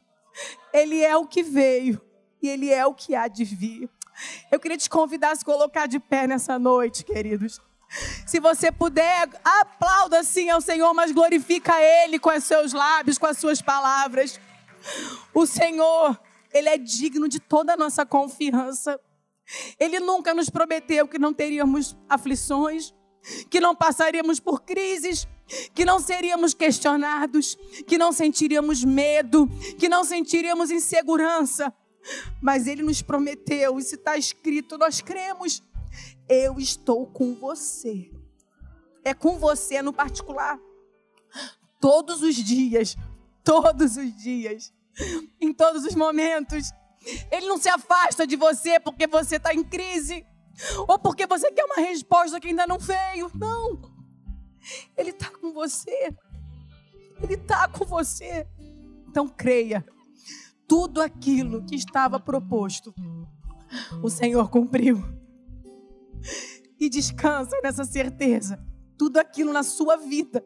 Ele 0.73 1.03
é 1.03 1.17
o 1.17 1.27
que 1.27 1.43
veio 1.43 2.01
e 2.41 2.49
ele 2.49 2.71
é 2.73 2.87
o 2.87 2.95
que 2.95 3.15
há 3.15 3.29
de 3.29 3.45
vir. 3.45 3.91
Eu 4.51 4.61
queria 4.61 4.79
te 4.79 4.89
convidar 4.89 5.33
a 5.33 5.37
se 5.37 5.45
colocar 5.45 5.87
de 5.87 5.99
pé 5.99 6.27
nessa 6.27 6.59
noite, 6.59 7.05
queridos. 7.05 7.61
Se 8.27 8.41
você 8.41 8.73
puder, 8.73 9.29
aplauda 9.45 10.23
sim 10.25 10.51
ao 10.51 10.61
Senhor, 10.61 10.93
mas 10.95 11.13
glorifica 11.13 11.81
Ele 11.81 12.19
com 12.19 12.31
os 12.31 12.45
seus 12.45 12.73
lábios, 12.73 13.19
com 13.19 13.27
as 13.27 13.39
suas 13.39 13.61
palavras. 13.61 14.41
O 15.33 15.47
Senhor, 15.47 16.19
Ele 16.53 16.69
é 16.69 16.79
digno 16.79 17.29
de 17.29 17.41
toda 17.41 17.75
a 17.75 17.77
nossa 17.77 18.05
confiança. 18.05 19.01
Ele 19.79 20.01
nunca 20.01 20.33
nos 20.35 20.49
prometeu 20.49 21.07
que 21.07 21.19
não 21.19 21.33
teríamos 21.33 21.97
aflições, 22.09 22.95
que 23.51 23.61
não 23.61 23.75
passaríamos 23.75 24.41
por 24.41 24.63
crises, 24.63 25.27
que 25.75 25.85
não 25.85 25.99
seríamos 26.01 26.55
questionados, 26.55 27.57
que 27.87 27.99
não 27.99 28.13
sentiríamos 28.13 28.85
medo, 28.85 29.49
que 29.79 29.89
não 29.89 30.05
sentiríamos 30.05 30.71
insegurança. 30.71 31.73
Mas 32.41 32.67
Ele 32.67 32.83
nos 32.83 33.03
prometeu, 33.03 33.79
e 33.79 33.83
se 33.83 33.95
está 33.95 34.17
escrito, 34.17 34.77
nós 34.77 35.01
cremos 35.01 35.63
eu 36.29 36.59
estou 36.59 37.07
com 37.07 37.35
você. 37.35 38.11
É 39.05 39.13
com 39.13 39.39
você 39.39 39.83
no 39.83 39.93
particular. 39.93 40.59
Todos 41.81 42.23
os 42.23 42.37
dias, 42.37 42.97
todos 43.43 43.97
os 43.97 44.17
dias, 44.17 44.73
em 45.41 45.53
todos 45.53 45.85
os 45.85 45.95
momentos. 45.95 46.71
Ele 47.31 47.47
não 47.47 47.59
se 47.59 47.69
afasta 47.69 48.27
de 48.27 48.37
você 48.37 48.81
porque 48.81 49.07
você 49.07 49.37
está 49.37 49.55
em 49.55 49.63
crise 49.63 50.27
ou 50.89 50.99
porque 50.99 51.27
você 51.27 51.51
quer 51.53 51.65
uma 51.65 51.77
resposta 51.77 52.41
que 52.41 52.49
ainda 52.49 52.67
não 52.67 52.79
veio. 52.79 53.31
Não. 53.35 53.81
Ele 54.97 55.11
está 55.11 55.31
com 55.31 55.53
você. 55.53 56.15
Ele 57.23 57.35
está 57.35 57.69
com 57.69 57.85
você. 57.85 58.47
Então 59.09 59.29
creia. 59.29 59.85
Tudo 60.67 61.03
aquilo 61.03 61.65
que 61.65 61.75
estava 61.75 62.19
proposto, 62.19 62.95
o 64.03 64.09
Senhor 64.09 64.49
cumpriu 64.49 65.03
e 66.81 66.89
descansa 66.89 67.59
nessa 67.63 67.85
certeza. 67.85 68.65
Tudo 68.97 69.19
aquilo 69.19 69.53
na 69.53 69.63
sua 69.63 69.97
vida 69.97 70.45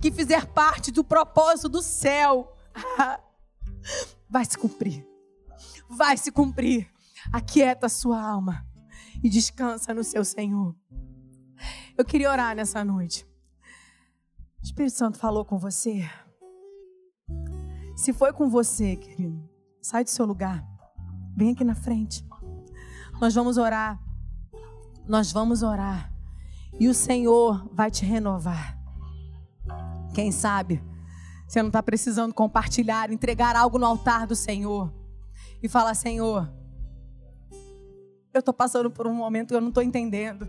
que 0.00 0.10
fizer 0.10 0.46
parte 0.46 0.90
do 0.90 1.04
propósito 1.04 1.68
do 1.68 1.82
céu 1.82 2.52
vai 4.28 4.44
se 4.44 4.56
cumprir. 4.56 5.06
Vai 5.94 6.16
se 6.16 6.30
cumprir. 6.32 6.88
Aquieta 7.32 7.86
a 7.86 7.88
sua 7.88 8.20
alma 8.20 8.66
e 9.22 9.28
descansa 9.28 9.94
no 9.94 10.02
seu 10.02 10.24
Senhor. 10.24 10.74
Eu 11.96 12.04
queria 12.04 12.30
orar 12.30 12.56
nessa 12.56 12.84
noite. 12.84 13.24
O 14.60 14.64
Espírito 14.64 14.96
Santo 14.96 15.18
falou 15.18 15.44
com 15.44 15.58
você. 15.58 16.08
Se 17.96 18.12
foi 18.12 18.32
com 18.32 18.48
você, 18.48 18.96
querido, 18.96 19.48
sai 19.80 20.02
do 20.02 20.10
seu 20.10 20.26
lugar. 20.26 20.66
Vem 21.36 21.52
aqui 21.52 21.62
na 21.62 21.74
frente. 21.74 22.26
Nós 23.20 23.34
vamos 23.34 23.56
orar 23.56 24.00
nós 25.06 25.32
vamos 25.32 25.62
orar 25.62 26.12
e 26.78 26.88
o 26.88 26.94
Senhor 26.94 27.68
vai 27.72 27.90
te 27.90 28.04
renovar. 28.04 28.78
Quem 30.14 30.30
sabe 30.30 30.82
você 31.46 31.60
não 31.60 31.68
está 31.68 31.82
precisando 31.82 32.32
compartilhar, 32.32 33.12
entregar 33.12 33.56
algo 33.56 33.78
no 33.78 33.84
altar 33.84 34.26
do 34.26 34.34
Senhor 34.34 34.92
e 35.62 35.68
falar: 35.68 35.94
Senhor, 35.94 36.52
eu 38.32 38.40
estou 38.40 38.52
passando 38.52 38.90
por 38.90 39.06
um 39.06 39.14
momento 39.14 39.48
que 39.48 39.54
eu 39.54 39.60
não 39.60 39.68
estou 39.68 39.82
entendendo, 39.82 40.48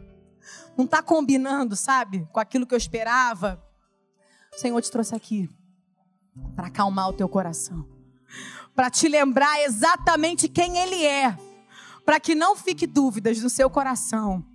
não 0.77 0.85
está 0.85 1.01
combinando, 1.01 1.75
sabe, 1.75 2.27
com 2.31 2.39
aquilo 2.39 2.65
que 2.65 2.73
eu 2.73 2.77
esperava. 2.77 3.63
O 4.53 4.59
Senhor 4.59 4.81
te 4.81 4.91
trouxe 4.91 5.15
aqui 5.15 5.49
para 6.55 6.67
acalmar 6.67 7.09
o 7.09 7.13
teu 7.13 7.27
coração, 7.29 7.87
para 8.75 8.89
te 8.89 9.07
lembrar 9.07 9.61
exatamente 9.61 10.47
quem 10.47 10.77
Ele 10.77 11.05
é 11.05 11.37
para 12.05 12.19
que 12.19 12.35
não 12.35 12.55
fique 12.55 12.85
dúvidas 12.85 13.41
no 13.41 13.49
seu 13.49 13.69
coração, 13.69 14.45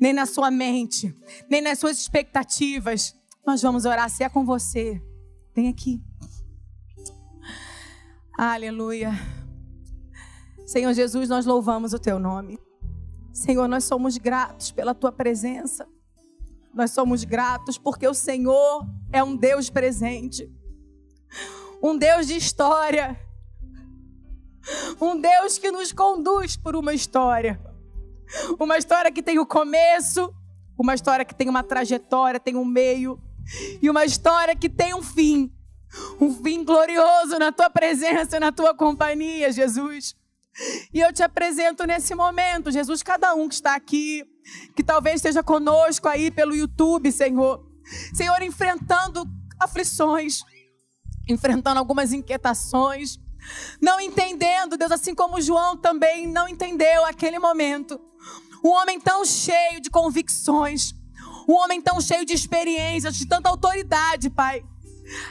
nem 0.00 0.12
na 0.12 0.26
sua 0.26 0.50
mente, 0.50 1.14
nem 1.48 1.60
nas 1.60 1.78
suas 1.78 1.98
expectativas. 1.98 3.14
Nós 3.46 3.60
vamos 3.62 3.84
orar, 3.84 4.08
se 4.08 4.24
é 4.24 4.28
com 4.28 4.44
você, 4.44 5.02
vem 5.54 5.68
aqui. 5.68 6.02
Aleluia. 8.36 9.12
Senhor 10.66 10.92
Jesus, 10.94 11.28
nós 11.28 11.44
louvamos 11.44 11.92
o 11.92 11.98
teu 11.98 12.18
nome. 12.18 12.58
Senhor, 13.32 13.68
nós 13.68 13.84
somos 13.84 14.16
gratos 14.16 14.70
pela 14.70 14.94
tua 14.94 15.12
presença. 15.12 15.86
Nós 16.72 16.90
somos 16.90 17.22
gratos 17.24 17.76
porque 17.76 18.06
o 18.08 18.14
Senhor 18.14 18.86
é 19.12 19.22
um 19.22 19.36
Deus 19.36 19.70
presente, 19.70 20.50
um 21.82 21.96
Deus 21.96 22.26
de 22.26 22.34
história, 22.34 23.20
um 25.00 25.20
Deus 25.20 25.58
que 25.58 25.70
nos 25.70 25.92
conduz 25.92 26.56
por 26.56 26.74
uma 26.74 26.94
história. 26.94 27.60
Uma 28.58 28.78
história 28.78 29.12
que 29.12 29.22
tem 29.22 29.38
o 29.38 29.46
começo, 29.46 30.34
uma 30.78 30.94
história 30.94 31.24
que 31.24 31.34
tem 31.34 31.48
uma 31.48 31.62
trajetória, 31.62 32.40
tem 32.40 32.56
um 32.56 32.64
meio, 32.64 33.20
e 33.80 33.90
uma 33.90 34.04
história 34.04 34.56
que 34.56 34.68
tem 34.68 34.94
um 34.94 35.02
fim. 35.02 35.52
Um 36.20 36.34
fim 36.42 36.64
glorioso 36.64 37.38
na 37.38 37.52
tua 37.52 37.70
presença, 37.70 38.40
na 38.40 38.50
tua 38.50 38.74
companhia, 38.74 39.52
Jesus. 39.52 40.16
E 40.92 41.00
eu 41.00 41.12
te 41.12 41.22
apresento 41.22 41.86
nesse 41.86 42.14
momento, 42.14 42.70
Jesus, 42.70 43.02
cada 43.02 43.34
um 43.34 43.48
que 43.48 43.54
está 43.54 43.74
aqui, 43.74 44.24
que 44.76 44.84
talvez 44.84 45.16
esteja 45.16 45.42
conosco 45.42 46.08
aí 46.08 46.30
pelo 46.30 46.54
YouTube, 46.54 47.10
Senhor. 47.10 47.66
Senhor, 48.14 48.40
enfrentando 48.42 49.26
aflições, 49.58 50.42
enfrentando 51.28 51.78
algumas 51.78 52.12
inquietações, 52.12 53.18
não 53.80 54.00
entendendo, 54.00 54.76
Deus, 54.76 54.92
assim 54.92 55.14
como 55.14 55.40
João 55.40 55.76
também 55.76 56.26
não 56.26 56.48
entendeu 56.48 57.04
aquele 57.04 57.38
momento. 57.38 58.00
Um 58.64 58.70
homem 58.70 58.98
tão 58.98 59.24
cheio 59.24 59.80
de 59.80 59.90
convicções, 59.90 60.94
um 61.48 61.52
homem 61.54 61.82
tão 61.82 62.00
cheio 62.00 62.24
de 62.24 62.32
experiências, 62.32 63.16
de 63.16 63.26
tanta 63.26 63.50
autoridade, 63.50 64.30
Pai. 64.30 64.64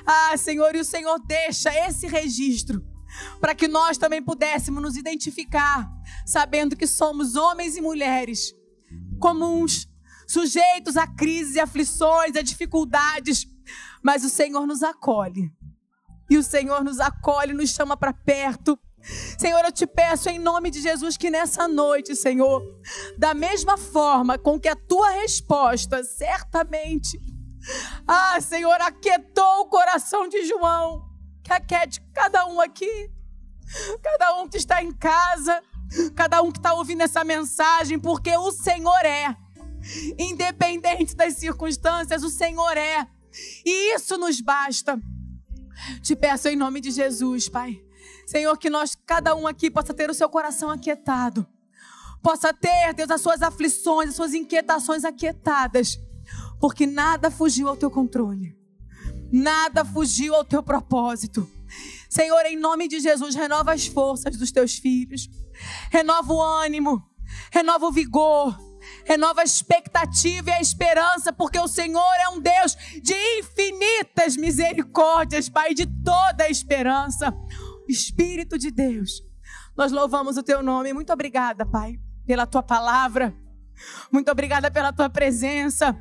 Ah, 0.06 0.38
Senhor, 0.38 0.76
e 0.76 0.80
o 0.80 0.86
Senhor 0.86 1.18
deixa 1.26 1.74
esse 1.88 2.06
registro 2.06 2.93
para 3.39 3.55
que 3.55 3.68
nós 3.68 3.97
também 3.97 4.22
pudéssemos 4.22 4.82
nos 4.82 4.97
identificar, 4.97 5.89
sabendo 6.26 6.76
que 6.76 6.88
somos 6.88 7.36
homens 7.36 7.76
e 7.76 7.82
mulheres 7.82 8.53
comuns, 9.20 9.88
sujeitos 10.28 10.97
a 10.97 11.07
crises 11.07 11.55
e 11.55 11.59
aflições, 11.59 12.36
a 12.36 12.41
dificuldades, 12.41 13.47
mas 14.03 14.24
o 14.24 14.30
Senhor 14.30 14.66
nos 14.68 14.84
acolhe. 14.84 15.51
E 16.30 16.38
o 16.38 16.43
Senhor 16.43 16.84
nos 16.84 16.99
acolhe, 16.99 17.53
nos 17.53 17.70
chama 17.70 17.95
para 17.95 18.14
perto. 18.14 18.78
Senhor, 19.38 19.64
eu 19.66 19.72
te 19.72 19.86
peço 19.86 20.30
em 20.30 20.39
nome 20.39 20.72
de 20.72 20.82
Jesus 20.82 21.18
que 21.18 21.30
nessa 21.30 21.68
noite, 21.68 22.16
Senhor, 22.16 22.61
da 23.18 23.34
mesma 23.34 23.78
forma 23.78 24.38
com 24.38 24.59
que 24.59 24.70
a 24.70 24.76
tua 24.76 25.09
resposta 25.09 26.03
certamente, 26.03 27.20
ah, 28.07 28.39
Senhor, 28.41 28.80
aquietou 28.82 29.61
o 29.61 29.66
coração 29.68 30.28
de 30.28 30.45
João, 30.45 31.12
que 31.44 31.52
aquete 31.52 32.02
cada 32.14 32.46
um 32.46 32.62
aqui, 32.62 33.12
cada 34.02 34.39
um 34.39 34.48
que 34.48 34.58
está 34.58 34.82
em 34.82 34.91
casa, 34.91 35.62
cada 36.16 36.41
um 36.41 36.52
que 36.52 36.60
está 36.60 36.74
ouvindo 36.74 37.02
essa 37.02 37.24
mensagem, 37.24 38.00
porque 38.00 38.36
o 38.38 38.52
Senhor 38.52 39.06
é, 39.06 39.36
independente 40.18 41.16
das 41.16 41.36
circunstâncias, 41.36 42.24
o 42.24 42.30
Senhor 42.30 42.78
é, 42.78 43.08
e 43.66 43.96
isso 43.96 44.18
nos 44.18 44.39
basta. 44.39 45.00
Te 46.02 46.16
peço 46.16 46.48
em 46.48 46.56
nome 46.56 46.80
de 46.80 46.91
Jesus, 46.91 47.50
Pai. 47.50 47.84
Senhor, 48.26 48.58
que 48.58 48.70
nós, 48.70 48.96
cada 49.06 49.36
um 49.36 49.48
aqui, 49.48 49.70
possa 49.70 49.94
ter 49.94 50.10
o 50.10 50.14
seu 50.14 50.30
coração 50.30 50.70
aquietado. 50.70 51.46
Possa 52.22 52.54
ter, 52.54 52.94
Deus, 52.94 53.12
as 53.12 53.22
suas 53.22 53.41
aflições, 53.41 54.10
as 54.10 54.16
suas 54.16 54.34
inquietações 54.34 55.04
aquietadas. 55.04 56.00
Porque 56.60 56.86
nada 56.86 57.30
fugiu 57.30 57.68
ao 57.68 57.76
teu 57.76 57.91
controle. 57.91 58.56
Nada 59.34 59.84
fugiu 59.84 60.36
ao 60.36 60.46
teu 60.46 60.64
propósito. 60.64 61.50
Senhor, 62.08 62.46
em 62.46 62.56
nome 62.56 62.88
de 62.88 63.00
Jesus, 63.00 63.34
renova 63.34 63.74
as 63.74 63.88
forças 63.88 64.38
dos 64.38 64.52
teus 64.52 64.78
filhos. 64.78 65.30
Renova 65.90 66.32
o 66.32 66.42
ânimo. 66.42 67.04
Renova 67.52 67.88
o 67.88 67.92
vigor 67.92 68.56
renova 69.06 69.42
a 69.42 69.44
expectativa 69.44 70.50
e 70.50 70.54
a 70.54 70.62
esperança, 70.62 71.32
porque 71.32 71.60
o 71.60 71.68
Senhor 71.68 72.16
é 72.20 72.30
um 72.30 72.40
Deus 72.40 72.76
de 73.02 73.16
infinitas 73.40 74.36
misericórdias, 74.36 75.50
Pai, 75.50 75.74
de 75.74 75.86
toda 75.86 76.46
a 76.46 76.50
esperança. 76.50 77.34
Espírito 77.88 78.58
de 78.58 78.72
Deus, 78.72 79.24
nós 79.76 79.92
louvamos 79.92 80.38
o 80.38 80.44
teu 80.44 80.64
nome. 80.64 80.94
Muito 80.94 81.12
obrigada, 81.12 81.66
Pai, 81.66 82.00
pela 82.26 82.46
tua 82.46 82.64
palavra. 82.64 83.36
Muito 84.12 84.32
obrigada 84.32 84.72
pela 84.72 84.94
tua 84.94 85.10
presença. 85.10 85.98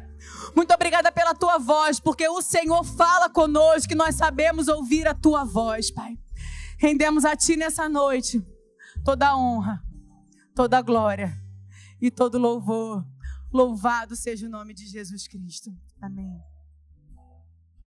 Muito 0.54 0.72
obrigada 0.74 1.10
pela 1.10 1.34
tua 1.34 1.58
voz, 1.58 1.98
porque 1.98 2.28
o 2.28 2.42
Senhor 2.42 2.84
fala 2.84 3.30
conosco 3.30 3.88
que 3.88 3.94
nós 3.94 4.14
sabemos 4.14 4.68
ouvir 4.68 5.06
a 5.06 5.14
tua 5.14 5.44
voz, 5.44 5.90
Pai. 5.90 6.18
Rendemos 6.78 7.24
a 7.24 7.36
ti 7.36 7.56
nessa 7.56 7.88
noite 7.88 8.44
toda 9.04 9.28
a 9.28 9.36
honra, 9.36 9.82
toda 10.54 10.78
a 10.78 10.82
glória 10.82 11.32
e 12.00 12.10
todo 12.10 12.38
louvor. 12.38 13.04
Louvado 13.52 14.16
seja 14.16 14.46
o 14.46 14.50
nome 14.50 14.74
de 14.74 14.86
Jesus 14.86 15.28
Cristo. 15.28 15.70
Amém. 16.00 16.51